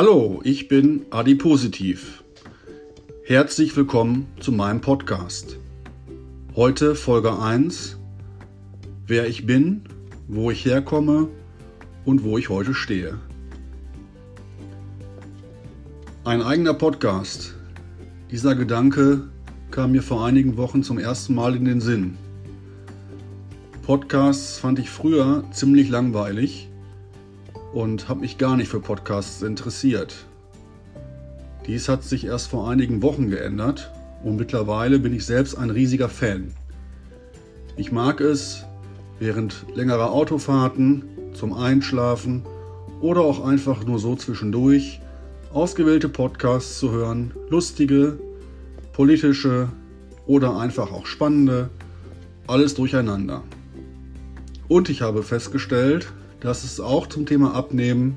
Hallo, 0.00 0.40
ich 0.44 0.68
bin 0.68 1.06
Adi 1.10 1.34
Positiv. 1.34 2.22
Herzlich 3.24 3.76
willkommen 3.76 4.28
zu 4.38 4.52
meinem 4.52 4.80
Podcast. 4.80 5.56
Heute 6.54 6.94
Folge 6.94 7.36
1. 7.36 7.98
Wer 9.08 9.26
ich 9.26 9.44
bin, 9.44 9.82
wo 10.28 10.52
ich 10.52 10.64
herkomme 10.64 11.26
und 12.04 12.22
wo 12.22 12.38
ich 12.38 12.48
heute 12.48 12.74
stehe. 12.74 13.18
Ein 16.22 16.42
eigener 16.42 16.74
Podcast. 16.74 17.56
Dieser 18.30 18.54
Gedanke 18.54 19.28
kam 19.72 19.90
mir 19.90 20.04
vor 20.04 20.24
einigen 20.24 20.56
Wochen 20.56 20.84
zum 20.84 20.98
ersten 21.00 21.34
Mal 21.34 21.56
in 21.56 21.64
den 21.64 21.80
Sinn. 21.80 22.16
Podcasts 23.82 24.58
fand 24.58 24.78
ich 24.78 24.90
früher 24.90 25.42
ziemlich 25.50 25.88
langweilig 25.88 26.67
und 27.72 28.08
habe 28.08 28.20
mich 28.20 28.38
gar 28.38 28.56
nicht 28.56 28.68
für 28.68 28.80
Podcasts 28.80 29.42
interessiert. 29.42 30.14
Dies 31.66 31.88
hat 31.88 32.02
sich 32.02 32.24
erst 32.24 32.48
vor 32.48 32.70
einigen 32.70 33.02
Wochen 33.02 33.28
geändert 33.28 33.92
und 34.24 34.36
mittlerweile 34.36 34.98
bin 34.98 35.14
ich 35.14 35.26
selbst 35.26 35.56
ein 35.56 35.70
riesiger 35.70 36.08
Fan. 36.08 36.52
Ich 37.76 37.92
mag 37.92 38.20
es, 38.20 38.64
während 39.18 39.66
längerer 39.74 40.10
Autofahrten, 40.12 41.04
zum 41.34 41.52
Einschlafen 41.52 42.42
oder 43.00 43.20
auch 43.20 43.44
einfach 43.44 43.84
nur 43.84 43.98
so 43.98 44.16
zwischendurch 44.16 45.00
ausgewählte 45.52 46.08
Podcasts 46.08 46.78
zu 46.78 46.90
hören, 46.90 47.32
lustige, 47.48 48.18
politische 48.92 49.68
oder 50.26 50.58
einfach 50.58 50.92
auch 50.92 51.06
spannende, 51.06 51.70
alles 52.46 52.74
durcheinander. 52.74 53.42
Und 54.68 54.88
ich 54.88 55.02
habe 55.02 55.22
festgestellt, 55.22 56.12
dass 56.40 56.64
es 56.64 56.80
auch 56.80 57.06
zum 57.06 57.26
Thema 57.26 57.54
Abnehmen 57.54 58.16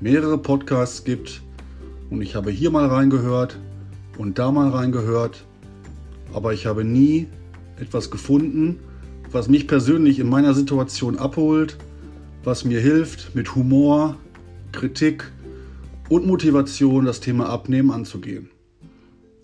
mehrere 0.00 0.38
Podcasts 0.38 1.04
gibt 1.04 1.42
und 2.10 2.22
ich 2.22 2.34
habe 2.34 2.50
hier 2.50 2.70
mal 2.70 2.86
reingehört 2.86 3.58
und 4.18 4.38
da 4.38 4.52
mal 4.52 4.70
reingehört, 4.70 5.44
aber 6.32 6.52
ich 6.52 6.66
habe 6.66 6.84
nie 6.84 7.26
etwas 7.80 8.10
gefunden, 8.10 8.78
was 9.30 9.48
mich 9.48 9.66
persönlich 9.66 10.18
in 10.20 10.28
meiner 10.28 10.54
Situation 10.54 11.18
abholt, 11.18 11.76
was 12.44 12.64
mir 12.64 12.80
hilft, 12.80 13.34
mit 13.34 13.54
Humor, 13.54 14.16
Kritik 14.72 15.32
und 16.08 16.26
Motivation 16.26 17.04
das 17.04 17.20
Thema 17.20 17.48
Abnehmen 17.48 17.90
anzugehen. 17.90 18.50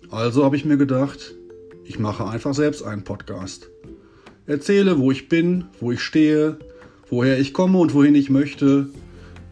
Also 0.09 0.45
habe 0.45 0.55
ich 0.55 0.65
mir 0.65 0.77
gedacht, 0.77 1.35
ich 1.85 1.97
mache 1.97 2.27
einfach 2.27 2.53
selbst 2.53 2.83
einen 2.83 3.03
Podcast. 3.03 3.69
Erzähle, 4.45 4.99
wo 4.99 5.11
ich 5.11 5.29
bin, 5.29 5.65
wo 5.79 5.91
ich 5.91 6.01
stehe, 6.01 6.57
woher 7.11 7.37
ich 7.37 7.53
komme 7.53 7.77
und 7.77 7.93
wohin 7.93 8.15
ich 8.15 8.31
möchte. 8.31 8.89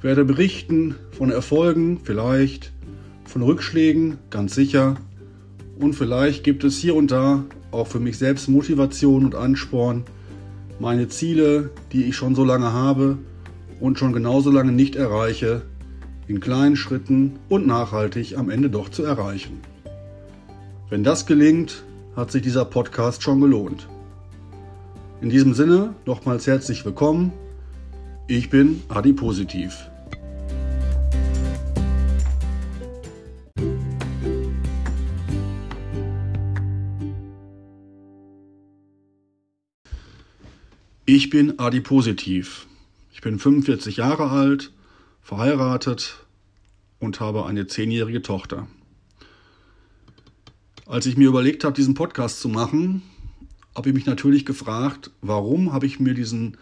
Werde 0.01 0.25
berichten 0.25 0.95
von 1.11 1.29
Erfolgen, 1.29 1.99
vielleicht, 2.03 2.71
von 3.25 3.43
Rückschlägen, 3.43 4.17
ganz 4.29 4.55
sicher. 4.55 4.95
Und 5.77 5.93
vielleicht 5.93 6.43
gibt 6.43 6.63
es 6.63 6.77
hier 6.77 6.95
und 6.95 7.11
da 7.11 7.43
auch 7.71 7.87
für 7.87 7.99
mich 7.99 8.17
selbst 8.17 8.47
Motivation 8.47 9.25
und 9.25 9.35
Ansporn, 9.35 10.05
meine 10.79 11.09
Ziele, 11.09 11.69
die 11.91 12.05
ich 12.05 12.15
schon 12.15 12.33
so 12.33 12.45
lange 12.45 12.71
habe 12.71 13.17
und 13.81 13.99
schon 13.99 14.13
genauso 14.13 14.49
lange 14.49 14.71
nicht 14.71 14.95
erreiche, 14.95 15.63
in 16.27 16.39
kleinen 16.39 16.77
Schritten 16.77 17.39
und 17.49 17.67
nachhaltig 17.67 18.37
am 18.37 18.49
Ende 18.49 18.69
doch 18.69 18.89
zu 18.89 19.03
erreichen. 19.03 19.59
Wenn 20.89 21.03
das 21.03 21.25
gelingt, 21.25 21.83
hat 22.15 22.31
sich 22.31 22.41
dieser 22.41 22.65
Podcast 22.65 23.21
schon 23.21 23.41
gelohnt. 23.41 23.87
In 25.21 25.29
diesem 25.29 25.53
Sinne 25.53 25.93
nochmals 26.05 26.47
herzlich 26.47 26.85
willkommen. 26.85 27.33
Ich 28.31 28.51
bin 28.51 28.83
Adi 28.89 29.11
Positiv. 29.11 29.89
Ich 41.07 41.31
bin 41.31 41.57
Adi 41.57 41.81
Positiv. 41.81 42.67
Ich 43.11 43.21
bin 43.21 43.39
45 43.39 43.97
Jahre 43.97 44.29
alt, 44.29 44.73
verheiratet 45.23 46.27
und 46.99 47.19
habe 47.19 47.47
eine 47.47 47.65
zehnjährige 47.65 48.21
Tochter. 48.21 48.67
Als 50.85 51.07
ich 51.07 51.17
mir 51.17 51.29
überlegt 51.29 51.63
habe, 51.63 51.73
diesen 51.73 51.95
Podcast 51.95 52.41
zu 52.41 52.47
machen, 52.47 53.01
habe 53.75 53.89
ich 53.89 53.95
mich 53.95 54.05
natürlich 54.05 54.45
gefragt, 54.45 55.09
warum 55.21 55.73
habe 55.73 55.87
ich 55.87 55.99
mir 55.99 56.13
diesen 56.13 56.57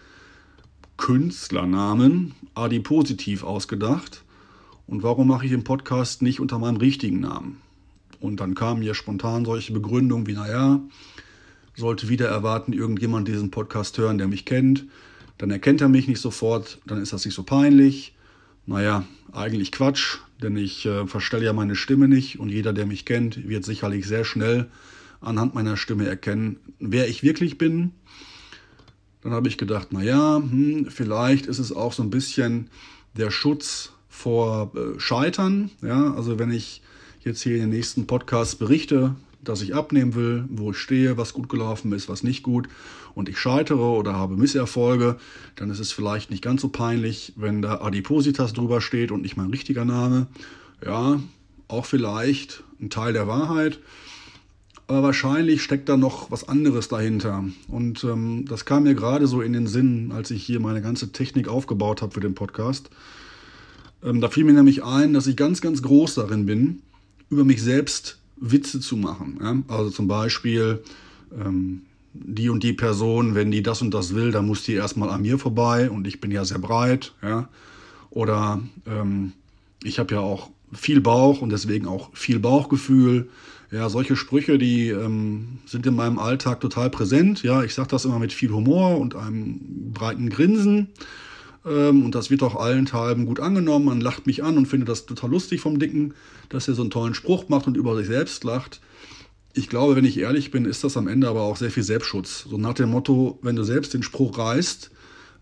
Künstlernamen 0.97 2.34
Adi 2.56 2.80
Positiv 2.80 3.44
ausgedacht 3.44 4.24
und 4.88 5.03
warum 5.03 5.28
mache 5.28 5.46
ich 5.46 5.52
den 5.52 5.63
Podcast 5.63 6.22
nicht 6.22 6.40
unter 6.40 6.59
meinem 6.59 6.78
richtigen 6.78 7.19
Namen? 7.19 7.62
Und 8.19 8.40
dann 8.40 8.56
kamen 8.56 8.80
mir 8.80 8.96
spontan 8.96 9.46
solche 9.46 9.74
Begründungen 9.74 10.28
wie, 10.28 10.34
naja, 10.34 10.81
sollte 11.75 12.09
wieder 12.09 12.28
erwarten, 12.28 12.74
irgendjemand 12.74 13.28
diesen 13.28 13.52
Podcast 13.52 13.97
hören, 13.97 14.18
der 14.18 14.28
mich 14.28 14.46
kennt, 14.46 14.85
dann 15.38 15.52
erkennt 15.52 15.81
er 15.81 15.90
mich 15.90 16.08
nicht 16.08 16.19
sofort, 16.19 16.80
dann 16.88 17.02
ist 17.02 17.14
das 17.14 17.25
nicht 17.25 17.35
so 17.35 17.44
peinlich. 17.44 18.16
Naja, 18.66 19.06
eigentlich 19.31 19.72
Quatsch, 19.72 20.18
denn 20.41 20.58
ich 20.58 20.85
äh, 20.85 21.06
verstelle 21.06 21.46
ja 21.46 21.53
meine 21.53 21.75
Stimme 21.75 22.08
nicht 22.08 22.40
und 22.40 22.50
jeder, 22.50 22.74
der 22.74 22.85
mich 22.85 23.06
kennt, 23.06 23.47
wird 23.47 23.64
sicherlich 23.64 24.08
sehr 24.08 24.25
schnell 24.25 24.68
anhand 25.22 25.53
meiner 25.56 25.78
Stimme 25.78 26.08
erkennen, 26.08 26.58
wer 26.79 27.08
ich 27.08 27.24
wirklich 27.24 27.58
bin. 27.58 27.91
Dann 29.27 29.35
habe 29.35 29.49
ich 29.49 29.57
gedacht, 29.57 29.91
naja, 29.91 30.38
hm, 30.38 30.85
vielleicht 30.89 31.47
ist 31.47 31.59
es 31.59 31.73
auch 31.73 31.91
so 31.91 32.01
ein 32.01 32.09
bisschen 32.09 32.69
der 33.17 33.29
Schutz 33.29 33.91
vor 34.07 34.71
äh, 34.73 34.97
Scheitern. 35.01 35.69
Ja, 35.81 36.13
also 36.13 36.39
wenn 36.39 36.49
ich 36.49 36.81
jetzt 37.25 37.41
hier 37.41 37.55
in 37.55 37.63
den 37.63 37.71
nächsten 37.71 38.07
Podcasts 38.07 38.55
berichte, 38.55 39.16
dass 39.43 39.61
ich 39.61 39.75
abnehmen 39.75 40.16
will, 40.16 40.45
wo 40.47 40.71
ich 40.71 40.77
stehe, 40.77 41.17
was 41.17 41.33
gut 41.33 41.49
gelaufen 41.49 41.91
ist, 41.91 42.07
was 42.07 42.23
nicht 42.23 42.41
gut 42.41 42.69
und 43.16 43.27
ich 43.27 43.37
scheitere 43.37 43.97
oder 43.97 44.13
habe 44.13 44.37
Misserfolge, 44.37 45.17
dann 45.57 45.71
ist 45.71 45.79
es 45.79 45.91
vielleicht 45.91 46.31
nicht 46.31 46.41
ganz 46.41 46.61
so 46.61 46.69
peinlich, 46.69 47.33
wenn 47.35 47.61
da 47.61 47.81
Adipositas 47.81 48.53
drüber 48.53 48.79
steht 48.79 49.11
und 49.11 49.23
nicht 49.23 49.35
mein 49.35 49.49
richtiger 49.49 49.83
Name. 49.83 50.27
Ja, 50.85 51.19
auch 51.67 51.85
vielleicht 51.85 52.63
ein 52.79 52.89
Teil 52.89 53.11
der 53.11 53.27
Wahrheit. 53.27 53.79
Aber 54.87 55.03
wahrscheinlich 55.03 55.61
steckt 55.61 55.89
da 55.89 55.97
noch 55.97 56.31
was 56.31 56.47
anderes 56.47 56.87
dahinter. 56.87 57.43
Und 57.67 58.05
ähm, 58.05 58.45
das 58.47 58.63
kam 58.63 58.83
mir 58.83 58.95
gerade 58.95 59.27
so 59.27 59.41
in 59.41 59.51
den 59.51 59.67
Sinn, 59.67 60.13
als 60.13 60.31
ich 60.31 60.43
hier 60.43 60.61
meine 60.61 60.81
ganze 60.81 61.11
Technik 61.11 61.49
aufgebaut 61.49 62.01
habe 62.01 62.13
für 62.13 62.21
den 62.21 62.35
Podcast. 62.35 62.89
Ähm, 64.01 64.21
da 64.21 64.29
fiel 64.29 64.45
mir 64.45 64.53
nämlich 64.53 64.83
ein, 64.85 65.13
dass 65.13 65.27
ich 65.27 65.35
ganz, 65.35 65.59
ganz 65.59 65.81
groß 65.81 66.15
darin 66.15 66.45
bin, 66.45 66.81
über 67.29 67.43
mich 67.43 67.61
selbst 67.61 68.17
Witze 68.37 68.79
zu 68.79 68.95
machen. 68.95 69.39
Ja? 69.41 69.75
Also 69.75 69.89
zum 69.89 70.07
Beispiel, 70.07 70.81
ähm, 71.37 71.81
die 72.13 72.49
und 72.49 72.63
die 72.63 72.73
Person, 72.73 73.35
wenn 73.35 73.51
die 73.51 73.63
das 73.63 73.81
und 73.81 73.93
das 73.93 74.15
will, 74.15 74.31
dann 74.31 74.47
muss 74.47 74.63
die 74.63 74.73
erstmal 74.73 75.09
an 75.09 75.21
mir 75.21 75.37
vorbei 75.37 75.89
und 75.89 76.07
ich 76.07 76.21
bin 76.21 76.31
ja 76.31 76.45
sehr 76.45 76.59
breit. 76.59 77.13
Ja? 77.21 77.49
Oder 78.09 78.61
ähm, 78.85 79.33
ich 79.83 79.99
habe 79.99 80.15
ja 80.15 80.21
auch 80.21 80.49
viel 80.73 81.01
Bauch 81.01 81.41
und 81.41 81.51
deswegen 81.51 81.88
auch 81.88 82.09
viel 82.13 82.39
Bauchgefühl. 82.39 83.29
Ja, 83.72 83.89
solche 83.89 84.16
Sprüche, 84.16 84.57
die 84.57 84.89
ähm, 84.89 85.59
sind 85.66 85.85
in 85.85 85.95
meinem 85.95 86.19
Alltag 86.19 86.61
total 86.61 86.89
präsent. 86.89 87.44
Ja, 87.44 87.63
ich 87.63 87.73
sage 87.73 87.89
das 87.89 88.05
immer 88.05 88.19
mit 88.19 88.31
viel 88.31 88.51
Humor 88.51 88.97
und 88.97 89.16
einem 89.16 89.91
breiten 89.94 90.29
Grinsen. 90.29 90.89
Ähm, 91.66 92.05
und 92.05 92.16
das 92.16 92.29
wird 92.29 92.44
auch 92.44 92.55
allenthalben 92.55 93.25
gut 93.25 93.39
angenommen. 93.39 93.85
Man 93.85 94.01
lacht 94.01 94.25
mich 94.25 94.44
an 94.44 94.57
und 94.57 94.67
findet 94.67 94.88
das 94.88 95.05
total 95.05 95.31
lustig 95.31 95.59
vom 95.59 95.79
Dicken, 95.79 96.13
dass 96.50 96.67
er 96.67 96.75
so 96.75 96.81
einen 96.81 96.91
tollen 96.91 97.13
Spruch 97.13 97.49
macht 97.49 97.67
und 97.67 97.75
über 97.75 97.95
sich 97.97 98.07
selbst 98.07 98.44
lacht. 98.45 98.79
Ich 99.53 99.69
glaube, 99.69 99.95
wenn 99.95 100.05
ich 100.05 100.19
ehrlich 100.19 100.51
bin, 100.51 100.66
ist 100.66 100.84
das 100.84 100.97
am 100.97 101.07
Ende 101.07 101.28
aber 101.28 101.41
auch 101.41 101.57
sehr 101.57 101.72
viel 101.72 101.84
Selbstschutz. 101.84 102.45
So 102.49 102.57
nach 102.57 102.75
dem 102.75 102.89
Motto, 102.89 103.39
wenn 103.41 103.55
du 103.55 103.63
selbst 103.63 103.94
den 103.94 104.03
Spruch 104.03 104.38
reißt, 104.38 104.91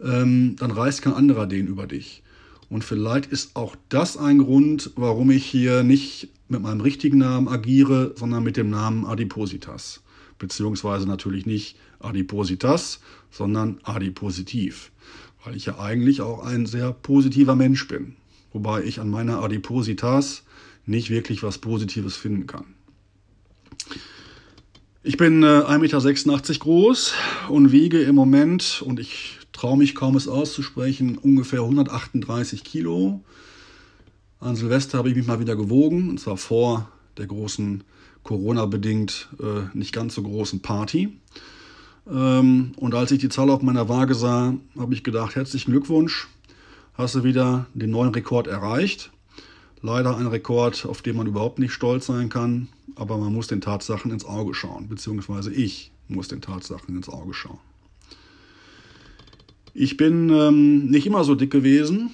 ähm, 0.03 0.55
dann 0.57 0.71
reißt 0.71 1.01
kein 1.01 1.13
anderer 1.13 1.45
den 1.45 1.67
über 1.67 1.85
dich. 1.85 2.23
Und 2.69 2.83
vielleicht 2.83 3.31
ist 3.31 3.55
auch 3.55 3.75
das 3.89 4.17
ein 4.17 4.39
Grund, 4.39 4.91
warum 4.95 5.31
ich 5.31 5.45
hier 5.45 5.83
nicht 5.83 6.29
mit 6.47 6.61
meinem 6.61 6.81
richtigen 6.81 7.19
Namen 7.19 7.47
agiere, 7.47 8.13
sondern 8.15 8.43
mit 8.43 8.57
dem 8.57 8.69
Namen 8.69 9.05
Adipositas. 9.05 10.01
Beziehungsweise 10.37 11.07
natürlich 11.07 11.45
nicht 11.45 11.77
Adipositas, 11.99 12.99
sondern 13.31 13.79
Adipositiv 13.83 14.91
weil 15.45 15.55
ich 15.55 15.65
ja 15.65 15.79
eigentlich 15.79 16.21
auch 16.21 16.43
ein 16.43 16.65
sehr 16.65 16.91
positiver 16.91 17.55
Mensch 17.55 17.87
bin. 17.87 18.15
Wobei 18.51 18.83
ich 18.83 18.99
an 18.99 19.09
meiner 19.09 19.41
Adipositas 19.41 20.43
nicht 20.85 21.09
wirklich 21.09 21.43
was 21.43 21.59
Positives 21.59 22.15
finden 22.15 22.47
kann. 22.47 22.65
Ich 25.03 25.17
bin 25.17 25.43
äh, 25.43 25.45
1,86 25.45 26.27
Meter 26.27 26.53
groß 26.59 27.13
und 27.49 27.71
wiege 27.71 28.01
im 28.01 28.15
Moment, 28.15 28.81
und 28.83 28.99
ich 28.99 29.37
traue 29.55 29.77
mich 29.77 29.95
kaum 29.95 30.17
es 30.17 30.27
auszusprechen, 30.27 31.17
ungefähr 31.17 31.61
138 31.61 32.63
Kilo. 32.63 33.21
An 34.39 34.55
Silvester 34.55 34.97
habe 34.97 35.09
ich 35.09 35.15
mich 35.15 35.25
mal 35.25 35.39
wieder 35.39 35.55
gewogen, 35.55 36.09
und 36.09 36.19
zwar 36.19 36.35
vor 36.37 36.89
der 37.17 37.27
großen 37.27 37.83
Corona-bedingt 38.23 39.29
äh, 39.39 39.77
nicht 39.77 39.93
ganz 39.93 40.15
so 40.15 40.23
großen 40.23 40.61
Party. 40.61 41.17
Ähm, 42.11 42.73
und 42.75 42.95
als 42.95 43.11
ich 43.11 43.19
die 43.19 43.29
Zahl 43.29 43.49
auf 43.49 43.61
meiner 43.61 43.87
Waage 43.87 44.13
sah, 44.13 44.55
habe 44.77 44.93
ich 44.93 45.03
gedacht, 45.03 45.35
herzlichen 45.35 45.71
Glückwunsch, 45.71 46.27
hast 46.93 47.15
du 47.15 47.23
wieder 47.23 47.67
den 47.73 47.91
neuen 47.91 48.13
Rekord 48.13 48.47
erreicht. 48.47 49.11
Leider 49.81 50.17
ein 50.17 50.27
Rekord, 50.27 50.85
auf 50.85 51.01
den 51.01 51.15
man 51.15 51.27
überhaupt 51.27 51.59
nicht 51.59 51.71
stolz 51.71 52.07
sein 52.07 52.27
kann, 52.27 52.67
aber 52.95 53.17
man 53.17 53.33
muss 53.33 53.47
den 53.47 53.61
Tatsachen 53.61 54.11
ins 54.11 54.25
Auge 54.25 54.53
schauen, 54.53 54.89
beziehungsweise 54.89 55.53
ich 55.53 55.91
muss 56.09 56.27
den 56.27 56.41
Tatsachen 56.41 56.95
ins 56.97 57.07
Auge 57.07 57.33
schauen. 57.33 57.59
Ich 59.77 59.97
bin 59.97 60.29
ähm, 60.29 60.85
nicht 60.85 61.05
immer 61.05 61.25
so 61.25 61.35
dick 61.35 61.51
gewesen. 61.51 62.11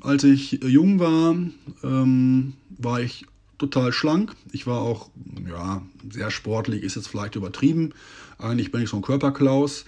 Als 0.00 0.22
ich 0.22 0.60
jung 0.62 1.00
war, 1.00 1.34
ähm, 1.82 2.52
war 2.78 3.00
ich 3.00 3.26
total 3.58 3.92
schlank. 3.92 4.36
Ich 4.52 4.68
war 4.68 4.80
auch 4.80 5.10
ja, 5.48 5.82
sehr 6.08 6.30
sportlich, 6.30 6.84
ist 6.84 6.94
jetzt 6.94 7.08
vielleicht 7.08 7.34
übertrieben. 7.34 7.90
Eigentlich 8.38 8.70
bin 8.70 8.82
ich 8.82 8.90
so 8.90 8.96
ein 8.96 9.02
Körperklaus, 9.02 9.86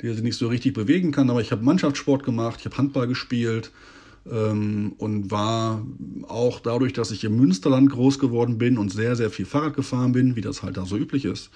der 0.00 0.14
sich 0.14 0.22
nicht 0.22 0.38
so 0.38 0.48
richtig 0.48 0.72
bewegen 0.72 1.12
kann, 1.12 1.28
aber 1.28 1.42
ich 1.42 1.52
habe 1.52 1.62
Mannschaftssport 1.62 2.24
gemacht, 2.24 2.60
ich 2.60 2.64
habe 2.64 2.78
Handball 2.78 3.06
gespielt 3.06 3.70
ähm, 4.30 4.94
und 4.96 5.30
war 5.30 5.86
auch 6.26 6.58
dadurch, 6.58 6.94
dass 6.94 7.10
ich 7.10 7.22
im 7.24 7.36
Münsterland 7.36 7.90
groß 7.90 8.18
geworden 8.18 8.56
bin 8.56 8.78
und 8.78 8.90
sehr, 8.90 9.14
sehr 9.14 9.28
viel 9.28 9.44
Fahrrad 9.44 9.76
gefahren 9.76 10.12
bin, 10.12 10.36
wie 10.36 10.40
das 10.40 10.62
halt 10.62 10.78
da 10.78 10.86
so 10.86 10.96
üblich 10.96 11.26
ist, 11.26 11.50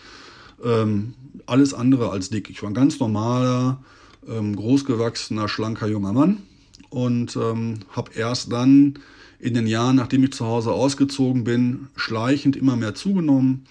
ähm, 0.62 1.14
alles 1.46 1.72
andere 1.72 2.10
als 2.10 2.28
dick. 2.28 2.50
Ich 2.50 2.62
war 2.62 2.68
ein 2.68 2.74
ganz 2.74 3.00
normaler, 3.00 3.82
ähm, 4.28 4.56
großgewachsener, 4.56 5.49
schlanker 5.49 5.87
junger 5.87 6.12
Mann 6.12 6.43
und 6.90 7.37
ähm, 7.37 7.81
habe 7.90 8.12
erst 8.14 8.52
dann 8.52 8.99
in 9.38 9.55
den 9.55 9.67
Jahren, 9.67 9.96
nachdem 9.96 10.25
ich 10.25 10.32
zu 10.32 10.46
Hause 10.46 10.73
ausgezogen 10.73 11.44
bin, 11.44 11.88
schleichend 11.96 12.56
immer 12.56 12.76
mehr 12.76 12.94
zugenommen. 12.94 13.67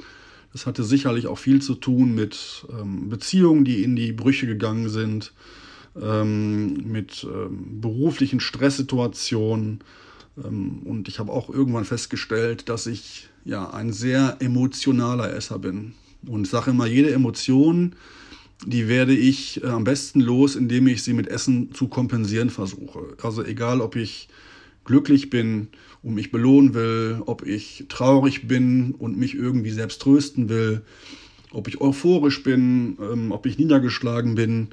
Das 0.53 0.65
hatte 0.65 0.83
sicherlich 0.83 1.27
auch 1.27 1.37
viel 1.37 1.61
zu 1.61 1.75
tun 1.75 2.15
mit 2.15 2.65
ähm, 2.69 3.09
Beziehungen, 3.09 3.65
die 3.65 3.83
in 3.83 3.95
die 3.95 4.13
Brüche 4.13 4.47
gegangen 4.47 4.89
sind, 4.89 5.33
ähm, 6.01 6.91
mit 6.91 7.25
ähm, 7.29 7.81
beruflichen 7.81 8.39
Stresssituationen. 8.39 9.79
Ähm, 10.41 10.83
und 10.85 11.07
ich 11.07 11.19
habe 11.19 11.31
auch 11.31 11.49
irgendwann 11.49 11.85
festgestellt, 11.85 12.69
dass 12.69 12.85
ich 12.87 13.27
ja 13.43 13.69
ein 13.71 13.91
sehr 13.91 14.37
emotionaler 14.39 15.33
Esser 15.33 15.59
bin. 15.59 15.93
Und 16.25 16.43
ich 16.43 16.49
sage 16.49 16.71
immer, 16.71 16.85
jede 16.85 17.11
Emotion, 17.11 17.95
die 18.63 18.87
werde 18.87 19.13
ich 19.13 19.63
äh, 19.63 19.67
am 19.67 19.83
besten 19.83 20.21
los, 20.21 20.55
indem 20.55 20.87
ich 20.87 21.03
sie 21.03 21.13
mit 21.13 21.27
Essen 21.27 21.73
zu 21.73 21.87
kompensieren 21.87 22.49
versuche. 22.49 23.15
Also 23.21 23.43
egal, 23.43 23.81
ob 23.81 23.95
ich 23.95 24.29
glücklich 24.85 25.29
bin 25.29 25.67
und 26.03 26.13
mich 26.13 26.31
belohnen 26.31 26.73
will, 26.73 27.21
ob 27.25 27.45
ich 27.45 27.85
traurig 27.89 28.47
bin 28.47 28.93
und 28.97 29.17
mich 29.17 29.35
irgendwie 29.35 29.71
selbst 29.71 30.01
trösten 30.01 30.47
will, 30.47 30.81
ob 31.51 31.67
ich 31.67 31.81
euphorisch 31.81 32.43
bin, 32.43 32.97
ähm, 33.01 33.31
ob 33.31 33.45
ich 33.45 33.57
niedergeschlagen 33.57 34.35
bin. 34.35 34.69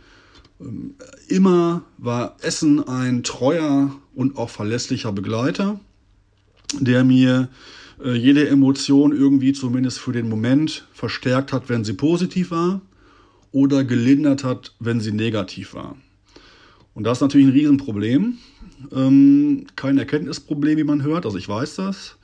Ähm, 0.61 0.94
immer 1.29 1.82
war 1.99 2.37
Essen 2.43 2.87
ein 2.87 3.23
treuer 3.23 3.94
und 4.14 4.37
auch 4.37 4.50
verlässlicher 4.50 5.12
Begleiter, 5.12 5.81
der 6.79 7.02
mir 7.05 7.49
äh, 8.05 8.14
jede 8.14 8.49
Emotion 8.49 9.12
irgendwie 9.12 9.52
zumindest 9.52 9.99
für 9.99 10.12
den 10.12 10.29
Moment 10.29 10.87
verstärkt 10.93 11.52
hat, 11.52 11.69
wenn 11.69 11.84
sie 11.84 11.94
positiv 11.94 12.50
war 12.50 12.81
oder 13.52 13.84
gelindert 13.84 14.44
hat, 14.44 14.75
wenn 14.81 15.00
sie 15.00 15.12
negativ 15.12 15.75
war. 15.75 15.96
Und 16.94 17.04
das 17.04 17.19
ist 17.19 17.22
natürlich 17.22 17.46
ein 17.46 17.52
Riesenproblem. 17.52 18.38
Ähm, 18.93 19.66
kein 19.76 19.99
Erkenntnisproblem, 19.99 20.78
wie 20.78 20.84
man 20.84 21.02
hört, 21.02 21.25
also 21.25 21.38
ich 21.38 21.49
weiß 21.49 21.76
das. 21.76 22.16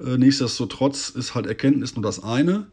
Äh, 0.00 0.18
nichtsdestotrotz 0.18 1.10
ist 1.10 1.34
halt 1.34 1.46
Erkenntnis 1.46 1.96
nur 1.96 2.02
das 2.02 2.22
eine. 2.22 2.66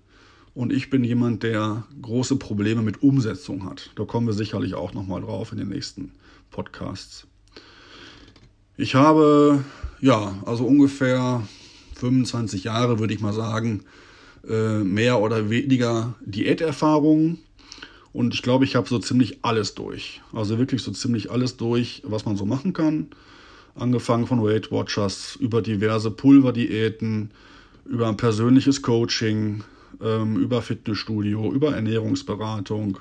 Und 0.54 0.74
ich 0.74 0.90
bin 0.90 1.04
jemand, 1.04 1.44
der 1.44 1.86
große 2.02 2.36
Probleme 2.36 2.82
mit 2.82 3.02
Umsetzung 3.02 3.66
hat. 3.66 3.92
Da 3.96 4.04
kommen 4.04 4.28
wir 4.28 4.34
sicherlich 4.34 4.74
auch 4.74 4.94
nochmal 4.94 5.22
drauf 5.22 5.52
in 5.54 5.58
den 5.58 5.70
nächsten 5.70 6.12
Podcasts. 6.50 7.26
Ich 8.76 8.96
habe, 8.96 9.64
ja, 10.02 10.36
also 10.46 10.66
ungefähr 10.66 11.48
25 11.96 12.66
Jahre, 12.66 13.00
würde 13.00 13.14
ich 13.14 13.22
mal 13.22 13.34
sagen, 13.34 13.84
äh, 14.48 14.80
mehr 14.80 15.20
oder 15.20 15.50
weniger 15.50 16.16
Diäterfahrung. 16.26 17.38
Und 18.14 18.34
ich 18.34 18.42
glaube, 18.42 18.66
ich 18.66 18.76
habe 18.76 18.88
so 18.88 19.00
ziemlich 19.00 19.40
alles 19.44 19.74
durch. 19.74 20.22
Also 20.34 20.58
wirklich 20.58 20.82
so 20.84 20.92
ziemlich 20.92 21.32
alles 21.32 21.58
durch, 21.58 22.02
was 22.06 22.26
man 22.26 22.36
so 22.36 22.46
machen 22.46 22.74
kann. 22.74 23.08
Angefangen 23.76 24.28
von 24.28 24.44
Weight 24.44 24.72
Watchers 24.72 25.38
über 25.40 25.62
diverse 25.62 26.12
Pulverdiäten, 26.12 27.32
über 27.86 28.10
ein 28.10 28.18
persönliches 28.18 28.82
Coaching, 28.82 29.64
ähm, 30.02 30.38
über 30.38 30.62
Fitnessstudio, 30.62 31.54
über 31.54 31.74
Ernährungsberatung, 31.74 33.00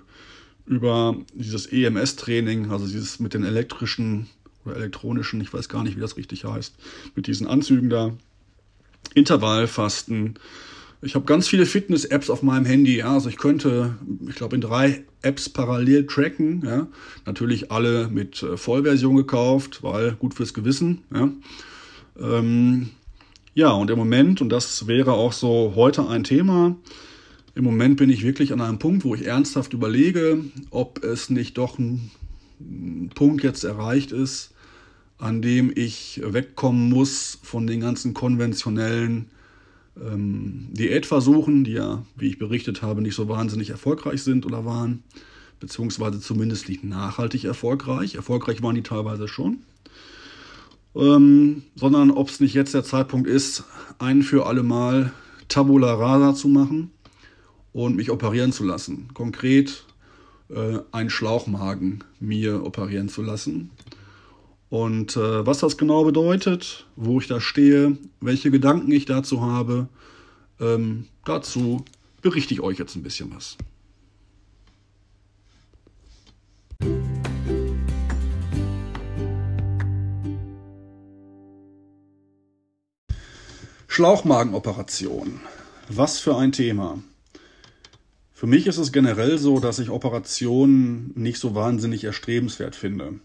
über 0.67 1.17
dieses 1.35 1.67
EMS-Training, 1.67 2.71
also 2.71 2.87
dieses 2.87 3.19
mit 3.19 3.35
den 3.35 3.45
elektrischen 3.45 4.29
oder 4.65 4.77
elektronischen, 4.77 5.41
ich 5.41 5.53
weiß 5.53 5.69
gar 5.69 5.83
nicht, 5.83 5.97
wie 5.97 6.01
das 6.01 6.17
richtig 6.17 6.45
heißt, 6.45 6.75
mit 7.17 7.27
diesen 7.27 7.47
Anzügen 7.47 7.91
da, 7.91 8.13
Intervallfasten, 9.15 10.39
ich 11.03 11.15
habe 11.15 11.25
ganz 11.25 11.49
viele 11.49 11.67
Fitness-Apps 11.67 12.29
auf 12.29 12.43
meinem 12.43 12.67
Handy. 12.67 12.99
Ja. 12.99 13.15
Also 13.15 13.29
ich 13.29 13.39
könnte, 13.39 13.97
ich 14.29 14.35
glaube, 14.35 14.57
in 14.57 14.61
drei 14.61 15.05
Apps 15.23 15.49
parallel 15.49 16.07
tracken. 16.07 16.63
Ja. 16.65 16.89
Natürlich 17.27 17.73
alle 17.73 18.09
mit 18.09 18.43
äh, 18.43 18.57
Vollversion 18.57 19.17
gekauft, 19.17 19.83
weil 19.83 20.13
gut 20.13 20.35
fürs 20.35 20.55
Gewissen. 20.55 21.03
Ja. 21.15 21.31
Ähm, 22.21 22.91
ja, 23.55 23.71
und 23.71 23.91
im 23.91 23.99
Moment, 23.99 24.41
und 24.41 24.51
das 24.51 24.87
wäre 24.87 25.13
auch 25.13 25.33
so 25.33 25.73
heute 25.75 26.07
ein 26.07 26.25
Thema, 26.25 26.77
im 27.55 27.65
Moment 27.65 27.97
bin 27.97 28.11
ich 28.11 28.23
wirklich 28.23 28.53
an 28.53 28.61
einem 28.61 28.79
Punkt, 28.79 29.05
wo 29.05 29.15
ich 29.15 29.27
ernsthaft 29.27 29.73
überlege, 29.73 30.45
ob 30.71 31.03
es 31.03 31.31
nicht 31.31 31.59
doch 31.59 31.79
ein, 31.79 32.11
ein 32.61 33.11
Punkt 33.15 33.43
jetzt 33.43 33.65
erreicht 33.65 34.13
ist, 34.13 34.53
an 35.19 35.43
dem 35.43 35.73
ich 35.75 36.21
wegkommen 36.25 36.89
muss 36.89 37.39
von 37.43 37.67
den 37.67 37.81
ganzen 37.81 38.15
konventionellen 38.15 39.27
ähm, 39.97 40.69
Diätversuchen, 40.73 41.65
die 41.65 41.73
ja, 41.73 42.05
wie 42.17 42.29
ich 42.29 42.39
berichtet 42.39 42.83
habe, 42.83 43.03
nicht 43.03 43.15
so 43.15 43.29
wahnsinnig 43.29 43.71
erfolgreich 43.71 44.23
sind 44.23 44.47
oder 44.47 44.65
waren, 44.65 45.03
beziehungsweise 45.59 46.21
zumindest 46.21 46.69
nicht 46.69 46.85
nachhaltig 46.85 47.45
erfolgreich. 47.45 48.15
Erfolgreich 48.15 48.63
waren 48.63 48.75
die 48.75 48.83
teilweise 48.83 49.29
schon. 49.29 49.59
Ähm, 50.95 51.63
sondern 51.77 52.11
ob 52.11 52.29
es 52.29 52.41
nicht 52.41 52.55
jetzt 52.55 52.75
der 52.75 52.83
Zeitpunkt 52.83 53.29
ist, 53.29 53.65
ein 53.99 54.23
für 54.23 54.47
alle 54.47 54.63
Mal 54.63 55.13
Tabula 55.49 55.95
rasa 55.95 56.35
zu 56.35 56.49
machen 56.49 56.91
und 57.73 57.97
mich 57.97 58.11
operieren 58.11 58.53
zu 58.53 58.65
lassen. 58.65 59.09
Konkret 59.15 59.85
äh, 60.49 60.79
einen 60.91 61.11
Schlauchmagen 61.11 62.03
mir 62.19 62.65
operieren 62.65 63.09
zu 63.09 63.23
lassen. 63.23 63.71
Und 64.71 65.17
äh, 65.17 65.45
was 65.45 65.59
das 65.59 65.77
genau 65.77 66.05
bedeutet, 66.05 66.87
wo 66.95 67.21
ich 67.21 67.27
da 67.27 67.41
stehe, 67.41 67.99
welche 68.21 68.53
Gedanken 68.53 68.93
ich 68.93 69.05
dazu 69.05 69.43
habe, 69.43 69.89
ähm, 70.61 71.07
dazu 71.25 71.85
berichte 72.23 72.55
ich 72.55 72.61
euch 72.61 72.79
jetzt 72.79 72.95
ein 72.95 73.03
bisschen 73.03 73.35
was. 73.35 73.57
Schlauchmagenoperation. 83.89 85.41
Was 85.89 86.21
für 86.21 86.37
ein 86.37 86.53
Thema. 86.53 87.03
Für 88.33 88.47
mich 88.47 88.69
ist 88.69 88.79
es 88.79 88.93
generell 88.93 89.37
so, 89.37 89.59
dass 89.59 89.81
ich 89.81 89.91
Operationen 89.91 91.13
nicht 91.17 91.41
so 91.41 91.57
wahnsinnig 91.57 92.05
erstrebenswert 92.05 92.77
finde. 92.77 93.19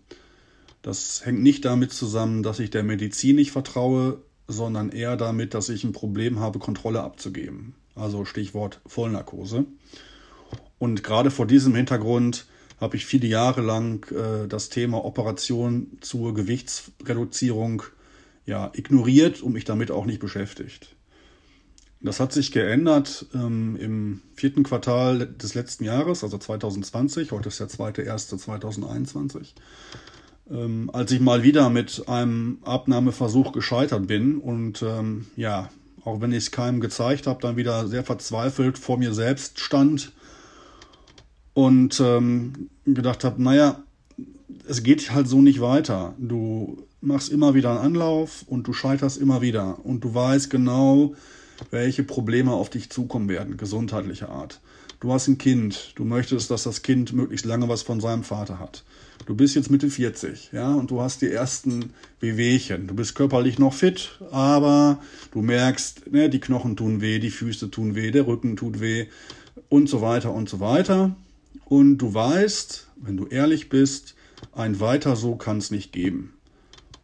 Das 0.86 1.26
hängt 1.26 1.42
nicht 1.42 1.66
damit 1.66 1.92
zusammen, 1.94 2.44
dass 2.44 2.60
ich 2.60 2.70
der 2.70 2.84
Medizin 2.84 3.38
nicht 3.38 3.52
vertraue, 3.52 4.22
sondern 4.48 4.92
eher 4.92 5.18
damit, 5.18 5.56
dass 5.56 5.70
ich 5.70 5.84
ein 5.84 5.94
Problem 5.94 6.40
habe, 6.40 6.60
Kontrolle 6.60 7.02
abzugeben. 7.02 7.74
Also 7.96 8.24
Stichwort 8.24 8.82
Vollnarkose. 8.86 9.66
Und 10.78 11.04
gerade 11.04 11.32
vor 11.32 11.48
diesem 11.48 11.74
Hintergrund 11.74 12.46
habe 12.80 12.98
ich 12.98 13.08
viele 13.08 13.26
Jahre 13.26 13.62
lang 13.62 14.06
äh, 14.12 14.48
das 14.48 14.70
Thema 14.70 15.04
Operation 15.04 15.98
zur 16.02 16.36
Gewichtsreduzierung 16.36 17.82
ja, 18.46 18.70
ignoriert 18.76 19.42
und 19.42 19.54
mich 19.54 19.66
damit 19.66 19.90
auch 19.90 20.06
nicht 20.06 20.20
beschäftigt. 20.20 20.96
Das 22.00 22.20
hat 22.20 22.32
sich 22.32 22.52
geändert 22.52 23.26
ähm, 23.34 23.76
im 23.78 24.22
vierten 24.36 24.62
Quartal 24.62 25.26
des 25.26 25.56
letzten 25.56 25.84
Jahres, 25.84 26.24
also 26.24 26.38
2020. 26.38 27.32
Heute 27.32 27.50
ist 27.50 27.60
der 27.60 27.70
zweite 27.70 28.04
erste 28.04 28.38
2021 28.38 29.56
ähm, 30.50 30.90
als 30.94 31.12
ich 31.12 31.20
mal 31.20 31.44
wieder 31.44 31.70
mit 31.70 32.08
einem 32.08 32.60
Abnahmeversuch 32.64 33.52
gescheitert 33.52 34.08
bin 34.08 34.38
und 34.38 34.82
ähm, 34.82 35.28
ja, 35.36 35.70
auch 36.04 36.22
wenn 36.22 36.32
ich 36.32 36.38
es 36.38 36.52
keinem 36.52 36.82
gezeigt 36.82 37.26
habe, 37.28 37.42
dann 37.42 37.58
wieder 37.58 37.88
sehr 37.88 38.04
verzweifelt 38.04 38.78
vor 38.78 38.98
mir 38.98 39.14
selbst 39.14 39.60
stand 39.60 40.12
und 41.54 42.00
ähm, 42.00 42.70
gedacht 42.86 43.24
habe, 43.24 43.42
naja, 43.42 43.84
es 44.68 44.84
geht 44.84 45.12
halt 45.12 45.28
so 45.28 45.42
nicht 45.42 45.62
weiter. 45.62 46.14
Du 46.20 46.86
machst 47.02 47.30
immer 47.30 47.54
wieder 47.54 47.72
einen 47.72 47.80
Anlauf 47.80 48.44
und 48.48 48.68
du 48.68 48.74
scheiterst 48.74 49.18
immer 49.18 49.42
wieder 49.42 49.84
und 49.84 50.04
du 50.04 50.14
weißt 50.14 50.50
genau, 50.50 51.16
welche 51.72 52.04
Probleme 52.04 52.52
auf 52.52 52.70
dich 52.70 52.90
zukommen 52.90 53.30
werden, 53.30 53.58
gesundheitlicher 53.58 54.30
Art. 54.30 54.60
Du 55.00 55.12
hast 55.14 55.28
ein 55.28 55.38
Kind, 55.38 55.94
du 55.96 56.04
möchtest, 56.04 56.52
dass 56.52 56.64
das 56.64 56.82
Kind 56.82 57.14
möglichst 57.14 57.46
lange 57.46 57.70
was 57.70 57.82
von 57.82 58.00
seinem 58.00 58.24
Vater 58.24 58.60
hat. 58.60 58.84
Du 59.26 59.36
bist 59.36 59.56
jetzt 59.56 59.72
Mitte 59.72 59.90
40, 59.90 60.52
ja, 60.52 60.74
und 60.74 60.92
du 60.92 61.02
hast 61.02 61.22
die 61.22 61.32
ersten 61.32 61.94
Wehwehchen. 62.20 62.88
Du 62.88 62.94
bist 62.94 63.16
körperlich 63.16 63.60
noch 63.60 63.74
fit, 63.74 64.20
aber 64.32 65.02
du 65.32 65.42
merkst, 65.42 66.12
ne, 66.12 66.30
die 66.30 66.40
Knochen 66.40 66.76
tun 66.76 67.02
weh, 67.02 67.20
die 67.20 67.32
Füße 67.32 67.72
tun 67.72 67.96
weh, 67.96 68.12
der 68.12 68.28
Rücken 68.28 68.56
tut 68.56 68.80
weh 68.80 69.08
und 69.70 69.90
so 69.90 70.02
weiter 70.02 70.34
und 70.34 70.50
so 70.50 70.60
weiter. 70.60 71.16
Und 71.66 71.98
du 71.98 72.14
weißt, 72.14 72.88
wenn 72.98 73.18
du 73.18 73.26
ehrlich 73.28 73.70
bist, 73.70 74.16
ein 74.54 74.80
weiter 74.80 75.16
so 75.16 75.36
kann 75.36 75.58
es 75.58 75.72
nicht 75.72 75.92
geben. 75.92 76.34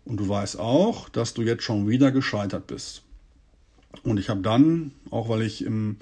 Und 0.05 0.17
du 0.17 0.27
weißt 0.27 0.59
auch, 0.59 1.09
dass 1.09 1.33
du 1.33 1.41
jetzt 1.41 1.63
schon 1.63 1.87
wieder 1.87 2.11
gescheitert 2.11 2.67
bist. 2.67 3.03
Und 4.03 4.19
ich 4.19 4.29
habe 4.29 4.41
dann, 4.41 4.91
auch 5.09 5.29
weil 5.29 5.41
ich 5.41 5.63
im 5.63 5.97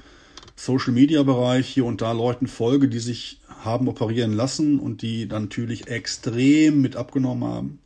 Social 0.55 0.93
Media 0.93 1.23
Bereich 1.23 1.67
hier 1.67 1.85
und 1.85 2.01
da 2.01 2.11
Leuten 2.11 2.47
folge, 2.47 2.87
die 2.87 2.99
sich 2.99 3.38
haben 3.63 3.87
operieren 3.87 4.33
lassen 4.33 4.79
und 4.79 5.01
die 5.01 5.27
dann 5.27 5.43
natürlich 5.43 5.87
extrem 5.87 6.81
mit 6.81 6.95
abgenommen 6.95 7.43
haben, 7.43 7.79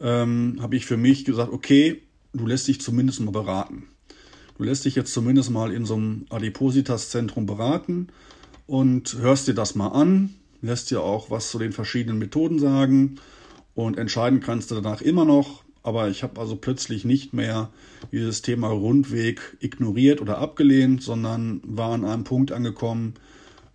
ähm, 0.00 0.58
habe 0.60 0.76
ich 0.76 0.86
für 0.86 0.96
mich 0.96 1.24
gesagt, 1.24 1.52
okay, 1.52 2.02
du 2.32 2.46
lässt 2.46 2.68
dich 2.68 2.80
zumindest 2.80 3.20
mal 3.20 3.30
beraten. 3.30 3.88
Du 4.58 4.64
lässt 4.64 4.84
dich 4.84 4.94
jetzt 4.94 5.12
zumindest 5.12 5.50
mal 5.50 5.72
in 5.72 5.86
so 5.86 5.94
einem 5.94 6.26
Adipositas-Zentrum 6.28 7.46
beraten 7.46 8.08
und 8.66 9.16
hörst 9.18 9.48
dir 9.48 9.54
das 9.54 9.74
mal 9.74 9.88
an, 9.88 10.34
lässt 10.60 10.90
dir 10.90 11.02
auch 11.02 11.30
was 11.30 11.50
zu 11.50 11.58
den 11.58 11.72
verschiedenen 11.72 12.18
Methoden 12.18 12.58
sagen 12.58 13.16
und 13.74 13.98
entscheiden 13.98 14.40
kannst 14.40 14.70
du 14.70 14.74
danach 14.74 15.00
immer 15.00 15.24
noch. 15.24 15.64
Aber 15.82 16.10
ich 16.10 16.22
habe 16.22 16.38
also 16.38 16.56
plötzlich 16.56 17.06
nicht 17.06 17.32
mehr 17.32 17.70
dieses 18.12 18.42
Thema 18.42 18.68
Rundweg 18.68 19.56
ignoriert 19.60 20.20
oder 20.20 20.36
abgelehnt, 20.36 21.02
sondern 21.02 21.62
war 21.64 21.92
an 21.92 22.04
einem 22.04 22.24
Punkt 22.24 22.52
angekommen, 22.52 23.14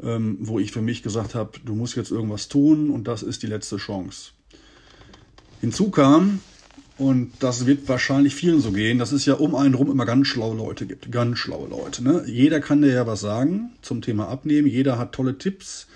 ähm, 0.02 0.38
wo 0.42 0.60
ich 0.60 0.72
für 0.72 0.82
mich 0.82 1.04
gesagt 1.04 1.36
habe, 1.36 1.60
du 1.64 1.76
musst 1.76 1.96
jetzt 1.96 2.12
irgendwas 2.12 2.48
tun 2.48 2.90
und 2.90 3.08
das 3.08 3.24
ist 3.24 3.44
die 3.44 3.48
letzte 3.48 3.78
Chance. 3.78 4.32
Hinzu 5.62 5.90
kam, 5.90 6.40
und 6.98 7.32
das 7.40 7.66
wird 7.66 7.90
wahrscheinlich 7.90 8.36
vielen 8.36 8.62
so 8.62 8.72
gehen, 8.72 9.00
dass 9.00 9.12
es 9.12 9.26
ja 9.26 9.34
um 9.34 9.54
einen 9.54 9.74
rum 9.74 9.92
immer 9.92 10.06
ganz 10.06 10.28
schlaue 10.28 10.56
Leute 10.56 10.86
gibt. 10.86 11.12
Ganz 11.12 11.40
schlaue 11.40 11.68
Leute. 11.68 12.02
Ne? 12.04 12.24
Jeder 12.26 12.62
kann 12.62 12.82
dir 12.82 12.94
ja 12.94 13.06
was 13.06 13.20
sagen 13.20 13.72
zum 13.82 14.02
Thema 14.02 14.30
Abnehmen. 14.30 14.68
Jeder 14.68 14.98
hat 14.98 15.12
tolle 15.12 15.38
Tipps. 15.38 15.88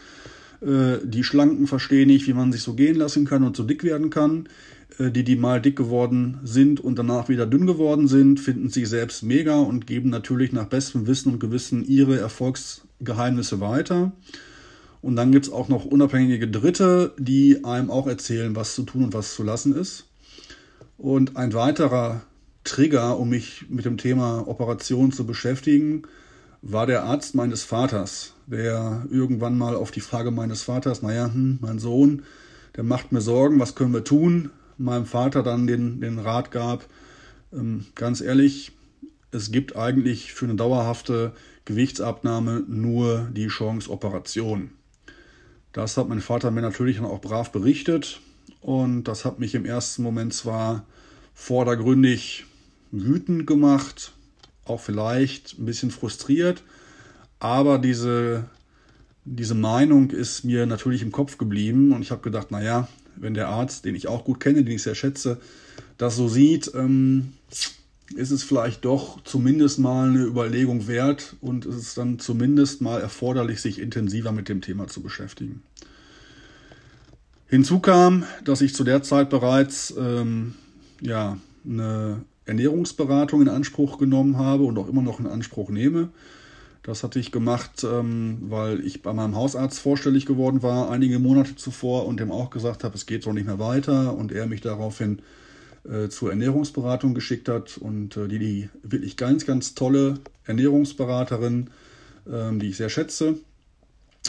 Äh, 0.62 0.98
die 1.06 1.24
Schlanken 1.24 1.68
verstehen 1.68 2.08
nicht, 2.08 2.28
wie 2.28 2.34
man 2.34 2.52
sich 2.52 2.64
so 2.64 2.74
gehen 2.74 2.96
lassen 2.96 3.26
kann 3.26 3.44
und 3.44 3.56
so 3.56 3.64
dick 3.64 3.86
werden 3.86 4.10
kann. 4.10 4.50
Äh, 4.98 5.10
die, 5.12 5.24
die 5.24 5.38
mal 5.38 5.62
dick 5.62 5.78
geworden 5.78 6.40
sind 6.44 6.82
und 6.82 7.00
danach 7.00 7.30
wieder 7.30 7.46
dünn 7.46 7.66
geworden 7.66 8.10
sind, 8.10 8.42
finden 8.42 8.70
sich 8.70 8.90
selbst 8.90 9.24
mega 9.24 9.58
und 9.58 9.88
geben 9.88 10.10
natürlich 10.10 10.52
nach 10.52 10.66
bestem 10.66 11.08
Wissen 11.08 11.32
und 11.32 11.40
Gewissen 11.40 11.86
ihre 11.86 12.18
Erfolgsgeheimnisse 13.00 13.60
weiter. 13.60 14.12
Und 15.02 15.16
dann 15.16 15.32
gibt 15.32 15.46
es 15.46 15.52
auch 15.52 15.70
noch 15.70 15.86
unabhängige 15.86 16.50
Dritte, 16.50 17.14
die 17.18 17.64
einem 17.64 17.90
auch 17.90 18.08
erzählen, 18.08 18.56
was 18.56 18.76
zu 18.76 18.84
tun 18.84 19.06
und 19.06 19.14
was 19.14 19.34
zu 19.34 19.44
lassen 19.44 19.74
ist. 19.76 20.08
Und 20.98 21.38
ein 21.38 21.54
weiterer 21.54 22.22
Trigger, 22.66 23.18
um 23.18 23.30
mich 23.30 23.66
mit 23.70 23.86
dem 23.86 23.98
Thema 23.98 24.46
Operation 24.48 25.14
zu 25.14 25.26
beschäftigen, 25.26 26.04
war 26.62 26.86
der 26.86 27.06
Arzt 27.06 27.36
meines 27.36 27.64
Vaters, 27.64 28.34
der 28.46 29.06
irgendwann 29.10 29.58
mal 29.58 29.76
auf 29.76 29.92
die 29.92 30.02
Frage 30.02 30.32
meines 30.32 30.64
Vaters, 30.64 31.02
naja, 31.02 31.32
hm, 31.34 31.60
mein 31.62 31.80
Sohn, 31.80 32.24
der 32.76 32.84
macht 32.84 33.14
mir 33.14 33.22
Sorgen, 33.22 33.60
was 33.60 33.76
können 33.76 33.94
wir 33.94 34.04
tun? 34.04 34.52
Meinem 34.78 35.06
Vater 35.06 35.42
dann 35.42 35.68
den, 35.68 36.02
den 36.02 36.20
Rat 36.20 36.52
gab, 36.52 36.84
ähm, 37.54 37.86
ganz 37.96 38.20
ehrlich, 38.20 38.74
es 39.32 39.52
gibt 39.52 39.76
eigentlich 39.76 40.34
für 40.34 40.46
eine 40.46 40.56
dauerhafte 40.56 41.34
Gewichtsabnahme 41.66 42.64
nur 42.68 43.30
die 43.32 43.48
Chance 43.48 43.90
Operation. 43.92 44.72
Das 45.72 45.98
hat 45.98 46.10
mein 46.10 46.22
Vater 46.22 46.50
mir 46.52 46.62
natürlich 46.62 46.98
dann 46.98 47.06
auch 47.06 47.22
brav 47.22 47.52
berichtet 47.52 48.22
und 48.62 49.04
das 49.04 49.24
hat 49.26 49.40
mich 49.40 49.54
im 49.54 49.66
ersten 49.66 50.02
Moment 50.02 50.34
zwar 50.34 50.86
vordergründig 51.36 52.46
wütend 52.92 53.46
gemacht, 53.46 54.14
auch 54.66 54.82
vielleicht 54.82 55.60
ein 55.60 55.66
bisschen 55.66 55.92
frustriert, 55.92 56.64
aber 57.40 57.78
diese, 57.78 58.46
diese 59.26 59.56
Meinung 59.56 60.10
ist 60.10 60.44
mir 60.44 60.66
natürlich 60.66 61.04
im 61.04 61.12
Kopf 61.12 61.38
geblieben 61.38 61.94
und 61.94 62.02
ich 62.02 62.10
habe 62.12 62.22
gedacht, 62.22 62.50
naja, 62.50 62.88
wenn 63.16 63.36
der 63.36 63.50
Arzt, 63.50 63.86
den 63.86 63.96
ich 63.96 64.08
auch 64.08 64.26
gut 64.26 64.40
kenne, 64.40 64.64
den 64.64 64.76
ich 64.76 64.84
sehr 64.84 64.96
schätze, 64.96 65.40
das 65.98 66.16
so 66.16 66.28
sieht, 66.28 66.72
ähm, 66.74 67.34
ist 68.16 68.32
es 68.32 68.44
vielleicht 68.44 68.86
doch 68.86 69.22
zumindest 69.24 69.80
mal 69.80 70.10
eine 70.10 70.24
Überlegung 70.24 70.88
wert 70.88 71.36
und 71.42 71.66
es 71.66 71.76
ist 71.76 71.98
dann 71.98 72.20
zumindest 72.20 72.82
mal 72.82 73.00
erforderlich, 73.00 73.62
sich 73.62 73.80
intensiver 73.80 74.32
mit 74.32 74.50
dem 74.50 74.62
Thema 74.62 74.88
zu 74.88 75.02
beschäftigen. 75.02 75.62
Hinzu 77.48 77.80
kam, 77.80 78.26
dass 78.44 78.62
ich 78.62 78.76
zu 78.76 78.84
der 78.84 79.02
Zeit 79.04 79.30
bereits 79.30 79.94
ähm, 79.98 80.54
ja, 81.02 81.38
eine 81.66 82.24
Ernährungsberatung 82.46 83.42
in 83.42 83.50
Anspruch 83.50 83.98
genommen 83.98 84.38
habe 84.38 84.64
und 84.64 84.78
auch 84.78 84.88
immer 84.88 85.02
noch 85.02 85.20
in 85.20 85.28
Anspruch 85.28 85.70
nehme. 85.70 86.10
Das 86.84 87.04
hatte 87.04 87.20
ich 87.20 87.32
gemacht, 87.32 87.84
ähm, 87.84 88.38
weil 88.50 88.80
ich 88.86 89.02
bei 89.02 89.14
meinem 89.14 89.36
Hausarzt 89.36 89.80
vorstellig 89.80 90.26
geworden 90.26 90.64
war, 90.64 90.90
einige 90.90 91.20
Monate 91.20 91.56
zuvor 91.56 92.06
und 92.06 92.20
dem 92.20 92.32
auch 92.32 92.50
gesagt 92.50 92.84
habe, 92.84 92.96
es 92.96 93.06
geht 93.06 93.24
so 93.24 93.34
nicht 93.34 93.46
mehr 93.46 93.60
weiter 93.60 94.16
und 94.16 94.32
er 94.32 94.48
mich 94.48 94.62
daraufhin 94.62 95.20
zur 96.10 96.30
Ernährungsberatung 96.30 97.14
geschickt 97.14 97.50
hat 97.50 97.78
und 97.78 98.16
äh, 98.18 98.28
die, 98.28 98.40
die 98.40 98.70
wirklich 98.84 99.18
ganz, 99.18 99.46
ganz 99.46 99.76
tolle 99.76 100.20
Ernährungsberaterin, 100.46 101.70
äh, 102.26 102.58
die 102.58 102.70
ich 102.70 102.78
sehr 102.78 102.90
schätze, 102.90 103.38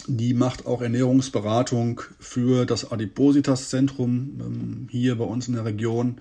die 0.06 0.34
macht 0.34 0.66
auch 0.66 0.82
Ernährungsberatung 0.82 2.00
für 2.18 2.64
das 2.64 2.90
Adipositas-Zentrum 2.90 4.40
ähm, 4.40 4.88
hier 4.90 5.16
bei 5.16 5.24
uns 5.24 5.48
in 5.48 5.54
der 5.54 5.64
Region 5.64 6.20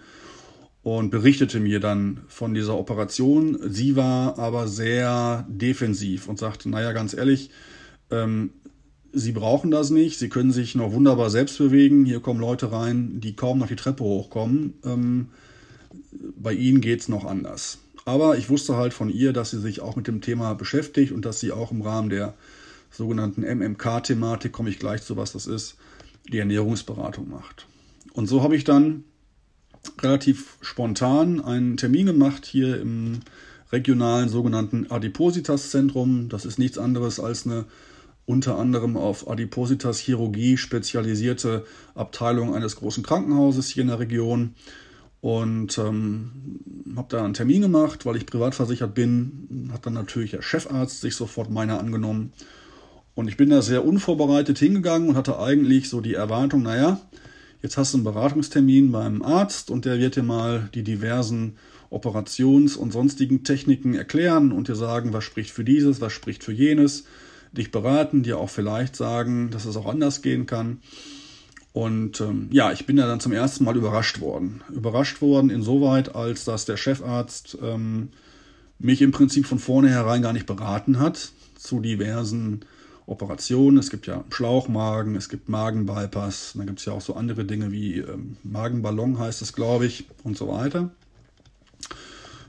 und 0.84 1.10
berichtete 1.12 1.60
mir 1.60 1.80
dann 1.80 2.22
von 2.28 2.54
dieser 2.54 2.78
Operation. 2.78 3.60
Sie 3.64 3.96
war 3.96 4.40
aber 4.40 4.68
sehr 4.68 5.46
defensiv 5.50 6.28
und 6.28 6.40
sagte, 6.40 6.70
naja, 6.70 6.94
ganz 6.94 7.14
ehrlich, 7.14 7.50
ähm, 8.12 8.52
Sie 9.12 9.32
brauchen 9.32 9.72
das 9.72 9.90
nicht, 9.90 10.20
Sie 10.20 10.30
können 10.30 10.52
sich 10.52 10.76
noch 10.76 10.92
wunderbar 10.94 11.30
selbst 11.30 11.58
bewegen. 11.58 12.06
Hier 12.06 12.20
kommen 12.20 12.40
Leute 12.40 12.72
rein, 12.72 13.20
die 13.20 13.36
kaum 13.36 13.60
noch 13.60 13.68
die 13.68 13.76
Treppe 13.76 14.04
hochkommen. 14.04 14.74
Ähm, 14.86 15.28
bei 16.38 16.54
Ihnen 16.54 16.82
geht 16.82 17.02
es 17.02 17.10
noch 17.10 17.26
anders. 17.26 17.80
Aber 18.06 18.38
ich 18.38 18.50
wusste 18.50 18.76
halt 18.76 18.94
von 18.94 19.10
ihr, 19.10 19.34
dass 19.34 19.52
sie 19.52 19.60
sich 19.60 19.82
auch 19.82 19.96
mit 19.96 20.08
dem 20.08 20.22
Thema 20.22 20.54
beschäftigt 20.56 21.12
und 21.12 21.26
dass 21.26 21.40
sie 21.40 21.52
auch 21.52 21.72
im 21.72 21.84
Rahmen 21.84 22.10
der 22.10 22.34
sogenannten 22.92 23.42
MMK-Thematik, 23.42 24.52
komme 24.52 24.72
ich 24.72 24.80
gleich 24.80 25.04
zu, 25.04 25.16
was 25.16 25.34
das 25.34 25.46
ist, 25.46 25.76
die 26.32 26.40
Ernährungsberatung 26.40 27.30
macht. 27.30 27.68
Und 28.14 28.28
so 28.28 28.42
habe 28.42 28.56
ich 28.56 28.64
dann 28.64 29.04
relativ 30.02 30.58
spontan 30.62 31.40
einen 31.40 31.78
Termin 31.78 32.08
gemacht 32.08 32.48
hier 32.48 32.82
im 32.82 33.20
regionalen 33.72 34.30
sogenannten 34.30 34.90
Adipositas-Zentrum. 34.90 36.30
Das 36.30 36.46
ist 36.46 36.58
nichts 36.58 36.78
anderes 36.78 37.20
als 37.20 37.46
eine 37.46 37.66
unter 38.30 38.60
anderem 38.60 38.96
auf 38.96 39.28
Adipositas-Chirurgie 39.28 40.56
spezialisierte 40.58 41.66
Abteilung 41.96 42.54
eines 42.54 42.76
großen 42.76 43.02
Krankenhauses 43.02 43.70
hier 43.70 43.82
in 43.82 43.88
der 43.88 43.98
Region. 43.98 44.54
Und 45.20 45.80
ähm, 45.80 46.30
habe 46.96 47.08
da 47.10 47.26
einen 47.26 47.34
Termin 47.34 47.64
gemacht, 47.64 48.06
weil 48.06 48.18
ich 48.18 48.28
privat 48.28 48.54
versichert 48.54 48.94
bin. 48.94 49.72
Hat 49.74 49.88
dann 49.88 49.94
natürlich 49.94 50.30
der 50.30 50.44
Chefarzt 50.44 51.02
sich 51.02 51.16
sofort 51.16 51.50
meiner 51.50 51.80
angenommen. 51.80 52.32
Und 53.16 53.30
ich 53.30 53.36
bin 53.36 53.50
da 53.50 53.64
sehr 53.64 53.84
unvorbereitet 53.84 54.60
hingegangen 54.60 55.10
und 55.10 55.16
hatte 55.16 55.40
eigentlich 55.40 55.90
so 55.90 56.00
die 56.00 56.14
Erwartung, 56.14 56.62
naja, 56.62 57.02
jetzt 57.64 57.78
hast 57.78 57.96
du 57.96 57.98
einen 57.98 58.04
Beratungstermin 58.04 58.92
beim 58.92 59.24
Arzt 59.24 59.72
und 59.72 59.86
der 59.86 59.98
wird 59.98 60.18
dir 60.18 60.24
mal 60.24 60.70
die 60.76 60.84
diversen 60.84 61.56
Operations- 61.90 62.78
und 62.78 62.94
sonstigen 62.94 63.44
Techniken 63.44 63.96
erklären 63.96 64.52
und 64.52 64.68
dir 64.68 64.76
sagen, 64.76 65.14
was 65.14 65.24
spricht 65.24 65.50
für 65.50 65.64
dieses, 65.64 66.00
was 66.00 66.14
spricht 66.14 66.44
für 66.44 66.54
jenes, 66.54 67.06
dich 67.52 67.72
beraten, 67.72 68.24
dir 68.24 68.38
auch 68.38 68.50
vielleicht 68.50 68.96
sagen, 68.96 69.50
dass 69.50 69.66
es 69.66 69.76
auch 69.76 69.88
anders 69.88 70.22
gehen 70.22 70.46
kann. 70.46 70.80
Und 71.72 72.20
ähm, 72.22 72.50
ja, 72.52 72.72
ich 72.72 72.86
bin 72.86 72.98
da 72.98 73.08
dann 73.08 73.20
zum 73.20 73.32
ersten 73.32 73.64
Mal 73.64 73.78
überrascht 73.78 74.22
worden. 74.22 74.62
Überrascht 74.72 75.22
worden 75.22 75.50
insoweit, 75.50 76.16
als 76.16 76.44
dass 76.44 76.66
der 76.66 76.78
Chefarzt 76.78 77.58
ähm, 77.62 78.10
mich 78.80 79.02
im 79.02 79.12
Prinzip 79.12 79.46
von 79.46 79.60
vornherein 79.60 80.22
gar 80.22 80.34
nicht 80.34 80.46
beraten 80.46 81.00
hat 81.00 81.32
zu 81.56 81.80
diversen 81.80 82.62
Operationen. 83.06 83.78
Es 83.78 83.90
gibt 83.90 84.08
ja 84.08 84.24
Schlauchmagen, 84.30 85.16
es 85.16 85.30
gibt 85.30 85.50
Magenbypass, 85.50 86.54
dann 86.56 86.68
gibt 86.68 86.80
es 86.80 86.86
ja 86.86 86.94
auch 86.94 87.02
so 87.02 87.16
andere 87.16 87.46
Dinge 87.46 87.72
wie 87.72 87.98
ähm, 87.98 88.38
Magenballon 88.44 89.20
heißt 89.20 89.42
es, 89.42 89.54
glaube 89.54 89.86
ich, 89.86 90.06
und 90.24 90.38
so 90.38 90.48
weiter. 90.48 90.90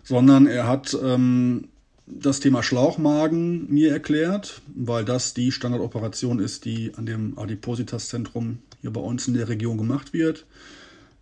Sondern 0.05 0.47
er 0.47 0.67
hat 0.67 0.97
ähm, 1.03 1.69
das 2.13 2.41
Thema 2.41 2.63
Schlauchmagen 2.63 3.73
mir 3.73 3.93
erklärt, 3.93 4.63
weil 4.75 5.05
das 5.05 5.35
die 5.35 5.53
Standardoperation 5.53 6.39
ist, 6.39 6.65
die 6.65 6.93
an 6.97 7.07
dem 7.07 7.39
Adipositas-Zentrum 7.39 8.59
hier 8.81 8.93
bei 8.93 9.01
uns 9.01 9.29
in 9.29 9.35
der 9.35 9.49
Region 9.49 9.79
gemacht 9.79 10.13
wird. 10.13 10.47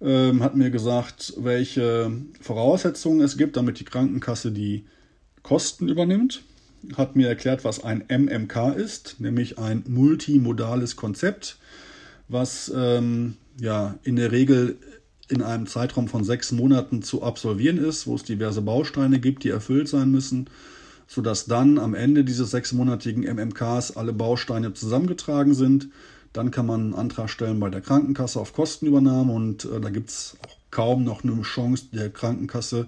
Ähm, 0.00 0.42
hat 0.42 0.54
mir 0.54 0.70
gesagt, 0.70 1.34
welche 1.38 2.12
Voraussetzungen 2.40 3.20
es 3.20 3.36
gibt, 3.36 3.56
damit 3.56 3.80
die 3.80 3.84
Krankenkasse 3.84 4.52
die 4.52 4.84
Kosten 5.42 5.88
übernimmt 5.88 6.42
hat 6.96 7.16
mir 7.16 7.28
erklärt, 7.28 7.64
was 7.64 7.82
ein 7.82 8.04
MMK 8.08 8.74
ist, 8.76 9.16
nämlich 9.18 9.58
ein 9.58 9.84
multimodales 9.88 10.96
Konzept, 10.96 11.58
was 12.28 12.72
ähm, 12.74 13.36
ja 13.60 13.98
in 14.02 14.16
der 14.16 14.32
Regel 14.32 14.76
in 15.28 15.42
einem 15.42 15.66
Zeitraum 15.66 16.08
von 16.08 16.24
sechs 16.24 16.52
Monaten 16.52 17.02
zu 17.02 17.22
absolvieren 17.22 17.78
ist, 17.78 18.06
wo 18.06 18.14
es 18.14 18.22
diverse 18.22 18.62
Bausteine 18.62 19.20
gibt, 19.20 19.44
die 19.44 19.50
erfüllt 19.50 19.88
sein 19.88 20.10
müssen, 20.10 20.48
sodass 21.08 21.46
dann 21.46 21.78
am 21.78 21.94
Ende 21.94 22.22
dieses 22.22 22.52
sechsmonatigen 22.52 23.24
MMKs 23.24 23.96
alle 23.96 24.12
Bausteine 24.12 24.74
zusammengetragen 24.74 25.54
sind. 25.54 25.88
Dann 26.34 26.50
kann 26.50 26.66
man 26.66 26.80
einen 26.80 26.94
Antrag 26.94 27.30
stellen 27.30 27.58
bei 27.58 27.70
der 27.70 27.80
Krankenkasse 27.80 28.38
auf 28.38 28.52
Kostenübernahme 28.52 29.32
und 29.32 29.64
äh, 29.64 29.80
da 29.80 29.88
gibt 29.88 30.10
es 30.10 30.36
auch 30.46 30.56
kaum 30.70 31.02
noch 31.02 31.24
eine 31.24 31.40
Chance 31.42 31.86
der 31.92 32.10
Krankenkasse, 32.10 32.86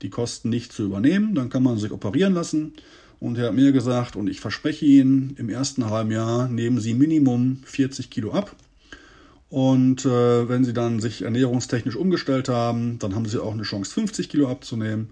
die 0.00 0.10
Kosten 0.10 0.48
nicht 0.48 0.72
zu 0.72 0.84
übernehmen. 0.84 1.34
Dann 1.34 1.50
kann 1.50 1.64
man 1.64 1.76
sich 1.76 1.90
operieren 1.90 2.32
lassen. 2.32 2.72
Und 3.18 3.36
er 3.36 3.48
hat 3.48 3.54
mir 3.54 3.72
gesagt, 3.72 4.14
und 4.14 4.28
ich 4.28 4.40
verspreche 4.40 4.84
Ihnen, 4.84 5.34
im 5.38 5.48
ersten 5.48 5.90
halben 5.90 6.12
Jahr 6.12 6.48
nehmen 6.48 6.78
Sie 6.78 6.94
Minimum 6.94 7.62
40 7.64 8.10
Kilo 8.10 8.32
ab. 8.32 8.54
Und 9.48 10.04
äh, 10.04 10.48
wenn 10.48 10.64
Sie 10.64 10.72
dann 10.72 11.00
sich 11.00 11.22
ernährungstechnisch 11.22 11.96
umgestellt 11.96 12.48
haben, 12.48 12.98
dann 13.00 13.14
haben 13.14 13.26
Sie 13.26 13.42
auch 13.42 13.52
eine 13.52 13.62
Chance, 13.62 13.92
50 13.92 14.28
Kilo 14.28 14.48
abzunehmen. 14.48 15.10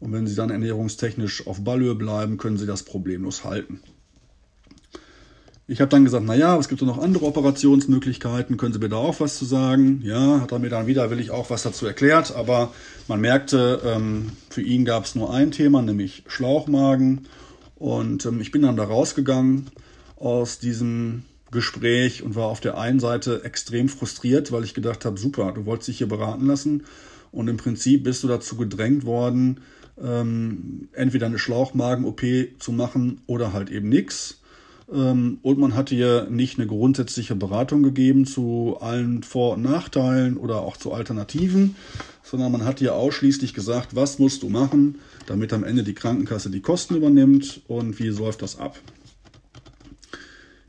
Und 0.00 0.12
wenn 0.12 0.26
Sie 0.26 0.34
dann 0.34 0.50
ernährungstechnisch 0.50 1.46
auf 1.46 1.62
Ballhöhe 1.64 1.94
bleiben, 1.94 2.38
können 2.38 2.56
Sie 2.56 2.66
das 2.66 2.82
problemlos 2.82 3.44
halten. 3.44 3.80
Ich 5.66 5.80
habe 5.80 5.88
dann 5.88 6.04
gesagt, 6.04 6.26
naja, 6.26 6.58
es 6.58 6.68
gibt 6.68 6.82
noch 6.82 6.98
andere 6.98 7.24
Operationsmöglichkeiten, 7.24 8.58
können 8.58 8.74
Sie 8.74 8.78
mir 8.78 8.90
da 8.90 8.96
auch 8.96 9.20
was 9.20 9.38
zu 9.38 9.46
sagen? 9.46 10.02
Ja, 10.04 10.42
hat 10.42 10.52
er 10.52 10.58
mir 10.58 10.68
dann 10.68 10.86
widerwillig 10.86 11.30
auch 11.30 11.48
was 11.48 11.62
dazu 11.62 11.86
erklärt, 11.86 12.36
aber 12.36 12.74
man 13.08 13.22
merkte, 13.22 13.80
ähm, 13.82 14.32
für 14.50 14.60
ihn 14.60 14.84
gab 14.84 15.04
es 15.04 15.14
nur 15.14 15.32
ein 15.32 15.52
Thema, 15.52 15.80
nämlich 15.80 16.24
Schlauchmagen. 16.26 17.28
Und 17.76 18.26
ähm, 18.26 18.42
ich 18.42 18.50
bin 18.50 18.62
dann 18.62 18.76
da 18.76 18.84
rausgegangen 18.84 19.70
aus 20.16 20.58
diesem 20.58 21.22
Gespräch 21.50 22.22
und 22.22 22.34
war 22.34 22.48
auf 22.48 22.60
der 22.60 22.76
einen 22.76 23.00
Seite 23.00 23.42
extrem 23.44 23.88
frustriert, 23.88 24.52
weil 24.52 24.64
ich 24.64 24.74
gedacht 24.74 25.06
habe, 25.06 25.18
super, 25.18 25.52
du 25.52 25.64
wolltest 25.64 25.88
dich 25.88 25.98
hier 25.98 26.08
beraten 26.08 26.46
lassen 26.46 26.82
und 27.32 27.48
im 27.48 27.56
Prinzip 27.56 28.04
bist 28.04 28.22
du 28.22 28.28
dazu 28.28 28.56
gedrängt 28.56 29.06
worden, 29.06 29.60
ähm, 30.02 30.88
entweder 30.92 31.26
eine 31.26 31.38
Schlauchmagen-OP 31.38 32.22
zu 32.58 32.72
machen 32.72 33.20
oder 33.26 33.52
halt 33.52 33.70
eben 33.70 33.88
nichts. 33.88 34.40
Ähm, 34.92 35.38
und 35.42 35.58
man 35.58 35.74
hat 35.74 35.92
ihr 35.92 36.26
nicht 36.30 36.58
eine 36.58 36.66
grundsätzliche 36.66 37.34
Beratung 37.34 37.82
gegeben 37.82 38.26
zu 38.26 38.78
allen 38.80 39.22
Vor- 39.22 39.54
und 39.54 39.62
Nachteilen 39.62 40.36
oder 40.36 40.60
auch 40.62 40.76
zu 40.76 40.92
Alternativen, 40.92 41.76
sondern 42.22 42.52
man 42.52 42.64
hat 42.64 42.80
ihr 42.80 42.94
ausschließlich 42.94 43.54
gesagt, 43.54 43.94
was 43.94 44.18
musst 44.18 44.42
du 44.42 44.48
machen, 44.48 44.98
damit 45.26 45.52
am 45.52 45.64
Ende 45.64 45.84
die 45.84 45.94
Krankenkasse 45.94 46.50
die 46.50 46.60
Kosten 46.60 46.96
übernimmt 46.96 47.62
und 47.68 47.98
wie 47.98 48.08
läuft 48.08 48.42
das 48.42 48.58
ab. 48.58 48.78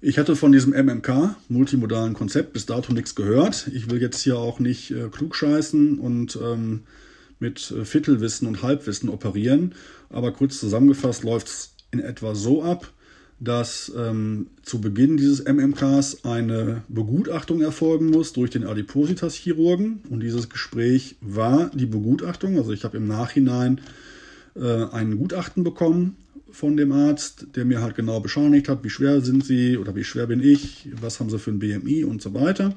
Ich 0.01 0.20
hatte 0.20 0.36
von 0.36 0.51
diesem 0.51 0.72
MMK, 0.74 1.36
multimodalen 1.50 2.13
Konzept, 2.13 2.53
bis 2.53 2.67
dato 2.67 2.94
nichts 2.94 3.15
gehört. 3.15 3.70
Ich 3.74 3.89
will 3.89 4.00
jetzt 4.00 4.22
hier 4.22 4.38
auch 4.38 4.60
nicht 4.60 4.91
äh, 4.91 5.10
klugscheißen 5.10 5.98
und 5.98 6.38
ähm, 6.41 6.82
mit 7.39 7.71
äh, 7.71 7.85
Viertelwissen 7.85 8.47
und 8.47 8.63
Halbwissen 8.63 9.09
operieren. 9.09 9.75
Aber 10.09 10.31
kurz 10.31 10.59
zusammengefasst 10.59 11.23
läuft 11.23 11.47
es 11.47 11.73
in 11.91 11.99
etwa 11.99 12.35
so 12.35 12.63
ab, 12.63 12.91
dass 13.39 13.91
ähm, 13.97 14.47
zu 14.63 14.79
Beginn 14.79 15.17
dieses 15.17 15.43
MMKs 15.43 16.23
eine 16.23 16.83
Begutachtung 16.87 17.61
erfolgen 17.61 18.09
muss 18.09 18.33
durch 18.33 18.51
den 18.51 18.65
Adipositas-Chirurgen. 18.65 20.01
Und 20.09 20.21
dieses 20.21 20.49
Gespräch 20.49 21.15
war 21.21 21.69
die 21.73 21.85
Begutachtung. 21.85 22.57
Also 22.57 22.71
ich 22.71 22.83
habe 22.85 22.97
im 22.97 23.07
Nachhinein 23.07 23.81
äh, 24.55 24.85
ein 24.85 25.17
Gutachten 25.17 25.63
bekommen 25.63 26.15
von 26.49 26.77
dem 26.77 26.93
Arzt, 26.93 27.47
der 27.55 27.65
mir 27.65 27.81
halt 27.81 27.95
genau 27.95 28.21
bescheinigt 28.21 28.69
hat, 28.69 28.83
wie 28.85 28.89
schwer 28.89 29.19
sind 29.19 29.43
sie 29.43 29.77
oder 29.77 29.93
wie 29.95 30.05
schwer 30.05 30.27
bin 30.27 30.41
ich, 30.41 30.87
was 31.01 31.19
haben 31.19 31.29
sie 31.29 31.37
für 31.37 31.51
ein 31.51 31.59
BMI 31.59 32.05
und 32.05 32.21
so 32.21 32.33
weiter. 32.33 32.73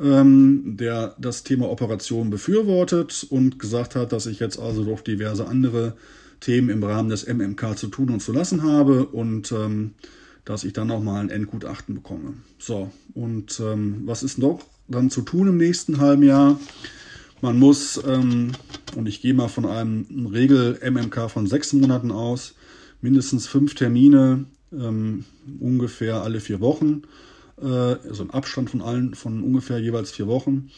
Ähm, 0.00 0.76
der 0.76 1.14
das 1.18 1.44
Thema 1.44 1.70
Operation 1.70 2.28
befürwortet 2.28 3.26
und 3.30 3.60
gesagt 3.60 3.94
hat, 3.94 4.12
dass 4.12 4.26
ich 4.26 4.40
jetzt 4.40 4.58
also 4.58 4.82
durch 4.82 5.02
diverse 5.02 5.46
andere 5.46 5.94
Themen 6.40 6.68
im 6.68 6.82
Rahmen 6.82 7.10
des 7.10 7.26
MMK 7.26 7.78
zu 7.78 7.86
tun 7.86 8.10
und 8.10 8.20
zu 8.20 8.32
lassen 8.32 8.64
habe 8.64 9.06
und 9.06 9.52
ähm, 9.52 9.92
dass 10.44 10.64
ich 10.64 10.72
dann 10.72 10.88
nochmal 10.88 11.20
ein 11.20 11.30
Endgutachten 11.30 11.94
bekomme. 11.94 12.34
So, 12.58 12.90
und 13.14 13.60
ähm, 13.60 14.02
was 14.04 14.22
ist 14.22 14.38
noch 14.38 14.60
dann 14.88 15.10
zu 15.10 15.22
tun 15.22 15.48
im 15.48 15.56
nächsten 15.56 16.00
halben 16.00 16.22
Jahr? 16.22 16.58
Man 17.40 17.58
muss, 17.58 18.00
ähm, 18.06 18.52
und 18.96 19.06
ich 19.06 19.20
gehe 19.20 19.34
mal 19.34 19.48
von 19.48 19.66
einem 19.66 20.26
Regel-MMK 20.26 21.30
von 21.30 21.46
sechs 21.46 21.72
Monaten 21.72 22.10
aus, 22.10 22.54
mindestens 23.00 23.46
fünf 23.46 23.74
Termine, 23.74 24.46
ähm, 24.72 25.24
ungefähr 25.60 26.22
alle 26.22 26.40
vier 26.40 26.60
Wochen, 26.60 27.02
also 27.56 28.24
ein 28.24 28.30
Abstand 28.30 28.70
von 28.70 28.82
allen 28.82 29.14
von 29.14 29.42
ungefähr 29.42 29.78
jeweils 29.78 30.10
vier 30.10 30.26
Wochen 30.26 30.70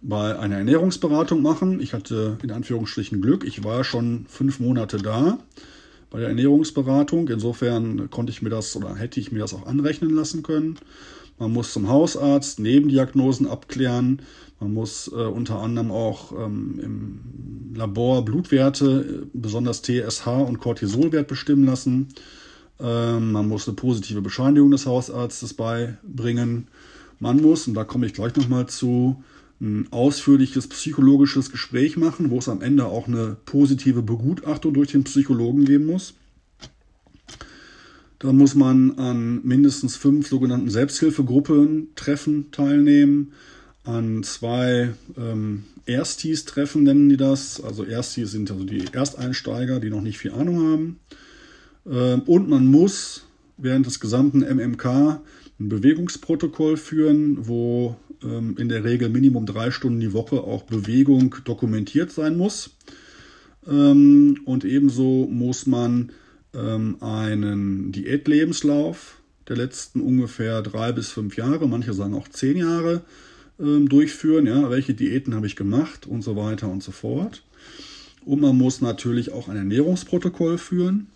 bei 0.00 0.38
einer 0.38 0.56
Ernährungsberatung 0.58 1.42
machen. 1.42 1.80
Ich 1.80 1.92
hatte 1.92 2.38
in 2.42 2.50
Anführungsstrichen 2.50 3.20
Glück. 3.20 3.44
Ich 3.44 3.64
war 3.64 3.84
schon 3.84 4.26
fünf 4.28 4.60
Monate 4.60 4.98
da 4.98 5.38
bei 6.10 6.20
der 6.20 6.28
Ernährungsberatung. 6.28 7.28
Insofern 7.28 8.10
konnte 8.10 8.30
ich 8.30 8.42
mir 8.42 8.50
das 8.50 8.76
oder 8.76 8.94
hätte 8.94 9.20
ich 9.20 9.32
mir 9.32 9.40
das 9.40 9.54
auch 9.54 9.66
anrechnen 9.66 10.10
lassen 10.10 10.42
können. 10.42 10.78
Man 11.38 11.52
muss 11.52 11.72
zum 11.72 11.88
Hausarzt 11.88 12.58
Nebendiagnosen 12.58 13.46
abklären. 13.46 14.22
Man 14.60 14.74
muss 14.74 15.08
äh, 15.08 15.14
unter 15.14 15.60
anderem 15.60 15.92
auch 15.92 16.32
ähm, 16.32 16.80
im 16.82 17.74
Labor 17.76 18.24
Blutwerte, 18.24 19.22
äh, 19.24 19.26
besonders 19.32 19.82
TSH 19.82 20.26
und 20.26 20.58
Cortisolwert 20.58 21.28
bestimmen 21.28 21.64
lassen. 21.64 22.08
Ähm, 22.80 23.32
man 23.32 23.48
muss 23.48 23.66
eine 23.66 23.76
positive 23.76 24.22
Bescheinigung 24.22 24.70
des 24.70 24.86
Hausarztes 24.86 25.54
beibringen. 25.54 26.68
Man 27.20 27.42
muss, 27.42 27.66
und 27.66 27.74
da 27.74 27.84
komme 27.84 28.06
ich 28.06 28.14
gleich 28.14 28.36
nochmal 28.36 28.68
zu, 28.68 29.22
ein 29.60 29.88
ausführliches 29.90 30.68
psychologisches 30.68 31.50
Gespräch 31.50 31.96
machen, 31.96 32.30
wo 32.30 32.38
es 32.38 32.48
am 32.48 32.62
Ende 32.62 32.86
auch 32.86 33.08
eine 33.08 33.36
positive 33.44 34.02
Begutachtung 34.02 34.72
durch 34.74 34.92
den 34.92 35.04
Psychologen 35.04 35.64
geben 35.64 35.86
muss. 35.86 36.14
Da 38.20 38.32
muss 38.32 38.54
man 38.54 38.98
an 38.98 39.40
mindestens 39.44 39.96
fünf 39.96 40.28
sogenannten 40.28 40.70
Selbsthilfegruppen 40.70 41.88
Treffen 41.94 42.50
teilnehmen, 42.50 43.32
an 43.84 44.22
zwei 44.22 44.90
ähm, 45.16 45.64
Erstis-Treffen 45.86 46.82
nennen 46.82 47.08
die 47.08 47.16
das. 47.16 47.62
Also 47.62 47.84
Erstis 47.84 48.32
sind 48.32 48.50
also 48.50 48.64
die 48.64 48.84
Ersteinsteiger, 48.92 49.80
die 49.80 49.88
noch 49.88 50.02
nicht 50.02 50.18
viel 50.18 50.32
Ahnung 50.32 50.58
haben. 50.60 51.00
Ähm, 51.90 52.22
und 52.26 52.48
man 52.48 52.66
muss 52.66 53.24
während 53.56 53.86
des 53.86 54.00
gesamten 54.00 54.40
MMK 54.40 55.20
ein 55.60 55.68
Bewegungsprotokoll 55.68 56.76
führen, 56.76 57.48
wo 57.48 57.96
ähm, 58.22 58.56
in 58.58 58.68
der 58.68 58.84
Regel 58.84 59.08
Minimum 59.08 59.46
drei 59.46 59.70
Stunden 59.70 60.00
die 60.00 60.12
Woche 60.12 60.40
auch 60.40 60.62
Bewegung 60.64 61.34
dokumentiert 61.44 62.12
sein 62.12 62.36
muss. 62.36 62.70
Ähm, 63.66 64.40
und 64.44 64.64
ebenso 64.64 65.26
muss 65.30 65.66
man 65.66 66.10
einen 66.50 67.92
Diätlebenslauf 67.92 69.20
der 69.48 69.56
letzten 69.56 70.00
ungefähr 70.00 70.62
drei 70.62 70.92
bis 70.92 71.10
fünf 71.10 71.36
Jahre, 71.36 71.68
manche 71.68 71.92
sagen 71.92 72.14
auch 72.14 72.26
zehn 72.26 72.56
Jahre, 72.56 73.02
durchführen. 73.58 74.46
Ja, 74.46 74.70
welche 74.70 74.94
Diäten 74.94 75.34
habe 75.34 75.46
ich 75.46 75.56
gemacht 75.56 76.06
und 76.06 76.22
so 76.22 76.36
weiter 76.36 76.68
und 76.68 76.82
so 76.82 76.90
fort. 76.90 77.44
Und 78.24 78.40
man 78.40 78.56
muss 78.56 78.80
natürlich 78.80 79.30
auch 79.30 79.48
ein 79.48 79.58
Ernährungsprotokoll 79.58 80.56
führen. 80.56 81.08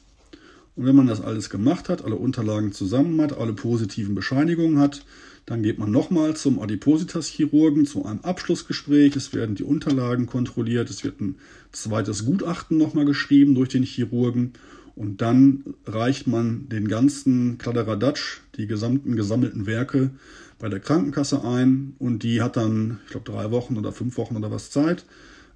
Und 0.75 0.87
wenn 0.87 0.97
man 0.97 1.07
das 1.07 1.21
alles 1.21 1.51
gemacht 1.51 1.89
hat, 1.89 2.05
alle 2.05 2.17
Unterlagen 2.17 2.73
zusammen 2.73 3.21
hat, 3.21 3.37
alle 3.37 3.53
positiven 3.53 4.15
Bescheinigungen 4.15 4.79
hat, 4.79 5.05
dann 5.45 5.63
geht 5.63 5.79
man 5.79 5.91
nochmal 5.91 6.37
zum 6.37 6.61
Adipositas-Chirurgen 6.61 7.85
zu 7.85 8.05
einem 8.05 8.21
Abschlussgespräch. 8.21 9.17
Es 9.17 9.35
werden 9.35 9.57
die 9.57 9.65
Unterlagen 9.65 10.27
kontrolliert. 10.27 10.89
Es 10.89 11.03
wird 11.03 11.21
ein 11.21 11.37
zweites 11.73 12.25
Gutachten 12.25 12.79
nochmal 12.79 13.05
geschrieben 13.05 13.55
durch 13.55 13.69
den 13.69 13.83
Chirurgen. 13.83 14.53
Und 14.95 15.21
dann 15.21 15.65
reicht 15.87 16.27
man 16.27 16.69
den 16.69 16.87
ganzen 16.87 17.59
Kladderadatsch, 17.59 18.41
die 18.57 18.67
gesamten 18.67 19.17
gesammelten 19.17 19.67
Werke 19.67 20.11
bei 20.59 20.69
der 20.69 20.81
Krankenkasse 20.81 21.45
ein. 21.45 21.95
Und 21.99 22.23
die 22.23 22.41
hat 22.41 22.57
dann, 22.57 22.99
ich 23.07 23.11
glaube, 23.11 23.31
drei 23.31 23.51
Wochen 23.51 23.77
oder 23.77 23.91
fünf 23.91 24.17
Wochen 24.17 24.37
oder 24.37 24.51
was 24.51 24.71
Zeit, 24.71 25.05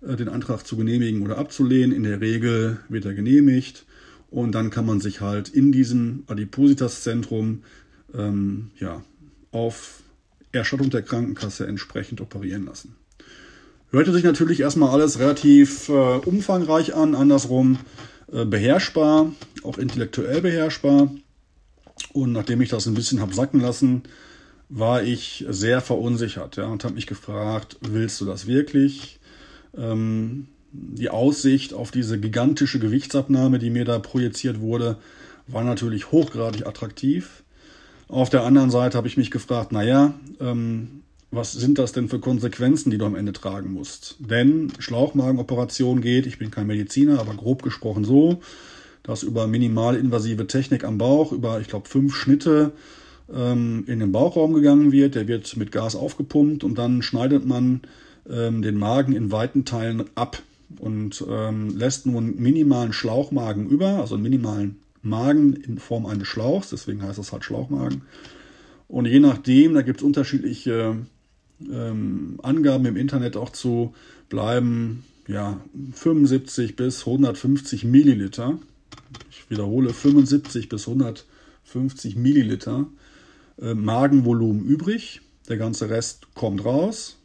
äh, 0.03 0.17
den 0.17 0.29
Antrag 0.29 0.67
zu 0.67 0.77
genehmigen 0.77 1.23
oder 1.23 1.39
abzulehnen. 1.39 1.95
In 1.95 2.03
der 2.03 2.21
Regel 2.21 2.79
wird 2.89 3.05
er 3.05 3.15
genehmigt. 3.15 3.87
Und 4.31 4.53
dann 4.53 4.71
kann 4.71 4.87
man 4.87 5.01
sich 5.01 5.21
halt 5.21 5.49
in 5.49 5.73
diesem 5.73 6.25
Adipositas-Zentrum 6.27 7.63
ähm, 8.15 8.71
ja, 8.79 9.03
auf 9.53 10.03
Erstattung 10.53 10.91
der 10.91 11.03
Krankenkasse 11.03 11.67
entsprechend 11.67 12.21
operieren 12.21 12.67
lassen. 12.67 12.97
Hörte 13.91 14.13
sich 14.13 14.25
natürlich 14.25 14.61
erstmal 14.61 14.91
alles 14.91 15.19
relativ 15.19 15.89
äh, 15.89 15.93
umfangreich 15.93 16.95
an, 16.95 17.15
andersrum 17.15 17.79
äh, 18.33 18.45
beherrschbar, 18.45 19.33
auch 19.63 19.79
intellektuell 19.79 20.43
beherrschbar. 20.43 21.11
Und 22.13 22.33
nachdem 22.33 22.61
ich 22.61 22.69
das 22.69 22.87
ein 22.87 22.95
bisschen 22.95 23.21
habe 23.21 23.35
sacken 23.35 23.61
lassen, 23.61 24.03
war 24.69 25.03
ich 25.03 25.45
sehr 25.49 25.81
verunsichert 25.81 26.57
ja, 26.57 26.67
und 26.67 26.83
habe 26.85 26.95
mich 26.95 27.07
gefragt, 27.07 27.79
willst 27.81 28.21
du 28.21 28.25
das 28.25 28.47
wirklich? 28.47 29.21
Ähm, 29.77 30.49
die 30.97 31.11
Aussicht 31.11 31.75
auf 31.75 31.91
diese 31.91 32.19
gigantische 32.19 32.79
Gewichtsabnahme, 32.79 33.59
die 33.59 33.71
mir 33.71 33.85
da 33.85 33.99
projiziert 33.99 34.61
wurde, 34.61 34.97
war 35.47 35.65
natürlich 35.65 36.13
hochgradig 36.13 36.67
attraktiv. 36.67 37.43
Auf 38.09 38.31
der 38.31 38.45
anderen 38.45 38.71
Seite 38.71 38.97
habe 38.97 39.09
ich 39.09 39.17
mich 39.17 39.31
gefragt, 39.31 39.73
naja, 39.73 40.15
ähm, 40.41 41.03
was 41.31 41.53
sind 41.53 41.79
das 41.79 41.93
denn 41.93 42.09
für 42.09 42.21
Konsequenzen, 42.21 42.91
die 42.91 42.99
du 42.99 43.05
am 43.05 43.17
Ende 43.17 43.33
tragen 43.33 43.73
musst? 43.73 44.17
Denn 44.21 44.73
Schlauchmagenoperation 44.79 46.01
geht, 46.01 46.27
ich 46.27 46.39
bin 46.39 46.51
kein 46.51 46.69
Mediziner, 46.69 47.19
aber 47.19 47.35
grob 47.35 47.63
gesprochen 47.63 48.05
so, 48.05 48.41
dass 49.03 49.23
über 49.23 49.47
minimalinvasive 49.47 50.47
Technik 50.47 50.85
am 50.85 50.99
Bauch, 50.99 51.33
über, 51.33 51.61
ich 51.61 51.69
glaube, 51.69 51.89
fünf 51.89 52.15
Schnitte 52.15 52.73
ähm, 53.33 53.85
in 53.87 53.99
den 53.99 54.13
Bauchraum 54.13 54.55
gegangen 54.55 54.93
wird. 54.93 55.15
Der 55.15 55.29
wird 55.29 55.57
mit 55.57 55.73
Gas 55.73 55.97
aufgepumpt 55.97 56.65
und 56.65 56.77
dann 56.77 57.03
schneidet 57.03 57.45
man 57.45 57.83
ähm, 58.31 58.63
den 58.63 58.77
Magen 58.77 59.15
in 59.15 59.33
weiten 59.33 59.65
Teilen 59.65 60.05
ab 60.15 60.43
und 60.79 61.25
ähm, 61.29 61.77
lässt 61.77 62.07
nur 62.07 62.21
einen 62.21 62.41
minimalen 62.41 62.93
Schlauchmagen 62.93 63.69
über, 63.69 64.01
also 64.01 64.15
einen 64.15 64.25
minimalen 64.25 64.77
Magen 65.03 65.55
in 65.55 65.79
Form 65.79 66.07
eines 66.07 66.27
Schlauchs, 66.27 66.71
deswegen 66.71 67.03
heißt 67.03 67.19
das 67.19 67.33
halt 67.33 67.45
Schlauchmagen. 67.45 68.03
Und 68.89 69.07
je 69.07 69.21
nachdem, 69.21 69.75
da 69.75 69.83
gibt 69.83 70.01
es 70.01 70.07
unterschiedliche 70.07 70.97
ähm, 71.61 72.39
Angaben 72.43 72.87
im 72.87 72.97
Internet 72.97 73.37
auch 73.37 73.51
zu, 73.51 73.95
bleiben 74.29 75.05
ja 75.29 75.61
75 75.93 76.77
bis 76.77 77.01
150 77.01 77.85
Milliliter. 77.85 78.59
Ich 79.31 79.49
wiederhole 79.51 79.93
75 79.93 80.69
bis 80.69 80.87
150 80.89 82.17
Milliliter 82.17 82.87
äh, 83.61 83.75
Magenvolumen 83.75 84.65
übrig. 84.65 85.21
Der 85.49 85.57
ganze 85.57 85.91
Rest 85.91 86.35
kommt 86.35 86.65
raus. 86.65 87.17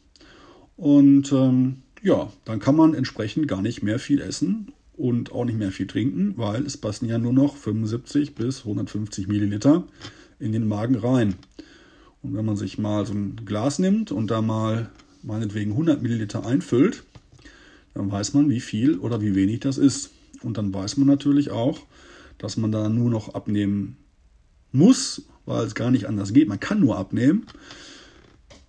Und 0.76 1.32
ähm, 1.32 1.82
ja, 2.02 2.32
dann 2.44 2.58
kann 2.58 2.76
man 2.76 2.94
entsprechend 2.94 3.48
gar 3.48 3.62
nicht 3.62 3.82
mehr 3.82 3.98
viel 3.98 4.20
essen 4.20 4.72
und 4.96 5.32
auch 5.32 5.44
nicht 5.44 5.58
mehr 5.58 5.72
viel 5.72 5.86
trinken, 5.86 6.34
weil 6.36 6.66
es 6.66 6.76
passen 6.76 7.08
ja 7.08 7.18
nur 7.18 7.32
noch 7.32 7.56
75 7.56 8.34
bis 8.34 8.60
150 8.60 9.28
Milliliter 9.28 9.84
in 10.38 10.52
den 10.52 10.66
Magen 10.66 10.96
rein. 10.96 11.36
Und 12.22 12.34
wenn 12.34 12.44
man 12.44 12.56
sich 12.56 12.78
mal 12.78 13.06
so 13.06 13.14
ein 13.14 13.36
Glas 13.44 13.78
nimmt 13.78 14.12
und 14.12 14.30
da 14.30 14.42
mal 14.42 14.90
meinetwegen 15.22 15.72
100 15.72 16.02
Milliliter 16.02 16.44
einfüllt, 16.44 17.04
dann 17.94 18.10
weiß 18.10 18.34
man, 18.34 18.48
wie 18.48 18.60
viel 18.60 18.98
oder 18.98 19.20
wie 19.20 19.34
wenig 19.34 19.60
das 19.60 19.78
ist. 19.78 20.10
Und 20.42 20.58
dann 20.58 20.72
weiß 20.74 20.96
man 20.96 21.06
natürlich 21.06 21.50
auch, 21.50 21.80
dass 22.38 22.56
man 22.56 22.72
da 22.72 22.88
nur 22.88 23.10
noch 23.10 23.34
abnehmen 23.34 23.96
muss, 24.72 25.22
weil 25.46 25.64
es 25.64 25.74
gar 25.74 25.90
nicht 25.90 26.06
anders 26.06 26.32
geht. 26.32 26.48
Man 26.48 26.60
kann 26.60 26.80
nur 26.80 26.96
abnehmen. 26.96 27.46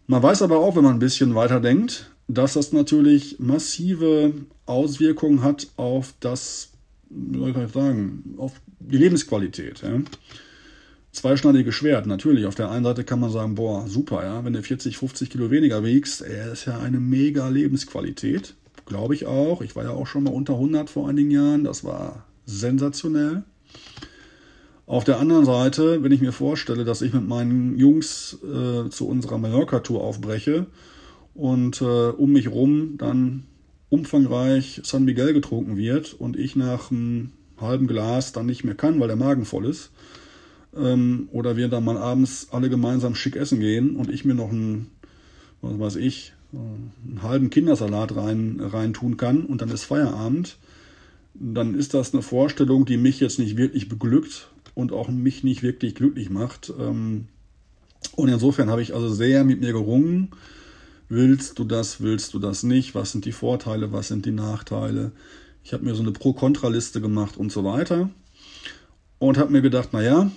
Man 0.07 0.21
weiß 0.21 0.41
aber 0.41 0.57
auch, 0.57 0.75
wenn 0.75 0.83
man 0.83 0.95
ein 0.95 0.99
bisschen 0.99 1.33
weiter 1.33 1.59
denkt, 1.59 2.12
dass 2.33 2.53
das 2.53 2.71
natürlich 2.71 3.39
massive 3.39 4.33
Auswirkungen 4.65 5.43
hat 5.43 5.67
auf 5.77 6.13
das, 6.19 6.69
wie 7.09 7.39
soll 7.39 7.49
ich 7.49 7.73
sagen, 7.73 8.35
auf 8.37 8.53
die 8.79 8.97
Lebensqualität. 8.97 9.81
Ja. 9.81 10.01
Zweischneidiges 11.11 11.75
Schwert, 11.75 12.07
natürlich. 12.07 12.45
Auf 12.45 12.55
der 12.55 12.71
einen 12.71 12.85
Seite 12.85 13.03
kann 13.03 13.19
man 13.19 13.31
sagen, 13.31 13.55
boah, 13.55 13.87
super, 13.87 14.23
ja, 14.23 14.43
wenn 14.43 14.53
du 14.53 14.63
40, 14.63 14.97
50 14.97 15.29
Kilo 15.29 15.51
weniger 15.51 15.83
wiegst, 15.83 16.21
ey, 16.23 16.51
ist 16.51 16.65
ja 16.65 16.79
eine 16.79 16.99
mega 16.99 17.49
Lebensqualität. 17.49 18.55
Glaube 18.85 19.13
ich 19.13 19.25
auch. 19.25 19.61
Ich 19.61 19.75
war 19.75 19.83
ja 19.83 19.91
auch 19.91 20.07
schon 20.07 20.23
mal 20.23 20.33
unter 20.33 20.53
100 20.53 20.89
vor 20.89 21.07
einigen 21.07 21.31
Jahren. 21.31 21.63
Das 21.63 21.83
war 21.83 22.25
sensationell. 22.45 23.43
Auf 24.85 25.05
der 25.05 25.19
anderen 25.19 25.45
Seite, 25.45 26.03
wenn 26.03 26.11
ich 26.11 26.19
mir 26.19 26.33
vorstelle, 26.33 26.83
dass 26.83 27.01
ich 27.01 27.13
mit 27.13 27.25
meinen 27.25 27.77
Jungs 27.77 28.37
äh, 28.43 28.89
zu 28.89 29.07
unserer 29.07 29.37
Mallorca-Tour 29.37 30.03
aufbreche 30.03 30.65
und 31.33 31.81
äh, 31.81 31.85
um 32.09 32.31
mich 32.31 32.49
rum 32.49 32.95
dann 32.97 33.43
umfangreich 33.89 34.81
San 34.83 35.05
Miguel 35.05 35.33
getrunken 35.33 35.77
wird 35.77 36.13
und 36.13 36.37
ich 36.37 36.55
nach 36.55 36.91
einem 36.91 37.31
halben 37.59 37.87
Glas 37.87 38.31
dann 38.31 38.45
nicht 38.45 38.63
mehr 38.63 38.75
kann, 38.75 38.99
weil 38.99 39.07
der 39.07 39.17
Magen 39.17 39.45
voll 39.45 39.65
ist, 39.65 39.91
ähm, 40.75 41.29
oder 41.31 41.57
wir 41.57 41.67
dann 41.67 41.85
mal 41.85 41.97
abends 41.97 42.47
alle 42.51 42.69
gemeinsam 42.69 43.15
schick 43.15 43.35
essen 43.35 43.59
gehen 43.59 43.95
und 43.95 44.09
ich 44.09 44.25
mir 44.25 44.35
noch 44.35 44.51
einen, 44.51 44.91
was 45.61 45.79
weiß 45.79 45.95
ich, 45.97 46.33
einen 46.51 47.23
halben 47.23 47.49
Kindersalat 47.49 48.15
rein, 48.15 48.59
rein 48.59 48.93
tun 48.93 49.17
kann 49.17 49.45
und 49.45 49.61
dann 49.61 49.69
ist 49.69 49.85
Feierabend, 49.85 50.57
dann 51.33 51.73
ist 51.73 51.95
das 51.95 52.13
eine 52.13 52.21
Vorstellung, 52.21 52.85
die 52.85 52.97
mich 52.97 53.19
jetzt 53.19 53.39
nicht 53.39 53.57
wirklich 53.57 53.89
beglückt, 53.89 54.49
und 54.75 54.91
auch 54.91 55.09
mich 55.09 55.43
nicht 55.43 55.63
wirklich 55.63 55.95
glücklich 55.95 56.29
macht. 56.29 56.71
Ähm, 56.79 57.27
und 58.15 58.29
insofern 58.29 58.69
habe 58.69 58.81
ich 58.81 58.93
also 58.93 59.09
sehr 59.09 59.43
mit 59.43 59.61
mir 59.61 59.71
gerungen. 59.71 60.29
Willst 61.09 61.59
du 61.59 61.63
das, 61.63 62.01
willst 62.01 62.33
du 62.33 62.39
das 62.39 62.63
nicht? 62.63 62.95
Was 62.95 63.11
sind 63.11 63.25
die 63.25 63.31
Vorteile, 63.31 63.91
was 63.91 64.07
sind 64.07 64.25
die 64.25 64.31
Nachteile? 64.31 65.11
Ich 65.63 65.73
habe 65.73 65.83
mir 65.83 65.95
so 65.95 66.01
eine 66.01 66.11
Pro-Kontra-Liste 66.11 67.01
gemacht 67.01 67.37
und 67.37 67.51
so 67.51 67.63
weiter. 67.63 68.09
Und 69.19 69.37
habe 69.37 69.51
mir 69.51 69.61
gedacht, 69.61 69.93
naja, 69.93 70.31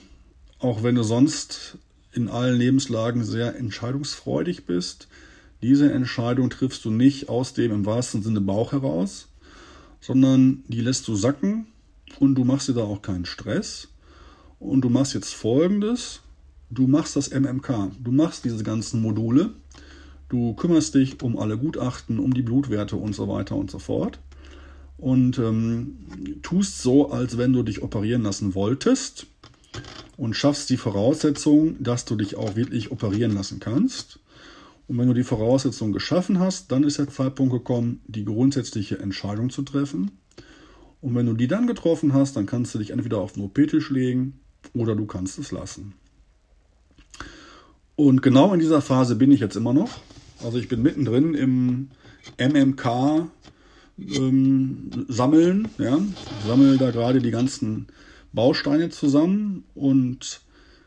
auch 0.58 0.82
wenn 0.82 0.94
du 0.94 1.02
sonst 1.02 1.78
in 2.12 2.28
allen 2.28 2.56
Lebenslagen 2.56 3.24
sehr 3.24 3.56
entscheidungsfreudig 3.56 4.66
bist, 4.66 5.08
diese 5.62 5.92
Entscheidung 5.92 6.50
triffst 6.50 6.84
du 6.84 6.90
nicht 6.90 7.28
aus 7.28 7.54
dem 7.54 7.72
im 7.72 7.86
wahrsten 7.86 8.22
Sinne 8.22 8.40
Bauch 8.40 8.72
heraus, 8.72 9.28
sondern 10.00 10.64
die 10.68 10.80
lässt 10.80 11.08
du 11.08 11.14
sacken 11.14 11.66
und 12.20 12.34
du 12.34 12.44
machst 12.44 12.68
dir 12.68 12.74
da 12.74 12.84
auch 12.84 13.02
keinen 13.02 13.24
Stress. 13.24 13.88
Und 14.58 14.82
du 14.82 14.88
machst 14.90 15.14
jetzt 15.14 15.34
folgendes: 15.34 16.20
Du 16.70 16.86
machst 16.86 17.16
das 17.16 17.30
MMK, 17.30 17.90
du 18.02 18.12
machst 18.12 18.44
diese 18.44 18.64
ganzen 18.64 19.02
Module, 19.02 19.50
du 20.28 20.54
kümmerst 20.54 20.94
dich 20.94 21.22
um 21.22 21.38
alle 21.38 21.58
Gutachten, 21.58 22.18
um 22.18 22.34
die 22.34 22.42
Blutwerte 22.42 22.96
und 22.96 23.14
so 23.14 23.28
weiter 23.28 23.56
und 23.56 23.70
so 23.70 23.78
fort. 23.78 24.18
Und 24.98 25.38
ähm, 25.38 25.96
tust 26.42 26.82
so, 26.82 27.10
als 27.10 27.36
wenn 27.36 27.52
du 27.52 27.62
dich 27.62 27.82
operieren 27.82 28.22
lassen 28.22 28.54
wolltest 28.54 29.26
und 30.16 30.34
schaffst 30.34 30.70
die 30.70 30.78
Voraussetzung, 30.78 31.76
dass 31.82 32.04
du 32.06 32.16
dich 32.16 32.36
auch 32.36 32.56
wirklich 32.56 32.90
operieren 32.90 33.34
lassen 33.34 33.60
kannst. 33.60 34.20
Und 34.88 34.98
wenn 34.98 35.08
du 35.08 35.14
die 35.14 35.24
Voraussetzung 35.24 35.92
geschaffen 35.92 36.38
hast, 36.38 36.72
dann 36.72 36.84
ist 36.84 36.98
der 36.98 37.08
Zeitpunkt 37.08 37.52
gekommen, 37.52 38.00
die 38.06 38.24
grundsätzliche 38.24 38.98
Entscheidung 38.98 39.50
zu 39.50 39.62
treffen. 39.62 40.12
Und 41.00 41.14
wenn 41.14 41.26
du 41.26 41.34
die 41.34 41.48
dann 41.48 41.66
getroffen 41.66 42.14
hast, 42.14 42.36
dann 42.36 42.46
kannst 42.46 42.74
du 42.74 42.78
dich 42.78 42.90
entweder 42.90 43.18
auf 43.18 43.32
den 43.32 43.42
OP-Tisch 43.42 43.90
legen 43.90 44.40
oder 44.74 44.96
du 44.96 45.06
kannst 45.06 45.38
es 45.38 45.52
lassen. 45.52 45.94
Und 47.96 48.22
genau 48.22 48.52
in 48.52 48.60
dieser 48.60 48.80
Phase 48.80 49.16
bin 49.16 49.32
ich 49.32 49.40
jetzt 49.40 49.56
immer 49.56 49.72
noch. 49.72 49.90
Also 50.42 50.58
ich 50.58 50.68
bin 50.68 50.82
mittendrin 50.82 51.34
im 51.34 51.88
MMK 52.38 53.28
ähm, 53.98 54.90
sammeln. 55.08 55.68
Ja. 55.78 55.98
Ich 56.40 56.46
sammle 56.46 56.76
da 56.76 56.90
gerade 56.90 57.20
die 57.20 57.30
ganzen 57.30 57.86
Bausteine 58.32 58.90
zusammen 58.90 59.64
und 59.74 60.40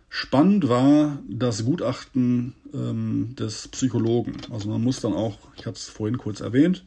spannend 0.09 0.69
war 0.69 1.19
das 1.27 1.65
Gutachten 1.65 2.53
ähm, 2.73 3.35
des 3.37 3.67
Psychologen. 3.69 4.33
Also 4.51 4.69
man 4.69 4.83
muss 4.83 5.01
dann 5.01 5.13
auch, 5.13 5.37
ich 5.57 5.65
hatte 5.65 5.77
es 5.77 5.89
vorhin 5.89 6.17
kurz 6.17 6.41
erwähnt, 6.41 6.83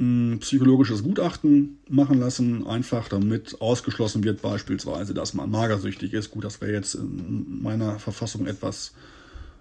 ein 0.00 0.38
psychologisches 0.40 1.02
Gutachten 1.02 1.78
machen 1.88 2.20
lassen, 2.20 2.66
einfach 2.66 3.08
damit 3.08 3.60
ausgeschlossen 3.60 4.22
wird 4.22 4.40
beispielsweise, 4.42 5.12
dass 5.12 5.34
man 5.34 5.50
magersüchtig 5.50 6.12
ist. 6.12 6.30
Gut, 6.30 6.44
das 6.44 6.60
wäre 6.60 6.72
jetzt 6.72 6.94
in 6.94 7.62
meiner 7.62 7.98
Verfassung 7.98 8.46
etwas 8.46 8.92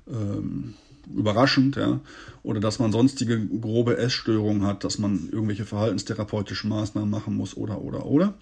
ähm, 0.08 0.76
überraschend, 1.16 1.76
ja. 1.76 2.00
Oder 2.44 2.60
dass 2.60 2.80
man 2.80 2.92
sonstige 2.92 3.46
grobe 3.46 3.98
Essstörungen 3.98 4.64
hat, 4.64 4.84
dass 4.84 5.00
man 5.00 5.30
irgendwelche 5.32 5.66
verhaltenstherapeutische 5.66 6.68
Maßnahmen 6.68 7.10
machen 7.10 7.36
muss 7.36 7.56
oder 7.58 7.82
oder 7.82 8.06
oder. 8.06 8.34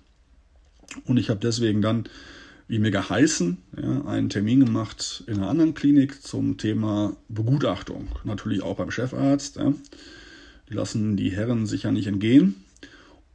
Und 1.06 1.18
ich 1.18 1.30
habe 1.30 1.40
deswegen 1.40 1.82
dann, 1.82 2.06
wie 2.68 2.80
mir 2.80 2.92
geheißen, 2.92 3.58
ja, 3.82 4.06
einen 4.06 4.30
Termin 4.30 4.60
gemacht 4.60 5.24
in 5.28 5.36
einer 5.38 5.50
anderen 5.50 5.74
Klinik 5.74 6.22
zum 6.22 6.58
Thema 6.58 7.16
Begutachtung. 7.30 8.08
Natürlich 8.24 8.62
auch 8.62 8.78
beim 8.78 8.92
Chefarzt. 8.92 9.58
Ja. 9.58 9.74
Die 10.70 10.74
lassen 10.74 11.16
die 11.18 11.32
Herren 11.32 11.66
sicher 11.66 11.92
nicht 11.92 12.08
entgehen. 12.08 12.56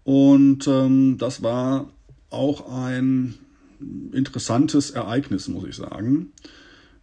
Und 0.05 0.67
ähm, 0.67 1.19
das 1.19 1.43
war 1.43 1.91
auch 2.31 2.73
ein 2.73 3.35
interessantes 4.13 4.91
Ereignis, 4.91 5.49
muss 5.49 5.69
ich 5.69 5.77
sagen. 5.77 6.33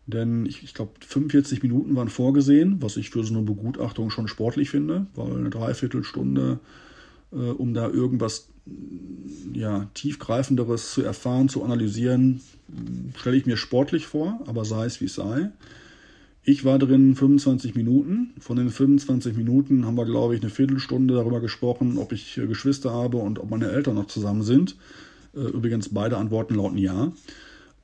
Denn 0.08 0.46
ich, 0.46 0.64
ich 0.64 0.74
glaube, 0.74 0.92
45 1.06 1.62
Minuten 1.64 1.96
waren 1.96 2.08
vorgesehen, 2.08 2.82
was 2.82 2.96
ich 2.96 3.10
für 3.10 3.24
so 3.24 3.34
eine 3.34 3.44
Begutachtung 3.44 4.10
schon 4.10 4.30
sportlich 4.30 4.70
finde, 4.70 5.06
weil 5.16 5.36
eine 5.36 5.50
Dreiviertelstunde, 5.50 6.60
äh, 7.34 7.36
um 7.36 7.74
da 7.74 7.90
irgendwas 7.90 8.48
ja, 9.54 9.90
tiefgreifenderes 9.94 10.94
zu 10.94 11.04
erfahren, 11.04 11.50
zu 11.50 11.64
analysieren, 11.64 12.42
stelle 13.18 13.36
ich 13.36 13.46
mir 13.46 13.58
sportlich 13.58 14.08
vor, 14.08 14.40
aber 14.48 14.66
sei 14.66 14.86
es 14.86 15.02
wie 15.02 15.06
es 15.06 15.16
sei. 15.16 15.52
Ich 16.44 16.64
war 16.64 16.80
drin 16.80 17.16
25 17.16 17.76
Minuten. 17.76 18.34
Von 18.40 18.56
den 18.56 18.70
25 18.70 19.36
Minuten 19.36 19.86
haben 19.86 19.98
wir, 19.98 20.06
glaube 20.06 20.36
ich, 20.36 20.42
eine 20.42 20.50
Viertelstunde 20.50 21.16
darüber 21.16 21.42
gesprochen, 21.42 21.98
ob 21.98 22.14
ich 22.14 22.38
äh, 22.38 22.48
Geschwister 22.48 22.94
habe 22.94 23.18
und 23.18 23.40
ob 23.40 23.50
meine 23.50 23.70
Eltern 23.70 23.96
noch 23.96 24.08
zusammen 24.08 24.44
sind. 24.44 24.78
Äh, 25.36 25.42
übrigens 25.42 25.90
beide 25.90 26.16
Antworten 26.16 26.56
lauten 26.56 26.78
ja. 26.78 27.12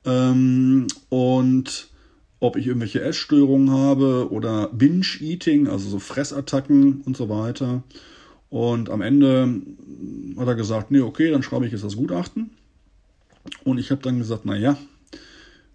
Ähm, 0.06 0.86
und 1.10 1.88
ob 2.44 2.56
ich 2.56 2.66
irgendwelche 2.66 3.00
Essstörungen 3.00 3.70
habe 3.70 4.28
oder 4.30 4.68
Binge-Eating, 4.68 5.66
also 5.66 5.88
so 5.88 5.98
Fressattacken 5.98 7.00
und 7.00 7.16
so 7.16 7.28
weiter. 7.28 7.82
Und 8.50 8.90
am 8.90 9.00
Ende 9.00 9.62
hat 10.36 10.46
er 10.46 10.54
gesagt, 10.54 10.90
nee, 10.90 11.00
okay, 11.00 11.30
dann 11.30 11.42
schreibe 11.42 11.66
ich 11.66 11.72
jetzt 11.72 11.84
das 11.84 11.96
Gutachten. 11.96 12.50
Und 13.64 13.78
ich 13.78 13.90
habe 13.90 14.02
dann 14.02 14.18
gesagt, 14.18 14.44
naja, 14.44 14.76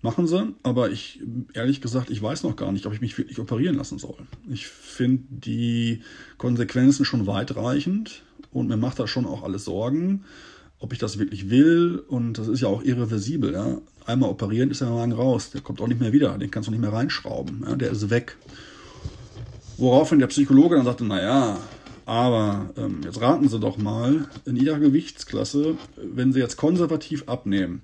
Machen 0.02 0.28
sie, 0.28 0.56
aber 0.64 0.92
ich, 0.92 1.20
ehrlich 1.54 1.82
gesagt, 1.82 2.10
ich 2.10 2.22
weiß 2.22 2.44
noch 2.44 2.56
gar 2.56 2.72
nicht, 2.72 2.86
ob 2.86 2.94
ich 2.94 3.02
mich 3.02 3.18
wirklich 3.18 3.38
operieren 3.38 3.76
lassen 3.76 4.00
soll. 4.00 4.16
Ich 4.50 4.66
finde 4.68 5.24
die 5.30 6.04
Konsequenzen 6.38 7.04
schon 7.04 7.28
weitreichend 7.28 8.24
und 8.52 8.70
mir 8.70 8.78
macht 8.78 9.00
das 9.00 9.10
schon 9.10 9.26
auch 9.26 9.44
alles 9.44 9.66
Sorgen, 9.66 10.24
ob 10.80 10.94
ich 10.94 11.00
das 11.00 11.20
wirklich 11.20 11.50
will. 11.50 12.02
Und 12.08 12.38
das 12.38 12.48
ist 12.48 12.62
ja 12.62 12.70
auch 12.70 12.82
irreversibel. 12.82 13.52
Ja? 13.52 13.82
Einmal 14.10 14.32
operieren 14.32 14.72
ist 14.72 14.82
der 14.82 14.90
Magen 14.90 15.12
raus, 15.12 15.52
der 15.52 15.62
kommt 15.62 15.80
auch 15.82 15.88
nicht 15.88 16.02
mehr 16.02 16.12
wieder, 16.12 16.36
den 16.40 16.50
kannst 16.50 16.66
du 16.66 16.72
nicht 16.72 16.82
mehr 16.82 16.92
reinschrauben, 16.92 17.64
ja? 17.64 17.76
der 17.76 17.92
ist 17.92 18.10
weg. 18.10 18.38
Woraufhin 19.78 20.18
der 20.18 20.26
Psychologe 20.26 20.76
dann 20.76 20.86
sagte, 20.86 21.06
naja, 21.06 21.60
aber 22.08 22.72
ähm, 22.76 23.02
jetzt 23.04 23.22
raten 23.22 23.48
Sie 23.48 23.60
doch 23.60 23.78
mal 23.78 24.28
in 24.46 24.56
Ihrer 24.56 24.80
Gewichtsklasse, 24.80 25.76
wenn 25.96 26.34
Sie 26.34 26.40
jetzt 26.40 26.58
konservativ 26.58 27.30
abnehmen, 27.30 27.84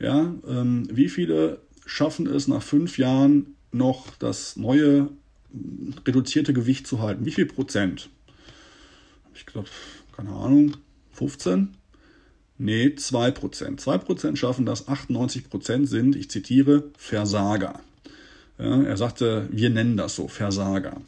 ja, 0.00 0.34
ähm, 0.44 0.88
wie 0.90 1.08
viele 1.08 1.60
schaffen 1.86 2.26
es 2.26 2.48
nach 2.48 2.62
fünf 2.62 2.98
Jahren 2.98 3.54
noch 3.70 4.10
das 4.18 4.56
neue 4.56 5.08
reduzierte 6.04 6.52
Gewicht 6.52 6.88
zu 6.88 7.00
halten? 7.00 7.24
Wie 7.26 7.30
viel 7.30 7.46
Prozent? 7.46 8.10
Ich 9.36 9.46
glaube, 9.46 9.68
keine 10.16 10.30
Ahnung, 10.30 10.78
15? 11.12 11.76
Nee, 12.56 12.94
2 12.94 13.30
Prozent. 13.32 13.80
2 13.80 13.98
Prozent 13.98 14.38
schaffen 14.38 14.64
das, 14.64 14.88
98 14.88 15.50
Prozent 15.50 15.88
sind, 15.88 16.14
ich 16.14 16.30
zitiere, 16.30 16.84
Versager. 16.96 17.80
Ja, 18.58 18.82
er 18.82 18.96
sagte, 18.96 19.48
wir 19.50 19.70
nennen 19.70 19.96
das 19.96 20.14
so, 20.14 20.28
Versager. 20.28 21.00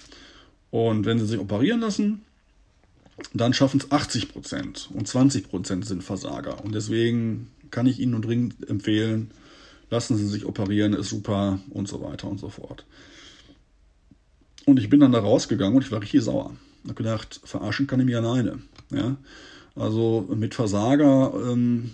Und 0.71 1.07
wenn 1.07 1.19
sie 1.19 1.27
sich 1.27 1.39
operieren 1.39 1.81
lassen, 1.81 2.23
dann 3.33 3.55
schaffen 3.55 3.81
es 3.81 3.91
80 3.91 4.31
Prozent 4.31 4.91
und 4.93 5.07
20 5.07 5.49
Prozent 5.49 5.87
sind 5.87 6.03
Versager. 6.03 6.63
Und 6.65 6.75
deswegen 6.75 7.51
kann 7.71 7.87
ich 7.87 8.01
Ihnen 8.01 8.13
nur 8.13 8.21
dringend 8.21 8.69
empfehlen, 8.69 9.31
lassen 9.91 10.17
Sie 10.17 10.27
sich 10.27 10.45
operieren, 10.45 10.93
ist 10.93 11.09
super 11.09 11.61
und 11.71 11.89
so 11.89 12.03
weiter 12.03 12.29
und 12.29 12.39
so 12.39 12.49
fort. 12.49 12.85
Und 14.67 14.79
ich 14.81 14.91
bin 14.91 15.01
dann 15.01 15.13
da 15.13 15.21
rausgegangen 15.21 15.77
und 15.77 15.85
ich 15.85 15.93
war 15.93 16.03
richtig 16.03 16.23
sauer. 16.23 16.57
Ich 16.83 16.91
habe 16.91 17.03
gedacht, 17.03 17.41
verarschen 17.45 17.87
kann 17.87 18.01
ich 18.01 18.07
mich 18.07 18.17
alleine. 18.17 18.59
Ja? 18.91 19.17
Also 19.77 20.27
mit 20.35 20.55
Versager, 20.55 21.33
ähm, 21.47 21.91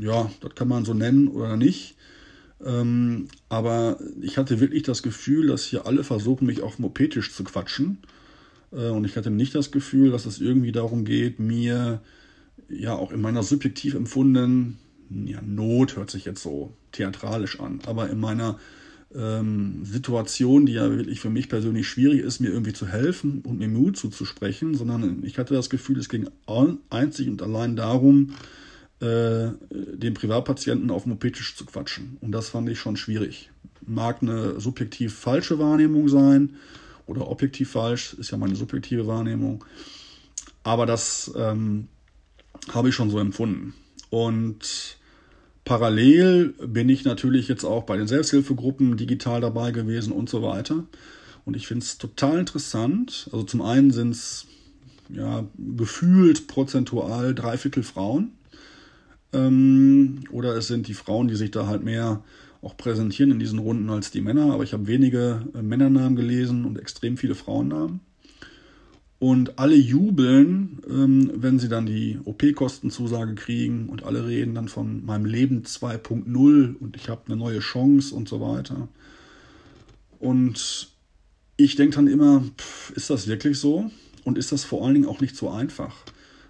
ja, 0.00 0.30
das 0.40 0.54
kann 0.54 0.68
man 0.68 0.84
so 0.84 0.94
nennen 0.94 1.28
oder 1.28 1.56
nicht. 1.56 1.96
Ähm, 2.64 3.28
aber 3.48 3.98
ich 4.20 4.38
hatte 4.38 4.60
wirklich 4.60 4.82
das 4.82 5.02
Gefühl, 5.02 5.48
dass 5.48 5.64
hier 5.64 5.86
alle 5.86 6.04
versuchen, 6.04 6.46
mich 6.46 6.62
auf 6.62 6.78
Mopetisch 6.78 7.32
zu 7.32 7.44
quatschen. 7.44 7.98
Äh, 8.72 8.88
und 8.88 9.04
ich 9.04 9.16
hatte 9.16 9.30
nicht 9.30 9.54
das 9.54 9.70
Gefühl, 9.70 10.10
dass 10.10 10.26
es 10.26 10.40
irgendwie 10.40 10.72
darum 10.72 11.04
geht, 11.04 11.38
mir 11.38 12.00
ja 12.68 12.94
auch 12.94 13.12
in 13.12 13.20
meiner 13.20 13.42
subjektiv 13.42 13.94
empfundenen 13.94 14.78
ja, 15.10 15.40
Not 15.42 15.96
hört 15.96 16.10
sich 16.10 16.24
jetzt 16.24 16.42
so 16.42 16.72
theatralisch 16.92 17.60
an, 17.60 17.80
aber 17.86 18.10
in 18.10 18.20
meiner 18.20 18.58
ähm, 19.14 19.84
Situation, 19.84 20.66
die 20.66 20.74
ja 20.74 20.90
wirklich 20.90 21.20
für 21.20 21.30
mich 21.30 21.48
persönlich 21.48 21.88
schwierig 21.88 22.20
ist, 22.20 22.40
mir 22.40 22.50
irgendwie 22.50 22.72
zu 22.72 22.86
helfen 22.86 23.42
und 23.42 23.58
mir 23.58 23.68
Mut 23.68 23.96
zuzusprechen, 23.96 24.74
sondern 24.74 25.22
ich 25.24 25.38
hatte 25.38 25.54
das 25.54 25.70
Gefühl, 25.70 25.98
es 25.98 26.08
ging 26.08 26.28
einzig 26.90 27.28
und 27.28 27.42
allein 27.42 27.76
darum, 27.76 28.34
äh, 29.00 29.48
den 29.70 30.14
Privatpatienten 30.14 30.90
auf 30.90 31.06
Mopetisch 31.06 31.56
zu 31.56 31.64
quatschen. 31.64 32.18
Und 32.20 32.32
das 32.32 32.50
fand 32.50 32.68
ich 32.68 32.78
schon 32.78 32.96
schwierig. 32.96 33.50
Mag 33.86 34.22
eine 34.22 34.60
subjektiv 34.60 35.14
falsche 35.14 35.58
Wahrnehmung 35.58 36.08
sein 36.08 36.56
oder 37.06 37.28
objektiv 37.28 37.70
falsch, 37.70 38.14
ist 38.14 38.30
ja 38.30 38.38
meine 38.38 38.54
subjektive 38.54 39.06
Wahrnehmung. 39.06 39.64
Aber 40.62 40.86
das 40.86 41.32
ähm, 41.36 41.88
habe 42.72 42.90
ich 42.90 42.94
schon 42.94 43.10
so 43.10 43.18
empfunden. 43.18 43.74
Und 44.10 44.98
Parallel 45.64 46.54
bin 46.66 46.88
ich 46.88 47.04
natürlich 47.04 47.48
jetzt 47.48 47.64
auch 47.64 47.84
bei 47.84 47.96
den 47.96 48.06
Selbsthilfegruppen 48.06 48.96
digital 48.96 49.40
dabei 49.40 49.70
gewesen 49.70 50.12
und 50.12 50.28
so 50.28 50.42
weiter. 50.42 50.84
Und 51.44 51.56
ich 51.56 51.66
finde 51.66 51.84
es 51.84 51.98
total 51.98 52.38
interessant. 52.38 53.28
Also 53.32 53.44
zum 53.44 53.62
einen 53.62 53.90
sind 53.90 54.10
es 54.10 54.46
ja, 55.08 55.44
gefühlt 55.58 56.46
prozentual 56.46 57.34
drei 57.34 57.56
Viertel 57.56 57.82
Frauen. 57.82 58.32
Ähm, 59.32 60.24
oder 60.30 60.56
es 60.56 60.66
sind 60.66 60.88
die 60.88 60.94
Frauen, 60.94 61.28
die 61.28 61.36
sich 61.36 61.50
da 61.50 61.66
halt 61.66 61.84
mehr 61.84 62.22
auch 62.62 62.76
präsentieren 62.76 63.30
in 63.30 63.38
diesen 63.38 63.58
Runden 63.58 63.88
als 63.90 64.10
die 64.10 64.20
Männer. 64.20 64.52
Aber 64.52 64.64
ich 64.64 64.72
habe 64.72 64.86
wenige 64.86 65.46
äh, 65.54 65.62
Männernamen 65.62 66.16
gelesen 66.16 66.64
und 66.64 66.78
extrem 66.78 67.16
viele 67.16 67.34
Frauennamen. 67.34 68.00
Und 69.20 69.58
alle 69.58 69.76
jubeln, 69.76 70.78
ähm, 70.88 71.30
wenn 71.34 71.58
sie 71.58 71.68
dann 71.68 71.84
die 71.84 72.18
OP-Kostenzusage 72.24 73.34
kriegen 73.34 73.90
und 73.90 74.02
alle 74.02 74.26
reden 74.26 74.54
dann 74.54 74.68
von 74.68 75.04
meinem 75.04 75.26
Leben 75.26 75.62
2.0 75.62 76.74
und 76.74 76.96
ich 76.96 77.10
habe 77.10 77.20
eine 77.26 77.36
neue 77.36 77.58
Chance 77.58 78.14
und 78.14 78.30
so 78.30 78.40
weiter. 78.40 78.88
Und 80.18 80.88
ich 81.58 81.76
denke 81.76 81.96
dann 81.96 82.06
immer, 82.06 82.42
pff, 82.56 82.92
ist 82.96 83.10
das 83.10 83.28
wirklich 83.28 83.58
so? 83.58 83.90
Und 84.24 84.38
ist 84.38 84.52
das 84.52 84.64
vor 84.64 84.84
allen 84.84 84.94
Dingen 84.94 85.06
auch 85.06 85.20
nicht 85.20 85.36
so 85.36 85.50
einfach? 85.50 85.94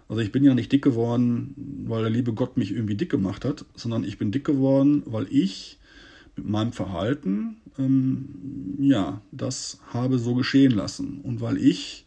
Also 0.08 0.22
ich 0.22 0.30
bin 0.30 0.44
ja 0.44 0.54
nicht 0.54 0.70
dick 0.70 0.82
geworden, 0.82 1.54
weil 1.88 2.02
der 2.02 2.10
liebe 2.10 2.32
Gott 2.34 2.56
mich 2.56 2.70
irgendwie 2.70 2.96
dick 2.96 3.10
gemacht 3.10 3.44
hat, 3.44 3.64
sondern 3.74 4.04
ich 4.04 4.16
bin 4.16 4.30
dick 4.30 4.44
geworden, 4.44 5.02
weil 5.06 5.26
ich 5.28 5.78
mit 6.36 6.48
meinem 6.48 6.72
Verhalten, 6.72 7.56
ähm, 7.78 8.76
ja, 8.78 9.22
das 9.32 9.80
habe 9.92 10.20
so 10.20 10.36
geschehen 10.36 10.70
lassen. 10.70 11.20
Und 11.20 11.40
weil 11.40 11.56
ich 11.56 12.06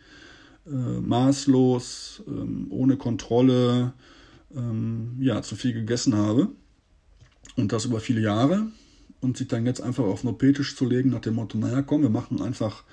äh, 0.66 1.00
maßlos, 1.00 2.24
ähm, 2.28 2.68
ohne 2.70 2.98
Kontrolle, 2.98 3.94
ähm, 4.56 5.18
ja, 5.20 5.42
zu 5.42 5.56
viel 5.56 5.74
gegessen 5.74 6.16
habe. 6.16 6.50
Und 7.56 7.72
das 7.72 7.86
über 7.86 8.00
viele 8.00 8.22
Jahre. 8.22 8.68
Und 9.22 9.38
sich 9.38 9.48
dann 9.48 9.66
jetzt 9.66 9.82
einfach 9.82 10.04
auf 10.04 10.24
Nopetisch 10.24 10.76
zu 10.76 10.86
legen, 10.86 11.10
nach 11.10 11.22
dem 11.22 11.36
Motto, 11.36 11.58
naja, 11.58 11.82
komm, 11.82 12.02
wir 12.02 12.10
machen 12.10 12.42
einfach 12.42 12.84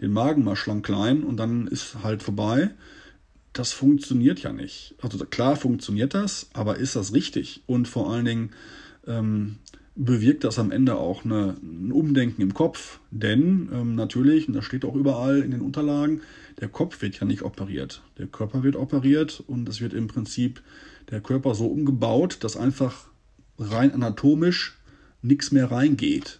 den 0.00 0.12
Magen 0.12 0.44
mal 0.44 0.56
schlank 0.56 0.84
klein 0.84 1.22
und 1.22 1.38
dann 1.38 1.66
ist 1.66 2.02
halt 2.02 2.22
vorbei. 2.22 2.70
Das 3.54 3.72
funktioniert 3.72 4.40
ja 4.42 4.52
nicht. 4.52 4.94
Also 5.00 5.18
klar 5.24 5.56
funktioniert 5.56 6.14
das, 6.14 6.50
aber 6.52 6.76
ist 6.76 6.94
das 6.94 7.14
richtig? 7.14 7.62
Und 7.66 7.88
vor 7.88 8.12
allen 8.12 8.26
Dingen, 8.26 8.50
ähm, 9.06 9.56
bewirkt 9.98 10.44
das 10.44 10.58
am 10.58 10.70
Ende 10.70 10.96
auch 10.96 11.24
eine, 11.24 11.56
ein 11.60 11.90
Umdenken 11.92 12.40
im 12.40 12.54
Kopf. 12.54 13.00
Denn 13.10 13.68
ähm, 13.72 13.96
natürlich, 13.96 14.48
und 14.48 14.54
das 14.54 14.64
steht 14.64 14.84
auch 14.84 14.94
überall 14.94 15.40
in 15.40 15.50
den 15.50 15.60
Unterlagen, 15.60 16.20
der 16.60 16.68
Kopf 16.68 17.02
wird 17.02 17.18
ja 17.18 17.26
nicht 17.26 17.42
operiert. 17.42 18.02
Der 18.16 18.28
Körper 18.28 18.62
wird 18.62 18.76
operiert 18.76 19.42
und 19.46 19.68
es 19.68 19.80
wird 19.80 19.92
im 19.92 20.06
Prinzip 20.06 20.62
der 21.10 21.20
Körper 21.20 21.54
so 21.54 21.66
umgebaut, 21.66 22.38
dass 22.40 22.56
einfach 22.56 23.08
rein 23.58 23.92
anatomisch 23.92 24.78
nichts 25.20 25.50
mehr 25.50 25.70
reingeht. 25.70 26.38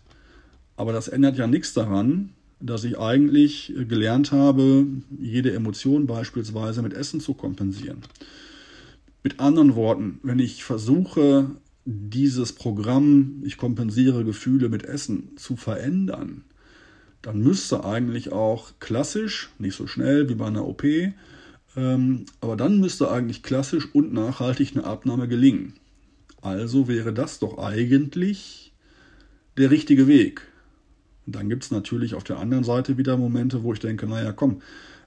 Aber 0.76 0.92
das 0.92 1.08
ändert 1.08 1.36
ja 1.36 1.48
nichts 1.48 1.74
daran, 1.74 2.30
dass 2.60 2.84
ich 2.84 2.98
eigentlich 2.98 3.74
gelernt 3.88 4.30
habe, 4.30 4.86
jede 5.20 5.52
Emotion 5.52 6.06
beispielsweise 6.06 6.82
mit 6.82 6.94
Essen 6.94 7.20
zu 7.20 7.34
kompensieren. 7.34 8.02
Mit 9.24 9.40
anderen 9.40 9.74
Worten, 9.74 10.20
wenn 10.22 10.38
ich 10.38 10.62
versuche, 10.62 11.50
dieses 11.90 12.52
Programm, 12.52 13.42
ich 13.44 13.56
kompensiere 13.56 14.22
Gefühle 14.22 14.68
mit 14.68 14.84
Essen, 14.84 15.36
zu 15.38 15.56
verändern, 15.56 16.44
dann 17.22 17.40
müsste 17.40 17.82
eigentlich 17.82 18.30
auch 18.30 18.72
klassisch, 18.78 19.48
nicht 19.58 19.74
so 19.74 19.86
schnell 19.86 20.28
wie 20.28 20.34
bei 20.34 20.46
einer 20.46 20.66
OP, 20.66 20.84
ähm, 20.84 22.26
aber 22.42 22.56
dann 22.56 22.78
müsste 22.78 23.10
eigentlich 23.10 23.42
klassisch 23.42 23.88
und 23.94 24.12
nachhaltig 24.12 24.72
eine 24.74 24.84
Abnahme 24.84 25.28
gelingen. 25.28 25.72
Also 26.42 26.88
wäre 26.88 27.14
das 27.14 27.38
doch 27.38 27.56
eigentlich 27.56 28.74
der 29.56 29.70
richtige 29.70 30.06
Weg. 30.06 30.42
Und 31.24 31.36
dann 31.36 31.48
gibt 31.48 31.64
es 31.64 31.70
natürlich 31.70 32.14
auf 32.14 32.24
der 32.24 32.38
anderen 32.38 32.64
Seite 32.64 32.98
wieder 32.98 33.16
Momente, 33.16 33.62
wo 33.62 33.72
ich 33.72 33.80
denke, 33.80 34.06
naja, 34.06 34.32
komm, 34.32 34.60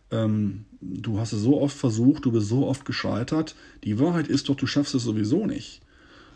ähm, 0.10 0.66
du 0.82 1.20
hast 1.20 1.32
es 1.32 1.42
so 1.42 1.62
oft 1.62 1.78
versucht, 1.78 2.26
du 2.26 2.32
bist 2.32 2.48
so 2.48 2.66
oft 2.66 2.86
gescheitert. 2.86 3.56
Die 3.84 4.00
Wahrheit 4.00 4.28
ist 4.28 4.50
doch, 4.50 4.56
du 4.56 4.66
schaffst 4.66 4.96
es 4.96 5.04
sowieso 5.04 5.46
nicht. 5.46 5.82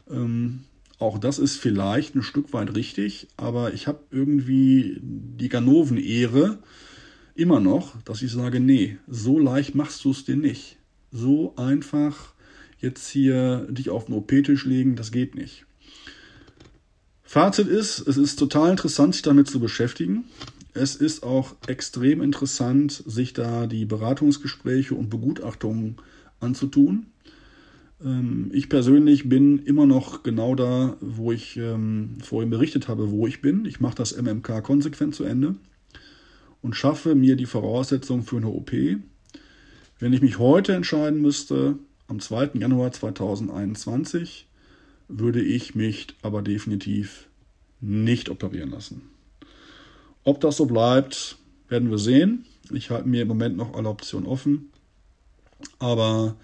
Ähm, 0.09 0.65
auch 0.97 1.17
das 1.17 1.39
ist 1.39 1.57
vielleicht 1.57 2.15
ein 2.15 2.23
Stück 2.23 2.53
weit 2.53 2.75
richtig, 2.75 3.27
aber 3.37 3.73
ich 3.73 3.87
habe 3.87 3.99
irgendwie 4.11 4.99
die 5.01 5.49
Ganoven-Ehre 5.49 6.59
immer 7.35 7.59
noch, 7.59 8.01
dass 8.03 8.21
ich 8.21 8.31
sage, 8.31 8.59
nee, 8.59 8.97
so 9.07 9.37
leicht 9.37 9.75
machst 9.75 10.05
du 10.05 10.11
es 10.11 10.23
dir 10.23 10.37
nicht. 10.37 10.77
So 11.11 11.53
einfach 11.57 12.33
jetzt 12.79 13.09
hier 13.09 13.67
dich 13.69 13.89
auf 13.89 14.05
den 14.05 14.15
OP-Tisch 14.15 14.65
legen, 14.65 14.95
das 14.95 15.11
geht 15.11 15.35
nicht. 15.35 15.65
Fazit 17.23 17.67
ist, 17.67 17.99
es 18.07 18.17
ist 18.17 18.37
total 18.37 18.71
interessant, 18.71 19.15
sich 19.15 19.23
damit 19.23 19.47
zu 19.47 19.59
beschäftigen. 19.59 20.25
Es 20.73 20.95
ist 20.95 21.23
auch 21.23 21.55
extrem 21.67 22.21
interessant, 22.21 23.03
sich 23.05 23.33
da 23.33 23.67
die 23.67 23.85
Beratungsgespräche 23.85 24.95
und 24.95 25.09
Begutachtungen 25.09 25.97
anzutun. 26.39 27.07
Ähm, 28.03 28.49
ich 28.53 28.69
persönlich 28.69 29.29
bin 29.29 29.60
immer 29.60 29.86
noch 29.86 30.23
genau 30.23 30.55
da, 30.55 30.97
wo 31.01 31.31
ich 31.31 31.58
ähm, 31.58 32.17
vorhin 32.23 32.49
berichtet 32.49 32.88
habe, 32.88 33.12
wo 33.12 33.27
ich 33.27 33.41
bin. 33.41 33.65
Ich 33.65 33.79
mache 33.79 33.95
das 33.95 34.19
MMK 34.19 34.63
konsequent 34.63 35.15
zu 35.15 35.23
Ende 35.23 35.55
und 36.62 36.75
schaffe 36.75 37.15
mir 37.15 37.36
die 37.36 37.45
Voraussetzungen 37.45 38.23
für 38.23 38.38
eine 38.38 38.47
OP. 38.47 38.71
Wenn 39.99 40.13
ich 40.13 40.21
mich 40.21 40.39
heute 40.39 40.73
entscheiden 40.73 41.21
müsste, 41.21 41.77
am 42.08 42.19
2. 42.19 42.51
Januar 42.55 42.91
2021, 42.91 44.47
würde 45.08 45.41
ich 45.41 45.75
mich 45.75 46.08
aber 46.21 46.41
definitiv 46.41 47.27
nicht 47.81 48.29
operieren 48.29 48.71
lassen. 48.71 49.03
Ob 50.23 50.41
das 50.41 50.58
so 50.58 50.65
bleibt, 50.65 51.38
werden 51.69 51.91
wir 51.91 51.99
sehen. 51.99 52.45
Ich 52.71 52.89
halte 52.89 53.08
mir 53.08 53.21
im 53.21 53.27
Moment 53.27 53.58
noch 53.58 53.75
alle 53.75 53.89
Optionen 53.89 54.27
offen. 54.27 54.71
Aber 55.77 56.36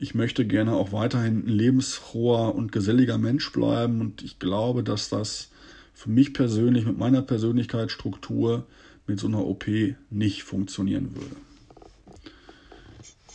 ich 0.00 0.14
möchte 0.14 0.46
gerne 0.46 0.74
auch 0.74 0.92
weiterhin 0.92 1.44
ein 1.44 1.48
lebensfroher 1.48 2.54
und 2.54 2.70
geselliger 2.70 3.18
Mensch 3.18 3.50
bleiben. 3.52 4.00
Und 4.00 4.22
ich 4.22 4.38
glaube, 4.38 4.84
dass 4.84 5.08
das 5.08 5.50
für 5.92 6.10
mich 6.10 6.32
persönlich 6.32 6.86
mit 6.86 6.96
meiner 6.96 7.22
Persönlichkeitsstruktur 7.22 8.66
mit 9.06 9.18
so 9.18 9.26
einer 9.26 9.44
OP 9.44 9.66
nicht 10.10 10.44
funktionieren 10.44 11.14
würde. 11.14 11.36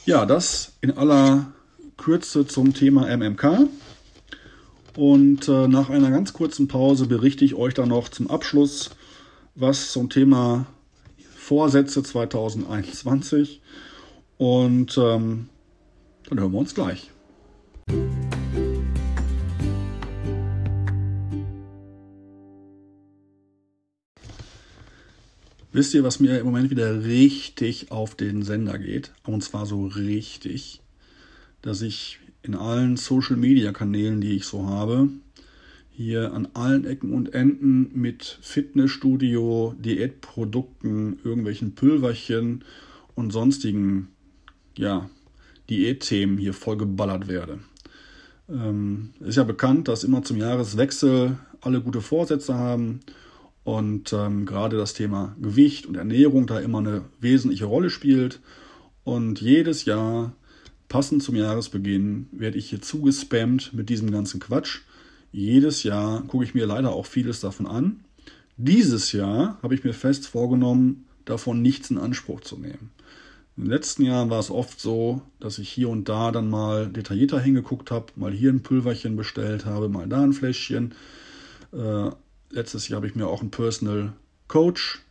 Ja, 0.05 0.25
das 0.25 0.73
in 0.81 0.91
aller 0.91 1.51
Kürze 1.97 2.47
zum 2.47 2.73
Thema 2.73 3.13
MMK. 3.15 3.67
Und 4.95 5.47
äh, 5.47 5.67
nach 5.67 5.89
einer 5.89 6.11
ganz 6.11 6.33
kurzen 6.33 6.67
Pause 6.67 7.07
berichte 7.07 7.43
ich 7.43 7.55
euch 7.55 7.73
dann 7.73 7.89
noch 7.89 8.09
zum 8.09 8.29
Abschluss, 8.29 8.91
was 9.55 9.91
zum 9.91 10.09
Thema 10.09 10.67
Vorsätze 11.35 12.03
2021. 12.03 13.61
Und 14.37 14.97
ähm, 14.97 15.49
dann 16.33 16.41
hören 16.41 16.53
wir 16.53 16.59
uns 16.59 16.73
gleich. 16.73 17.11
Wisst 25.71 25.93
ihr, 25.93 26.03
was 26.03 26.19
mir 26.19 26.39
im 26.39 26.45
Moment 26.45 26.69
wieder 26.69 27.03
richtig 27.03 27.91
auf 27.91 28.15
den 28.15 28.43
Sender 28.43 28.77
geht? 28.77 29.11
Und 29.25 29.43
zwar 29.43 29.65
so 29.65 29.85
richtig, 29.87 30.81
dass 31.61 31.81
ich 31.81 32.19
in 32.43 32.55
allen 32.55 32.95
Social-Media-Kanälen, 32.97 34.21
die 34.21 34.35
ich 34.35 34.45
so 34.45 34.67
habe, 34.67 35.09
hier 35.89 36.33
an 36.33 36.47
allen 36.53 36.85
Ecken 36.85 37.13
und 37.13 37.33
Enden 37.33 37.89
mit 37.93 38.37
Fitnessstudio, 38.41 39.75
Diätprodukten, 39.79 41.19
irgendwelchen 41.23 41.73
Pülverchen 41.73 42.63
und 43.15 43.31
sonstigen, 43.31 44.09
ja, 44.75 45.09
Diätthemen 45.69 46.37
hier 46.37 46.53
voll 46.53 46.77
geballert 46.77 47.27
werde. 47.27 47.59
Ähm, 48.49 49.11
ist 49.21 49.37
ja 49.37 49.43
bekannt, 49.43 49.87
dass 49.87 50.03
immer 50.03 50.23
zum 50.23 50.37
Jahreswechsel 50.37 51.37
alle 51.61 51.81
gute 51.81 52.01
Vorsätze 52.01 52.55
haben 52.55 52.99
und 53.63 54.11
ähm, 54.11 54.45
gerade 54.45 54.77
das 54.77 54.93
Thema 54.93 55.35
Gewicht 55.41 55.85
und 55.85 55.95
Ernährung 55.95 56.47
da 56.47 56.59
immer 56.59 56.79
eine 56.79 57.03
wesentliche 57.19 57.65
Rolle 57.65 57.89
spielt. 57.89 58.41
Und 59.03 59.41
jedes 59.41 59.85
Jahr, 59.85 60.33
passend 60.89 61.23
zum 61.23 61.35
Jahresbeginn, 61.35 62.27
werde 62.31 62.57
ich 62.57 62.69
hier 62.69 62.81
zugespammt 62.81 63.73
mit 63.73 63.89
diesem 63.89 64.11
ganzen 64.11 64.39
Quatsch. 64.39 64.81
Jedes 65.31 65.83
Jahr 65.83 66.21
gucke 66.23 66.43
ich 66.43 66.53
mir 66.53 66.65
leider 66.65 66.91
auch 66.91 67.05
vieles 67.05 67.39
davon 67.39 67.65
an. 67.65 68.01
Dieses 68.57 69.13
Jahr 69.13 69.57
habe 69.63 69.73
ich 69.73 69.83
mir 69.83 69.93
fest 69.93 70.27
vorgenommen, 70.27 71.05
davon 71.25 71.61
nichts 71.61 71.89
in 71.89 71.97
Anspruch 71.97 72.41
zu 72.41 72.57
nehmen. 72.57 72.91
In 73.55 73.65
den 73.65 73.71
letzten 73.71 74.03
Jahren 74.03 74.31
war 74.31 74.39
es 74.39 74.49
oft 74.49 74.79
so, 74.79 75.21
dass 75.39 75.59
ich 75.59 75.69
hier 75.69 75.89
und 75.89 76.09
da 76.09 76.31
dann 76.31 76.49
mal 76.49 76.87
detaillierter 76.87 77.39
hingeguckt 77.39 77.91
habe, 77.91 78.07
mal 78.15 78.31
hier 78.31 78.51
ein 78.51 78.63
Pulverchen 78.63 79.15
bestellt 79.15 79.65
habe, 79.65 79.89
mal 79.89 80.07
da 80.07 80.23
ein 80.23 80.33
Fläschchen. 80.33 80.95
Äh, 81.71 82.09
letztes 82.49 82.87
Jahr 82.87 82.97
habe 82.97 83.07
ich 83.07 83.15
mir 83.15 83.27
auch 83.27 83.41
einen 83.41 83.51
Personal 83.51 84.13
Coach 84.47 85.01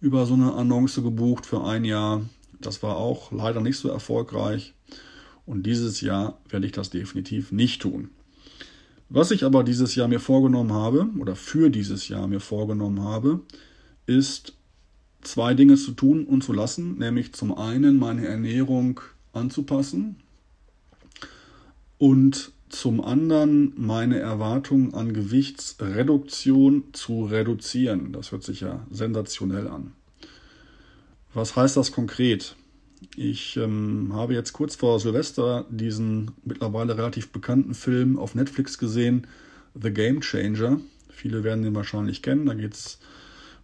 über 0.00 0.24
so 0.24 0.34
eine 0.34 0.54
Annonce 0.54 1.02
gebucht 1.02 1.46
für 1.46 1.64
ein 1.64 1.84
Jahr. 1.84 2.22
Das 2.60 2.82
war 2.82 2.96
auch 2.96 3.32
leider 3.32 3.60
nicht 3.60 3.78
so 3.78 3.88
erfolgreich. 3.88 4.72
Und 5.44 5.64
dieses 5.64 6.00
Jahr 6.00 6.38
werde 6.48 6.66
ich 6.66 6.72
das 6.72 6.90
definitiv 6.90 7.50
nicht 7.50 7.82
tun. 7.82 8.10
Was 9.08 9.32
ich 9.32 9.42
aber 9.42 9.64
dieses 9.64 9.96
Jahr 9.96 10.06
mir 10.06 10.20
vorgenommen 10.20 10.72
habe, 10.72 11.08
oder 11.18 11.34
für 11.34 11.70
dieses 11.70 12.06
Jahr 12.06 12.28
mir 12.28 12.38
vorgenommen 12.38 13.02
habe, 13.02 13.40
ist 14.06 14.52
zwei 15.22 15.54
Dinge 15.54 15.76
zu 15.76 15.92
tun 15.92 16.24
und 16.24 16.42
zu 16.42 16.52
lassen, 16.52 16.98
nämlich 16.98 17.32
zum 17.32 17.56
einen 17.56 17.98
meine 17.98 18.26
Ernährung 18.26 19.00
anzupassen 19.32 20.16
und 21.98 22.52
zum 22.68 23.00
anderen 23.00 23.72
meine 23.76 24.18
Erwartungen 24.18 24.94
an 24.94 25.12
Gewichtsreduktion 25.12 26.84
zu 26.92 27.24
reduzieren. 27.24 28.12
Das 28.12 28.32
hört 28.32 28.44
sich 28.44 28.60
ja 28.60 28.86
sensationell 28.90 29.68
an. 29.68 29.92
Was 31.34 31.56
heißt 31.56 31.76
das 31.76 31.92
konkret? 31.92 32.56
Ich 33.16 33.56
ähm, 33.56 34.10
habe 34.12 34.34
jetzt 34.34 34.52
kurz 34.52 34.76
vor 34.76 35.00
Silvester 35.00 35.66
diesen 35.70 36.30
mittlerweile 36.44 36.96
relativ 36.96 37.30
bekannten 37.30 37.74
Film 37.74 38.18
auf 38.18 38.34
Netflix 38.34 38.78
gesehen, 38.78 39.26
The 39.80 39.90
Game 39.90 40.20
Changer. 40.20 40.80
Viele 41.08 41.44
werden 41.44 41.62
den 41.62 41.74
wahrscheinlich 41.74 42.22
kennen. 42.22 42.46
Da 42.46 42.54
geht 42.54 42.74
es 42.74 42.98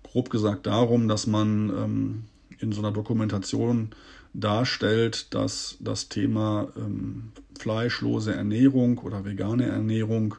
grob 0.06 0.30
gesagt 0.30 0.66
darum, 0.66 1.08
dass 1.08 1.26
man 1.26 1.70
ähm, 1.70 2.24
in 2.58 2.72
so 2.72 2.80
einer 2.80 2.92
Dokumentation 2.92 3.90
darstellt, 4.32 5.34
dass 5.34 5.76
das 5.80 6.08
Thema 6.08 6.68
ähm, 6.76 7.32
fleischlose 7.58 8.34
Ernährung 8.34 8.98
oder 8.98 9.24
vegane 9.24 9.66
Ernährung 9.66 10.34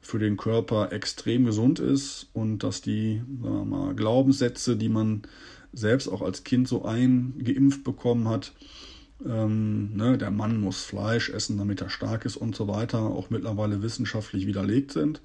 für 0.00 0.18
den 0.18 0.36
Körper 0.36 0.92
extrem 0.92 1.44
gesund 1.44 1.78
ist 1.78 2.28
und 2.32 2.62
dass 2.62 2.80
die 2.80 3.22
mal, 3.28 3.94
Glaubenssätze, 3.94 4.76
die 4.76 4.88
man 4.88 5.22
selbst 5.72 6.08
auch 6.08 6.22
als 6.22 6.44
Kind 6.44 6.68
so 6.68 6.84
eingeimpft 6.84 7.84
bekommen 7.84 8.28
hat, 8.28 8.52
ähm, 9.24 9.94
ne, 9.96 10.16
der 10.16 10.30
Mann 10.30 10.60
muss 10.60 10.82
Fleisch 10.82 11.28
essen, 11.28 11.58
damit 11.58 11.80
er 11.82 11.90
stark 11.90 12.24
ist 12.24 12.36
und 12.36 12.56
so 12.56 12.68
weiter, 12.68 13.00
auch 13.00 13.30
mittlerweile 13.30 13.82
wissenschaftlich 13.82 14.46
widerlegt 14.46 14.92
sind. 14.92 15.20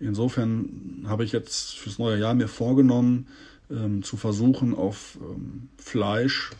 Insofern 0.00 1.04
habe 1.06 1.24
ich 1.24 1.32
jetzt 1.32 1.74
fürs 1.76 1.98
neue 1.98 2.18
Jahr 2.18 2.34
mir 2.34 2.48
vorgenommen, 2.48 3.28
ähm, 3.70 4.02
zu 4.02 4.16
versuchen, 4.16 4.74
auf 4.74 5.18
ähm, 5.20 5.68
Fleisch 5.78 6.50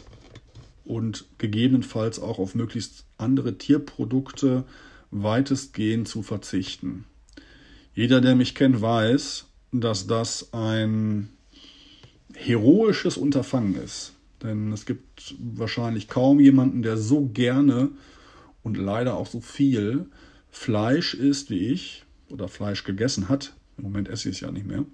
und 0.84 1.26
gegebenenfalls 1.38 2.18
auch 2.18 2.38
auf 2.38 2.54
möglichst 2.54 3.04
andere 3.18 3.58
Tierprodukte 3.58 4.64
weitestgehend 5.10 6.08
zu 6.08 6.22
verzichten. 6.22 7.04
Jeder, 7.94 8.20
der 8.20 8.34
mich 8.34 8.54
kennt, 8.54 8.80
weiß, 8.80 9.46
dass 9.72 10.06
das 10.06 10.52
ein 10.52 11.28
heroisches 12.34 13.16
Unterfangen 13.16 13.76
ist. 13.76 14.12
Denn 14.42 14.72
es 14.72 14.84
gibt 14.84 15.34
wahrscheinlich 15.38 16.08
kaum 16.08 16.40
jemanden, 16.40 16.82
der 16.82 16.96
so 16.96 17.26
gerne 17.26 17.90
und 18.62 18.76
leider 18.76 19.14
auch 19.16 19.26
so 19.26 19.40
viel 19.40 20.06
Fleisch 20.50 21.14
isst 21.14 21.50
wie 21.50 21.68
ich 21.68 22.03
oder 22.28 22.48
Fleisch 22.48 22.84
gegessen 22.84 23.28
hat. 23.28 23.54
Im 23.76 23.84
Moment 23.84 24.08
esse 24.08 24.28
ich 24.28 24.36
es 24.36 24.40
ja 24.40 24.50
nicht 24.50 24.66
mehr. 24.66 24.84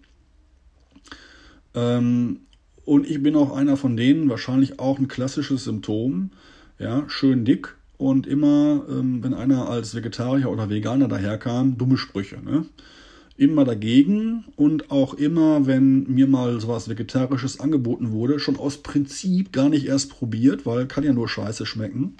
Ähm, 1.75 2.41
und 2.85 3.09
ich 3.09 3.23
bin 3.23 3.37
auch 3.37 3.55
einer 3.55 3.77
von 3.77 3.97
denen, 3.97 4.29
wahrscheinlich 4.29 4.79
auch 4.79 4.99
ein 4.99 5.09
klassisches 5.09 5.65
Symptom, 5.65 6.31
ja, 6.79 7.05
schön 7.09 7.45
dick 7.45 7.77
und 7.99 8.27
immer, 8.27 8.85
ähm, 8.89 9.23
wenn 9.23 9.35
einer 9.35 9.69
als 9.69 9.95
Vegetarier 9.95 10.51
oder 10.51 10.71
Veganer 10.71 11.07
daherkam, 11.07 11.77
dumme 11.77 11.99
Sprüche. 11.99 12.43
Ne? 12.43 12.65
Immer 13.37 13.65
dagegen 13.65 14.45
und 14.57 14.91
auch 14.91 15.15
immer, 15.15 15.67
wenn 15.67 16.05
mir 16.05 16.27
mal 16.27 16.61
sowas 16.61 16.89
Vegetarisches 16.89 17.61
angeboten 17.61 18.11
wurde, 18.11 18.39
schon 18.39 18.57
aus 18.57 18.79
Prinzip 18.79 19.53
gar 19.53 19.69
nicht 19.69 19.87
erst 19.87 20.11
probiert, 20.11 20.65
weil 20.65 20.87
kann 20.87 21.05
ja 21.05 21.13
nur 21.13 21.29
scheiße 21.29 21.67
schmecken. 21.67 22.15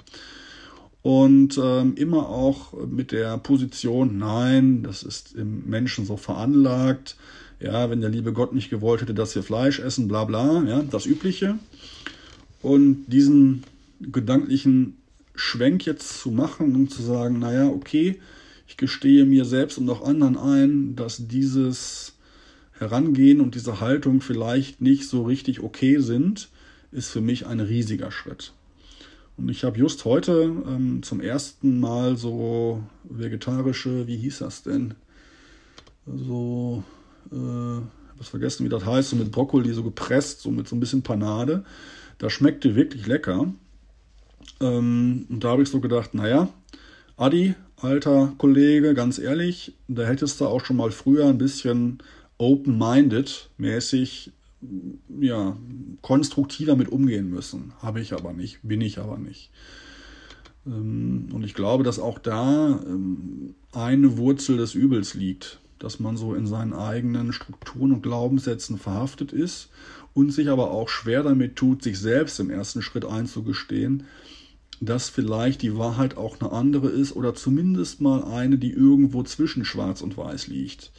Und 1.03 1.59
ähm, 1.61 1.95
immer 1.95 2.29
auch 2.29 2.73
mit 2.87 3.11
der 3.11 3.37
Position, 3.37 4.19
nein, 4.19 4.83
das 4.83 5.01
ist 5.01 5.33
im 5.35 5.67
Menschen 5.67 6.05
so 6.05 6.15
veranlagt 6.15 7.15
ja, 7.61 7.89
wenn 7.89 8.01
der 8.01 8.09
liebe 8.09 8.33
Gott 8.33 8.53
nicht 8.53 8.69
gewollt 8.69 9.01
hätte, 9.01 9.13
dass 9.13 9.35
wir 9.35 9.43
Fleisch 9.43 9.79
essen, 9.79 10.07
bla 10.07 10.25
bla, 10.25 10.63
ja, 10.63 10.81
das 10.81 11.05
Übliche. 11.05 11.59
Und 12.61 13.05
diesen 13.07 13.63
gedanklichen 13.99 14.97
Schwenk 15.35 15.85
jetzt 15.85 16.21
zu 16.21 16.31
machen 16.31 16.75
und 16.75 16.91
zu 16.91 17.01
sagen, 17.01 17.39
naja, 17.39 17.67
okay, 17.67 18.19
ich 18.67 18.77
gestehe 18.77 19.25
mir 19.25 19.45
selbst 19.45 19.77
und 19.77 19.89
auch 19.89 20.03
anderen 20.03 20.37
ein, 20.37 20.95
dass 20.95 21.27
dieses 21.27 22.13
Herangehen 22.73 23.41
und 23.41 23.53
diese 23.53 23.79
Haltung 23.79 24.21
vielleicht 24.21 24.81
nicht 24.81 25.07
so 25.07 25.23
richtig 25.23 25.61
okay 25.61 25.99
sind, 25.99 26.49
ist 26.91 27.09
für 27.09 27.21
mich 27.21 27.45
ein 27.45 27.59
riesiger 27.59 28.11
Schritt. 28.11 28.53
Und 29.37 29.49
ich 29.49 29.63
habe 29.63 29.77
just 29.77 30.05
heute 30.05 30.51
ähm, 30.67 31.01
zum 31.03 31.21
ersten 31.21 31.79
Mal 31.79 32.15
so 32.15 32.83
vegetarische, 33.03 34.07
wie 34.07 34.17
hieß 34.17 34.39
das 34.39 34.63
denn? 34.63 34.93
So 36.05 36.83
äh, 37.31 37.81
was 38.17 38.29
vergessen, 38.29 38.65
wie 38.65 38.69
das 38.69 38.85
heißt, 38.85 39.09
so 39.09 39.15
mit 39.15 39.31
Brokkoli 39.31 39.73
so 39.73 39.83
gepresst, 39.83 40.41
so 40.41 40.51
mit 40.51 40.67
so 40.67 40.75
ein 40.75 40.79
bisschen 40.79 41.01
Panade. 41.01 41.63
Das 42.19 42.33
schmeckte 42.33 42.75
wirklich 42.75 43.07
lecker. 43.07 43.51
Ähm, 44.59 45.25
und 45.29 45.43
da 45.43 45.49
habe 45.49 45.63
ich 45.63 45.69
so 45.69 45.79
gedacht, 45.79 46.13
naja, 46.13 46.49
Adi, 47.17 47.55
alter 47.77 48.33
Kollege, 48.37 48.93
ganz 48.93 49.17
ehrlich, 49.17 49.73
da 49.87 50.03
hättest 50.03 50.39
du 50.39 50.45
auch 50.45 50.65
schon 50.65 50.77
mal 50.77 50.91
früher 50.91 51.27
ein 51.27 51.37
bisschen 51.37 51.99
open-minded 52.37 53.49
mäßig, 53.57 54.31
ja, 55.19 55.57
konstruktiver 56.01 56.75
mit 56.75 56.89
umgehen 56.89 57.29
müssen. 57.29 57.73
Habe 57.79 58.01
ich 58.01 58.13
aber 58.13 58.33
nicht, 58.33 58.59
bin 58.63 58.81
ich 58.81 58.99
aber 58.99 59.17
nicht. 59.17 59.51
Ähm, 60.65 61.29
und 61.33 61.43
ich 61.43 61.53
glaube, 61.53 61.83
dass 61.83 61.99
auch 61.99 62.19
da 62.19 62.79
ähm, 62.85 63.55
eine 63.71 64.17
Wurzel 64.17 64.57
des 64.57 64.75
Übels 64.75 65.13
liegt. 65.13 65.59
dass 65.81 65.99
man 65.99 66.15
so 66.15 66.35
in 66.35 66.45
seinen 66.45 66.73
eigenen 66.73 67.33
Strukturen 67.33 67.91
und 67.91 68.03
Glaubenssätzen 68.03 68.77
verhaftet 68.77 69.33
ist 69.33 69.69
und 70.13 70.31
sich 70.31 70.49
aber 70.49 70.71
auch 70.71 70.89
schwer 70.89 71.23
damit 71.23 71.55
tut, 71.55 71.81
sich 71.81 71.97
selbst 71.99 72.39
im 72.39 72.49
ersten 72.49 72.81
Schritt 72.81 73.05
einzugestehen, 73.05 74.03
dass 74.79 75.09
vielleicht 75.09 75.61
die 75.61 75.77
Wahrheit 75.77 76.17
auch 76.17 76.39
eine 76.39 76.51
andere 76.51 76.89
ist 76.89 77.15
oder 77.15 77.33
zumindest 77.33 78.01
mal 78.01 78.23
eine, 78.23 78.57
die 78.57 78.71
irgendwo 78.71 79.23
zwischen 79.23 79.65
Schwarz 79.65 80.01
und 80.01 80.17
Weiß 80.17 80.47
liegt. 80.47 80.91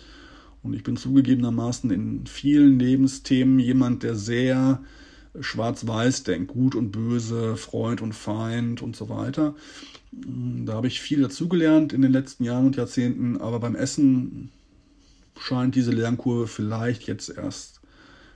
Und 0.62 0.74
ich 0.74 0.82
bin 0.82 0.96
zugegebenermaßen 0.96 1.90
in 1.90 2.26
vielen 2.26 2.78
Lebensthemen 2.78 3.58
jemand, 3.58 4.02
der 4.02 4.14
sehr 4.14 4.82
schwarz-weiß 5.38 6.24
denkt, 6.24 6.52
gut 6.52 6.74
und 6.74 6.90
böse, 6.92 7.56
Freund 7.56 8.00
und 8.00 8.12
Feind 8.12 8.82
und 8.82 8.94
so 8.94 9.08
weiter. 9.08 9.54
Da 10.12 10.74
habe 10.74 10.86
ich 10.86 11.00
viel 11.00 11.22
dazugelernt 11.22 11.92
in 11.92 12.02
den 12.02 12.12
letzten 12.12 12.44
Jahren 12.44 12.66
und 12.66 12.76
Jahrzehnten, 12.76 13.38
aber 13.38 13.58
beim 13.58 13.74
Essen 13.74 14.50
scheint 15.38 15.74
diese 15.74 15.90
Lernkurve 15.90 16.46
vielleicht 16.46 17.04
jetzt 17.04 17.30
erst 17.30 17.80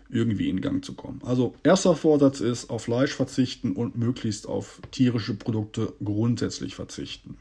irgendwie 0.09 0.49
in 0.49 0.61
Gang 0.61 0.85
zu 0.85 0.95
kommen. 0.95 1.21
Also 1.25 1.55
erster 1.63 1.95
Vorsatz 1.95 2.41
ist, 2.41 2.71
auf 2.71 2.85
Fleisch 2.85 3.13
verzichten 3.13 3.73
und 3.73 3.97
möglichst 3.97 4.47
auf 4.47 4.81
tierische 4.91 5.35
Produkte 5.35 5.93
grundsätzlich 6.03 6.75
verzichten. 6.75 7.37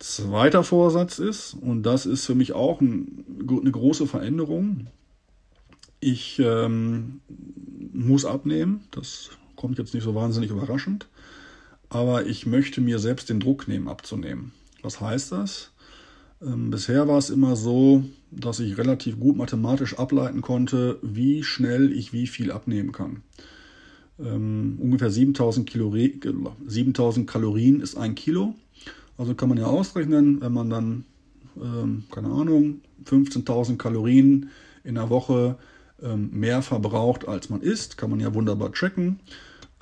Zweiter 0.00 0.64
Vorsatz 0.64 1.18
ist, 1.18 1.54
und 1.54 1.84
das 1.84 2.06
ist 2.06 2.24
für 2.24 2.34
mich 2.34 2.52
auch 2.52 2.80
ein, 2.80 3.24
eine 3.48 3.70
große 3.70 4.06
Veränderung, 4.06 4.88
ich 6.00 6.38
ähm, 6.38 7.20
muss 7.92 8.24
abnehmen. 8.24 8.80
Das 8.90 9.30
kommt 9.56 9.78
jetzt 9.78 9.92
nicht 9.92 10.02
so 10.02 10.14
wahnsinnig 10.14 10.50
überraschend. 10.50 11.06
Aber 11.90 12.26
ich 12.26 12.46
möchte 12.46 12.80
mir 12.80 12.98
selbst 12.98 13.28
den 13.28 13.40
Druck 13.40 13.68
nehmen, 13.68 13.88
abzunehmen. 13.88 14.52
Was 14.82 15.00
heißt 15.00 15.32
das? 15.32 15.72
Ähm, 16.40 16.70
bisher 16.70 17.06
war 17.06 17.18
es 17.18 17.28
immer 17.28 17.54
so, 17.56 18.02
dass 18.30 18.60
ich 18.60 18.78
relativ 18.78 19.20
gut 19.20 19.36
mathematisch 19.36 19.98
ableiten 19.98 20.40
konnte, 20.40 20.98
wie 21.02 21.42
schnell 21.42 21.92
ich 21.92 22.14
wie 22.14 22.26
viel 22.26 22.52
abnehmen 22.52 22.92
kann. 22.92 23.22
Ähm, 24.18 24.78
ungefähr 24.80 25.10
7000, 25.10 25.70
Kalori 25.70 26.20
7000 26.66 27.28
Kalorien 27.28 27.80
ist 27.80 27.96
ein 27.96 28.14
Kilo. 28.14 28.54
Also 29.20 29.34
kann 29.34 29.50
man 29.50 29.58
ja 29.58 29.66
ausrechnen, 29.66 30.40
wenn 30.40 30.54
man 30.54 30.70
dann, 30.70 31.04
ähm, 31.60 32.04
keine 32.10 32.28
Ahnung, 32.28 32.80
15.000 33.04 33.76
Kalorien 33.76 34.48
in 34.82 34.94
der 34.94 35.10
Woche 35.10 35.58
ähm, 36.02 36.30
mehr 36.32 36.62
verbraucht, 36.62 37.28
als 37.28 37.50
man 37.50 37.60
isst, 37.60 37.98
kann 37.98 38.08
man 38.08 38.20
ja 38.20 38.32
wunderbar 38.32 38.72
tracken. 38.72 39.20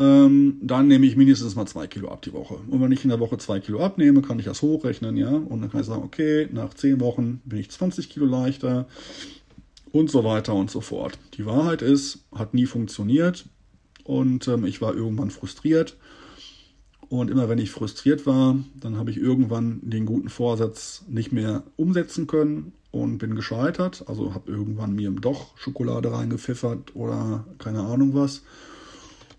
Ähm, 0.01 0.57
dann 0.61 0.89
nehme 0.89 1.07
ich 1.07 1.14
mindestens 1.14 1.55
mal 1.55 1.66
zwei 1.66 1.86
Kilo 1.86 2.09
ab 2.09 2.22
die 2.22 2.32
Woche. 2.32 2.57
Und 2.68 2.80
wenn 2.82 2.91
ich 2.91 3.05
in 3.05 3.11
der 3.11 3.20
Woche 3.20 3.39
zwei 3.39 3.61
Kilo 3.61 3.80
abnehme, 3.80 4.22
kann 4.22 4.41
ich 4.41 4.45
das 4.45 4.61
hochrechnen, 4.61 5.16
ja. 5.16 5.30
Und 5.30 5.61
dann 5.61 5.70
kann 5.70 5.82
ich 5.82 5.86
sagen, 5.86 6.03
okay, 6.03 6.49
nach 6.51 6.74
zehn 6.74 6.99
Wochen 6.99 7.41
bin 7.45 7.61
ich 7.61 7.70
20 7.70 8.11
Kilo 8.11 8.26
leichter 8.26 8.89
und 9.93 10.11
so 10.11 10.24
weiter 10.24 10.55
und 10.55 10.68
so 10.68 10.80
fort. 10.80 11.16
Die 11.34 11.47
Wahrheit 11.47 11.80
ist, 11.82 12.24
hat 12.34 12.55
nie 12.55 12.66
funktioniert 12.66 13.47
und 14.03 14.49
ähm, 14.49 14.64
ich 14.64 14.82
war 14.82 14.95
irgendwann 14.95 15.30
frustriert 15.30 15.97
und 17.09 17.31
immer 17.31 17.49
wenn 17.49 17.59
ich 17.59 17.71
frustriert 17.71 18.27
war, 18.27 18.57
dann 18.79 18.97
habe 18.97 19.11
ich 19.11 19.17
irgendwann 19.17 19.81
den 19.83 20.05
guten 20.05 20.29
Vorsatz 20.29 21.05
nicht 21.09 21.33
mehr 21.33 21.63
umsetzen 21.77 22.27
können 22.27 22.73
und 22.91 23.19
bin 23.19 23.35
gescheitert. 23.35 24.05
Also 24.07 24.35
habe 24.35 24.51
irgendwann 24.51 24.95
mir 24.95 25.11
doch 25.11 25.57
Schokolade 25.57 26.13
reingepfiffert 26.13 26.95
oder 26.95 27.45
keine 27.59 27.81
Ahnung 27.81 28.15
was. 28.15 28.43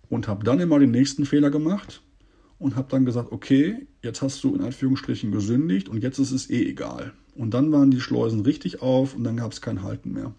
Und 0.09 0.27
habe 0.27 0.43
dann 0.43 0.59
immer 0.59 0.79
den 0.79 0.91
nächsten 0.91 1.25
Fehler 1.25 1.51
gemacht 1.51 2.01
und 2.57 2.75
habe 2.75 2.87
dann 2.89 3.05
gesagt, 3.05 3.31
okay, 3.31 3.87
jetzt 4.01 4.23
hast 4.23 4.43
du 4.43 4.55
in 4.55 4.61
Anführungsstrichen 4.61 5.31
gesündigt 5.31 5.87
und 5.89 6.01
jetzt 6.01 6.17
ist 6.17 6.31
es 6.31 6.49
eh 6.49 6.67
egal. 6.67 7.13
Und 7.35 7.53
dann 7.53 7.71
waren 7.71 7.91
die 7.91 8.01
Schleusen 8.01 8.41
richtig 8.41 8.81
auf 8.81 9.15
und 9.15 9.23
dann 9.23 9.37
gab 9.37 9.51
es 9.51 9.61
kein 9.61 9.83
Halten 9.83 10.11
mehr. 10.11 10.33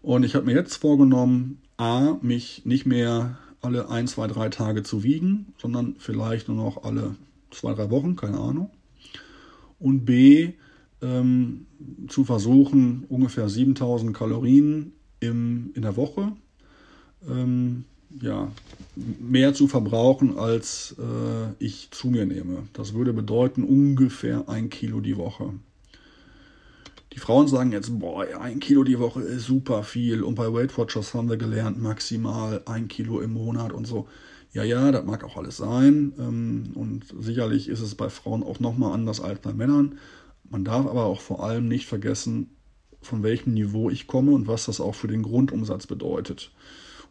Und 0.00 0.24
ich 0.24 0.34
habe 0.34 0.46
mir 0.46 0.54
jetzt 0.54 0.76
vorgenommen, 0.76 1.60
a, 1.76 2.16
mich 2.22 2.64
nicht 2.64 2.86
mehr 2.86 3.38
alle 3.62 3.88
ein, 3.88 4.06
zwei, 4.06 4.26
drei 4.26 4.48
Tage 4.48 4.82
zu 4.82 5.02
wiegen, 5.02 5.54
sondern 5.58 5.96
vielleicht 5.98 6.48
nur 6.48 6.56
noch 6.56 6.84
alle 6.84 7.16
zwei, 7.50 7.74
drei 7.74 7.90
Wochen, 7.90 8.16
keine 8.16 8.38
Ahnung. 8.38 8.70
Und 9.78 10.04
B, 10.04 10.52
ähm, 11.00 11.66
zu 12.08 12.24
versuchen, 12.24 13.04
ungefähr 13.08 13.48
7000 13.48 14.14
Kalorien 14.14 14.92
im, 15.20 15.70
in 15.74 15.82
der 15.82 15.96
Woche 15.96 16.32
ähm, 17.28 17.84
ja, 18.20 18.50
mehr 18.94 19.54
zu 19.54 19.68
verbrauchen, 19.68 20.38
als 20.38 20.96
äh, 20.98 21.64
ich 21.64 21.90
zu 21.90 22.08
mir 22.08 22.26
nehme. 22.26 22.64
Das 22.72 22.94
würde 22.94 23.12
bedeuten 23.12 23.64
ungefähr 23.64 24.48
ein 24.48 24.70
Kilo 24.70 25.00
die 25.00 25.16
Woche. 25.16 25.54
Frauen 27.22 27.46
sagen 27.46 27.70
jetzt, 27.70 28.00
boah, 28.00 28.26
ein 28.40 28.58
Kilo 28.58 28.82
die 28.82 28.98
Woche 28.98 29.22
ist 29.22 29.44
super 29.44 29.84
viel. 29.84 30.24
Und 30.24 30.34
bei 30.34 30.52
Weight 30.52 30.76
Watchers 30.76 31.14
haben 31.14 31.30
wir 31.30 31.36
gelernt, 31.36 31.80
maximal 31.80 32.62
ein 32.66 32.88
Kilo 32.88 33.20
im 33.20 33.34
Monat 33.34 33.72
und 33.72 33.86
so. 33.86 34.08
Ja, 34.52 34.64
ja, 34.64 34.90
das 34.90 35.04
mag 35.04 35.22
auch 35.22 35.36
alles 35.36 35.56
sein. 35.56 36.12
Ähm, 36.18 36.72
und 36.74 37.04
sicherlich 37.20 37.68
ist 37.68 37.80
es 37.80 37.94
bei 37.94 38.10
Frauen 38.10 38.42
auch 38.42 38.58
nochmal 38.58 38.92
anders 38.92 39.20
als 39.20 39.38
bei 39.38 39.52
Männern. 39.52 40.00
Man 40.50 40.64
darf 40.64 40.84
aber 40.84 41.04
auch 41.04 41.20
vor 41.20 41.44
allem 41.44 41.68
nicht 41.68 41.86
vergessen, 41.86 42.56
von 43.00 43.22
welchem 43.22 43.54
Niveau 43.54 43.88
ich 43.88 44.08
komme 44.08 44.32
und 44.32 44.48
was 44.48 44.66
das 44.66 44.80
auch 44.80 44.96
für 44.96 45.06
den 45.06 45.22
Grundumsatz 45.22 45.86
bedeutet. 45.86 46.50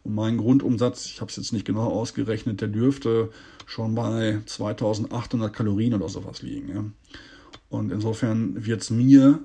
Und 0.04 0.14
mein 0.14 0.36
Grundumsatz, 0.36 1.06
ich 1.06 1.22
habe 1.22 1.30
es 1.30 1.36
jetzt 1.36 1.54
nicht 1.54 1.64
genau 1.64 1.88
ausgerechnet, 1.88 2.60
der 2.60 2.68
dürfte 2.68 3.30
schon 3.64 3.94
bei 3.94 4.40
2800 4.44 5.54
Kalorien 5.54 5.94
oder 5.94 6.10
sowas 6.10 6.42
liegen. 6.42 6.92
Und 7.70 7.90
insofern 7.90 8.66
wird 8.66 8.82
es 8.82 8.90
mir 8.90 9.40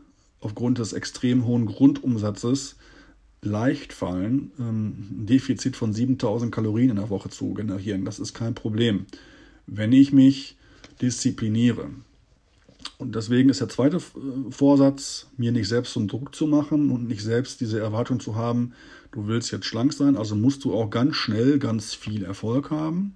aufgrund 0.48 0.80
des 0.80 0.94
extrem 0.94 1.46
hohen 1.46 1.66
Grundumsatzes 1.66 2.78
leicht 3.42 3.92
fallen, 3.92 4.52
ähm, 4.58 5.10
ein 5.12 5.26
Defizit 5.26 5.76
von 5.76 5.94
7000 5.94 6.54
Kalorien 6.54 6.92
in 6.92 6.96
der 6.96 7.10
Woche 7.10 7.30
zu 7.30 7.54
generieren. 7.54 8.06
Das 8.06 8.18
ist 8.18 8.34
kein 8.34 8.56
Problem, 8.56 9.06
wenn 9.66 9.92
ich 9.92 10.14
mich 10.14 10.56
diszipliniere. 11.02 11.90
Und 12.98 13.16
deswegen 13.16 13.50
ist 13.50 13.60
der 13.60 13.68
zweite 13.68 13.98
äh, 13.98 14.02
Vorsatz, 14.52 15.28
mir 15.36 15.52
nicht 15.52 15.68
selbst 15.68 15.94
so 15.94 16.00
einen 16.00 16.08
Druck 16.08 16.34
zu 16.34 16.48
machen 16.48 16.92
und 16.92 17.10
nicht 17.10 17.22
selbst 17.22 17.60
diese 17.60 17.82
Erwartung 17.82 18.22
zu 18.22 18.36
haben, 18.36 18.72
du 19.12 19.28
willst 19.28 19.52
jetzt 19.52 19.66
schlank 19.66 19.92
sein, 19.92 20.16
also 20.16 20.36
musst 20.36 20.64
du 20.64 20.74
auch 20.74 20.90
ganz 20.90 21.18
schnell 21.18 21.60
ganz 21.60 21.94
viel 21.94 22.24
Erfolg 22.24 22.72
haben, 22.72 23.16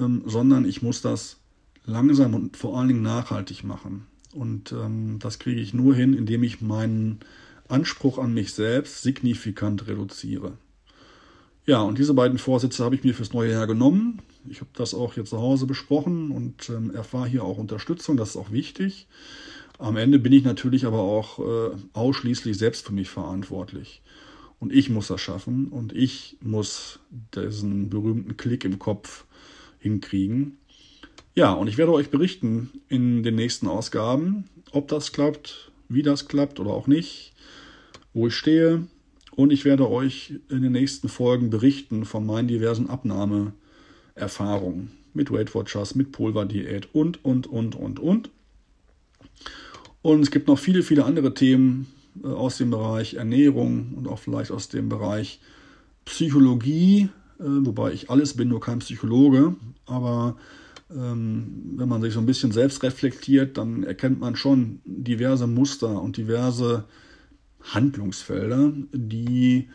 ähm, 0.00 0.22
sondern 0.26 0.64
ich 0.64 0.82
muss 0.82 1.00
das 1.00 1.36
langsam 1.84 2.34
und 2.34 2.56
vor 2.56 2.76
allen 2.76 2.88
Dingen 2.88 3.02
nachhaltig 3.02 3.62
machen. 3.62 4.09
Und 4.34 4.72
ähm, 4.72 5.18
das 5.18 5.38
kriege 5.38 5.60
ich 5.60 5.74
nur 5.74 5.94
hin, 5.94 6.14
indem 6.14 6.42
ich 6.42 6.60
meinen 6.60 7.20
Anspruch 7.68 8.18
an 8.18 8.32
mich 8.34 8.52
selbst 8.52 9.02
signifikant 9.02 9.86
reduziere. 9.86 10.52
Ja, 11.66 11.82
und 11.82 11.98
diese 11.98 12.14
beiden 12.14 12.38
Vorsätze 12.38 12.84
habe 12.84 12.94
ich 12.94 13.04
mir 13.04 13.14
fürs 13.14 13.32
neue 13.32 13.52
Jahr 13.52 13.66
genommen. 13.66 14.20
Ich 14.48 14.60
habe 14.60 14.70
das 14.74 14.94
auch 14.94 15.14
hier 15.14 15.24
zu 15.24 15.38
Hause 15.38 15.66
besprochen 15.66 16.30
und 16.30 16.70
ähm, 16.70 16.94
erfahre 16.94 17.28
hier 17.28 17.44
auch 17.44 17.58
Unterstützung. 17.58 18.16
Das 18.16 18.30
ist 18.30 18.36
auch 18.36 18.50
wichtig. 18.50 19.06
Am 19.78 19.96
Ende 19.96 20.18
bin 20.18 20.32
ich 20.32 20.44
natürlich 20.44 20.84
aber 20.84 21.00
auch 21.00 21.38
äh, 21.38 21.76
ausschließlich 21.92 22.56
selbst 22.56 22.86
für 22.86 22.92
mich 22.92 23.08
verantwortlich. 23.08 24.02
Und 24.58 24.72
ich 24.72 24.90
muss 24.90 25.08
das 25.08 25.20
schaffen 25.20 25.68
und 25.68 25.94
ich 25.94 26.36
muss 26.42 26.98
diesen 27.34 27.88
berühmten 27.88 28.36
Klick 28.36 28.64
im 28.64 28.78
Kopf 28.78 29.24
hinkriegen. 29.78 30.58
Ja, 31.34 31.52
und 31.52 31.68
ich 31.68 31.78
werde 31.78 31.92
euch 31.92 32.10
berichten 32.10 32.70
in 32.88 33.22
den 33.22 33.36
nächsten 33.36 33.68
Ausgaben, 33.68 34.46
ob 34.72 34.88
das 34.88 35.12
klappt, 35.12 35.70
wie 35.88 36.02
das 36.02 36.26
klappt 36.26 36.58
oder 36.58 36.72
auch 36.72 36.88
nicht, 36.88 37.32
wo 38.12 38.26
ich 38.26 38.34
stehe. 38.34 38.88
Und 39.36 39.52
ich 39.52 39.64
werde 39.64 39.88
euch 39.88 40.34
in 40.48 40.62
den 40.62 40.72
nächsten 40.72 41.08
Folgen 41.08 41.50
berichten 41.50 42.04
von 42.04 42.26
meinen 42.26 42.48
diversen 42.48 42.90
Abnahmeerfahrungen 42.90 44.90
mit 45.14 45.30
Weight 45.30 45.54
Watchers, 45.54 45.94
mit 45.94 46.10
Pulverdiät 46.12 46.88
und, 46.92 47.24
und, 47.24 47.46
und, 47.46 47.76
und, 47.76 48.00
und. 48.00 48.30
Und 50.02 50.22
es 50.22 50.30
gibt 50.30 50.48
noch 50.48 50.58
viele, 50.58 50.82
viele 50.82 51.04
andere 51.04 51.34
Themen 51.34 51.86
äh, 52.24 52.26
aus 52.26 52.58
dem 52.58 52.70
Bereich 52.70 53.14
Ernährung 53.14 53.94
und 53.96 54.08
auch 54.08 54.18
vielleicht 54.18 54.50
aus 54.50 54.68
dem 54.68 54.88
Bereich 54.88 55.40
Psychologie, 56.04 57.08
äh, 57.38 57.44
wobei 57.44 57.92
ich 57.92 58.10
alles 58.10 58.36
bin, 58.36 58.48
nur 58.48 58.60
kein 58.60 58.80
Psychologe, 58.80 59.54
aber 59.86 60.36
wenn 60.92 61.88
man 61.88 62.02
sich 62.02 62.14
so 62.14 62.20
ein 62.20 62.26
bisschen 62.26 62.52
selbst 62.52 62.82
reflektiert, 62.82 63.56
dann 63.56 63.84
erkennt 63.84 64.20
man 64.20 64.34
schon 64.34 64.80
diverse 64.84 65.46
Muster 65.46 66.02
und 66.02 66.16
diverse 66.16 66.84
Handlungsfelder, 67.62 68.72
die 68.92 69.68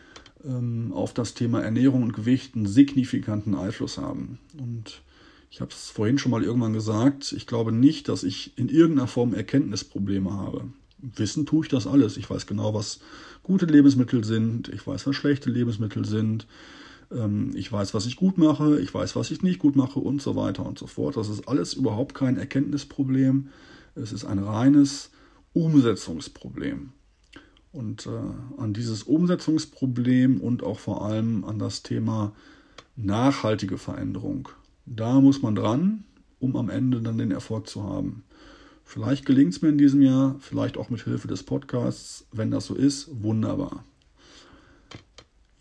ähm, 0.43 0.91
auf 0.93 1.13
das 1.13 1.33
Thema 1.33 1.61
Ernährung 1.61 2.03
und 2.03 2.13
Gewicht 2.13 2.55
einen 2.55 2.65
signifikanten 2.65 3.55
Einfluss 3.55 3.97
haben. 3.97 4.39
Und 4.57 5.01
ich 5.49 5.61
habe 5.61 5.71
es 5.71 5.89
vorhin 5.89 6.17
schon 6.17 6.31
mal 6.31 6.43
irgendwann 6.43 6.73
gesagt, 6.73 7.31
ich 7.31 7.47
glaube 7.47 7.71
nicht, 7.71 8.09
dass 8.09 8.23
ich 8.23 8.57
in 8.57 8.67
irgendeiner 8.67 9.07
Form 9.07 9.33
Erkenntnisprobleme 9.33 10.33
habe. 10.33 10.65
Wissen 10.97 11.45
tue 11.45 11.63
ich 11.63 11.69
das 11.69 11.87
alles. 11.87 12.17
Ich 12.17 12.29
weiß 12.29 12.47
genau, 12.47 12.73
was 12.73 12.99
gute 13.43 13.65
Lebensmittel 13.65 14.23
sind, 14.23 14.67
ich 14.69 14.85
weiß, 14.85 15.07
was 15.07 15.15
schlechte 15.15 15.49
Lebensmittel 15.49 16.03
sind, 16.03 16.45
ähm, 16.45 16.47
ich 17.53 17.71
weiß, 17.71 17.93
was 17.93 18.05
ich 18.05 18.15
gut 18.15 18.37
mache, 18.37 18.79
ich 18.79 18.93
weiß, 18.93 19.15
was 19.15 19.31
ich 19.31 19.41
nicht 19.41 19.59
gut 19.59 19.75
mache 19.75 19.99
und 19.99 20.21
so 20.21 20.35
weiter 20.35 20.65
und 20.65 20.77
so 20.77 20.87
fort. 20.87 21.15
Das 21.17 21.29
ist 21.29 21.47
alles 21.47 21.73
überhaupt 21.73 22.13
kein 22.13 22.37
Erkenntnisproblem. 22.37 23.49
Es 23.95 24.11
ist 24.11 24.25
ein 24.25 24.39
reines 24.39 25.11
Umsetzungsproblem. 25.53 26.91
Und 27.71 28.07
äh, 28.07 28.61
an 28.61 28.73
dieses 28.73 29.03
Umsetzungsproblem 29.03 30.41
und 30.41 30.63
auch 30.63 30.79
vor 30.79 31.05
allem 31.05 31.45
an 31.45 31.59
das 31.59 31.83
Thema 31.83 32.33
nachhaltige 32.95 33.77
Veränderung, 33.77 34.49
da 34.85 35.19
muss 35.19 35.41
man 35.41 35.55
dran, 35.55 36.03
um 36.39 36.55
am 36.55 36.69
Ende 36.69 37.01
dann 37.01 37.17
den 37.17 37.31
Erfolg 37.31 37.67
zu 37.67 37.83
haben. 37.83 38.23
Vielleicht 38.83 39.25
gelingt 39.25 39.53
es 39.53 39.61
mir 39.61 39.69
in 39.69 39.77
diesem 39.77 40.01
Jahr, 40.01 40.35
vielleicht 40.39 40.77
auch 40.77 40.89
mit 40.89 41.01
Hilfe 41.01 41.27
des 41.27 41.43
Podcasts. 41.43 42.27
Wenn 42.31 42.51
das 42.51 42.67
so 42.67 42.75
ist, 42.75 43.09
wunderbar. 43.23 43.83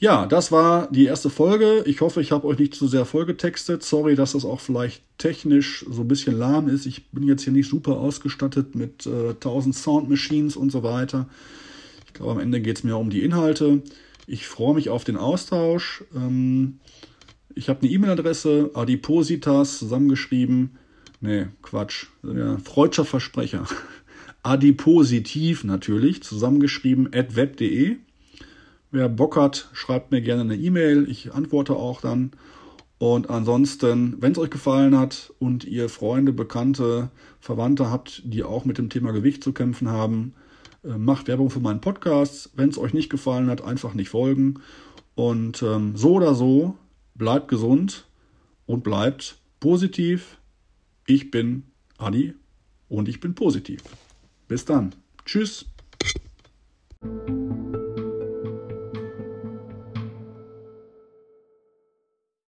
Ja, 0.05 0.27
das 0.27 0.53
war 0.53 0.87
die 0.93 1.07
erste 1.07 1.31
Folge. 1.31 1.83
Ich 1.87 2.03
hoffe, 2.03 2.21
ich 2.21 2.31
habe 2.31 2.47
euch 2.47 2.59
nicht 2.59 2.75
zu 2.75 2.87
sehr 2.87 3.07
vollgetextet. 3.07 3.83
Sorry, 3.83 4.17
dass 4.17 4.33
das 4.33 4.45
auch 4.45 4.61
vielleicht 4.61 5.03
technisch 5.17 5.83
so 5.89 6.03
ein 6.03 6.09
bisschen 6.09 6.37
lahm 6.37 6.69
ist. 6.69 6.85
Ich 6.85 7.07
bin 7.11 7.27
jetzt 7.27 7.45
hier 7.45 7.55
nicht 7.55 7.71
super 7.71 7.97
ausgestattet 7.97 8.75
mit 8.75 9.07
äh, 9.07 9.31
1000 9.31 9.75
Sound 9.75 10.11
Machines 10.11 10.57
und 10.57 10.71
so 10.71 10.83
weiter. 10.83 11.27
Ich 12.07 12.13
glaube, 12.13 12.33
am 12.33 12.39
Ende 12.39 12.61
geht 12.61 12.77
es 12.77 12.85
mir 12.85 12.99
um 12.99 13.09
die 13.09 13.23
Inhalte. 13.23 13.81
Ich 14.27 14.47
freue 14.47 14.75
mich 14.75 14.91
auf 14.91 15.05
den 15.05 15.17
Austausch. 15.17 16.05
Ähm, 16.15 16.81
ich 17.55 17.71
habe 17.71 17.81
eine 17.81 17.91
E-Mail-Adresse, 17.91 18.73
adipositas 18.75 19.79
zusammengeschrieben. 19.79 20.77
Nee, 21.23 21.47
Quatsch. 21.63 22.09
Ja, 22.23 22.59
freudscher 22.59 23.07
Versprecher. 23.07 23.67
Adipositiv 24.43 25.65
natürlich, 25.65 26.23
zusammengeschrieben 26.23 27.09
at 27.15 27.37
web.de. 27.37 27.97
Wer 28.95 29.09
Bock 29.09 29.37
hat, 29.37 29.71
schreibt 29.73 30.13
mir 30.13 30.21
gerne 30.21 30.43
eine 30.43 30.55
E-Mail. 30.55 31.11
Ich 31.11 31.35
antworte 31.35 31.75
auch 31.75 32.01
dann. 32.01 32.31
Und 32.99 33.29
ansonsten, 33.29 34.15
wenn 34.21 34.31
es 34.31 34.39
euch 34.39 34.51
gefallen 34.51 34.97
hat 34.97 35.33
und 35.41 35.65
ihr 35.65 35.89
Freunde, 35.89 36.33
Bekannte, 36.33 37.11
Verwandte 37.41 37.91
habt, 37.91 38.23
die 38.25 38.45
auch 38.45 38.65
mit 38.65 38.79
dem 38.79 38.91
Thema 38.91 39.11
Gewicht 39.11 39.43
zu 39.43 39.53
kämpfen 39.53 39.89
haben, 39.89 40.35
äh, 40.85 40.97
macht 40.97 41.27
Werbung 41.27 41.51
für 41.51 41.59
meinen 41.59 41.81
Podcast. 41.81 42.53
Wenn 42.55 42.69
es 42.69 42.79
euch 42.79 42.95
nicht 42.95 43.11
gefallen 43.11 43.51
hat, 43.51 43.65
einfach 43.65 43.95
nicht 43.95 44.11
folgen. 44.11 44.61
Und 45.17 45.61
ähm, 45.65 45.97
so 45.97 46.13
oder 46.13 46.37
so, 46.37 46.77
bleibt 47.17 47.49
gesund 47.49 48.07
und 48.65 48.85
bleibt 48.85 49.39
positiv. 49.59 50.39
Ich 51.09 51.33
bin 51.33 51.65
Adi 51.99 52.35
und 52.89 53.09
ich 53.09 53.19
bin 53.19 53.35
positiv. 53.35 53.83
Bis 54.47 54.65
dann. 54.65 54.95
Tschüss. 55.25 55.67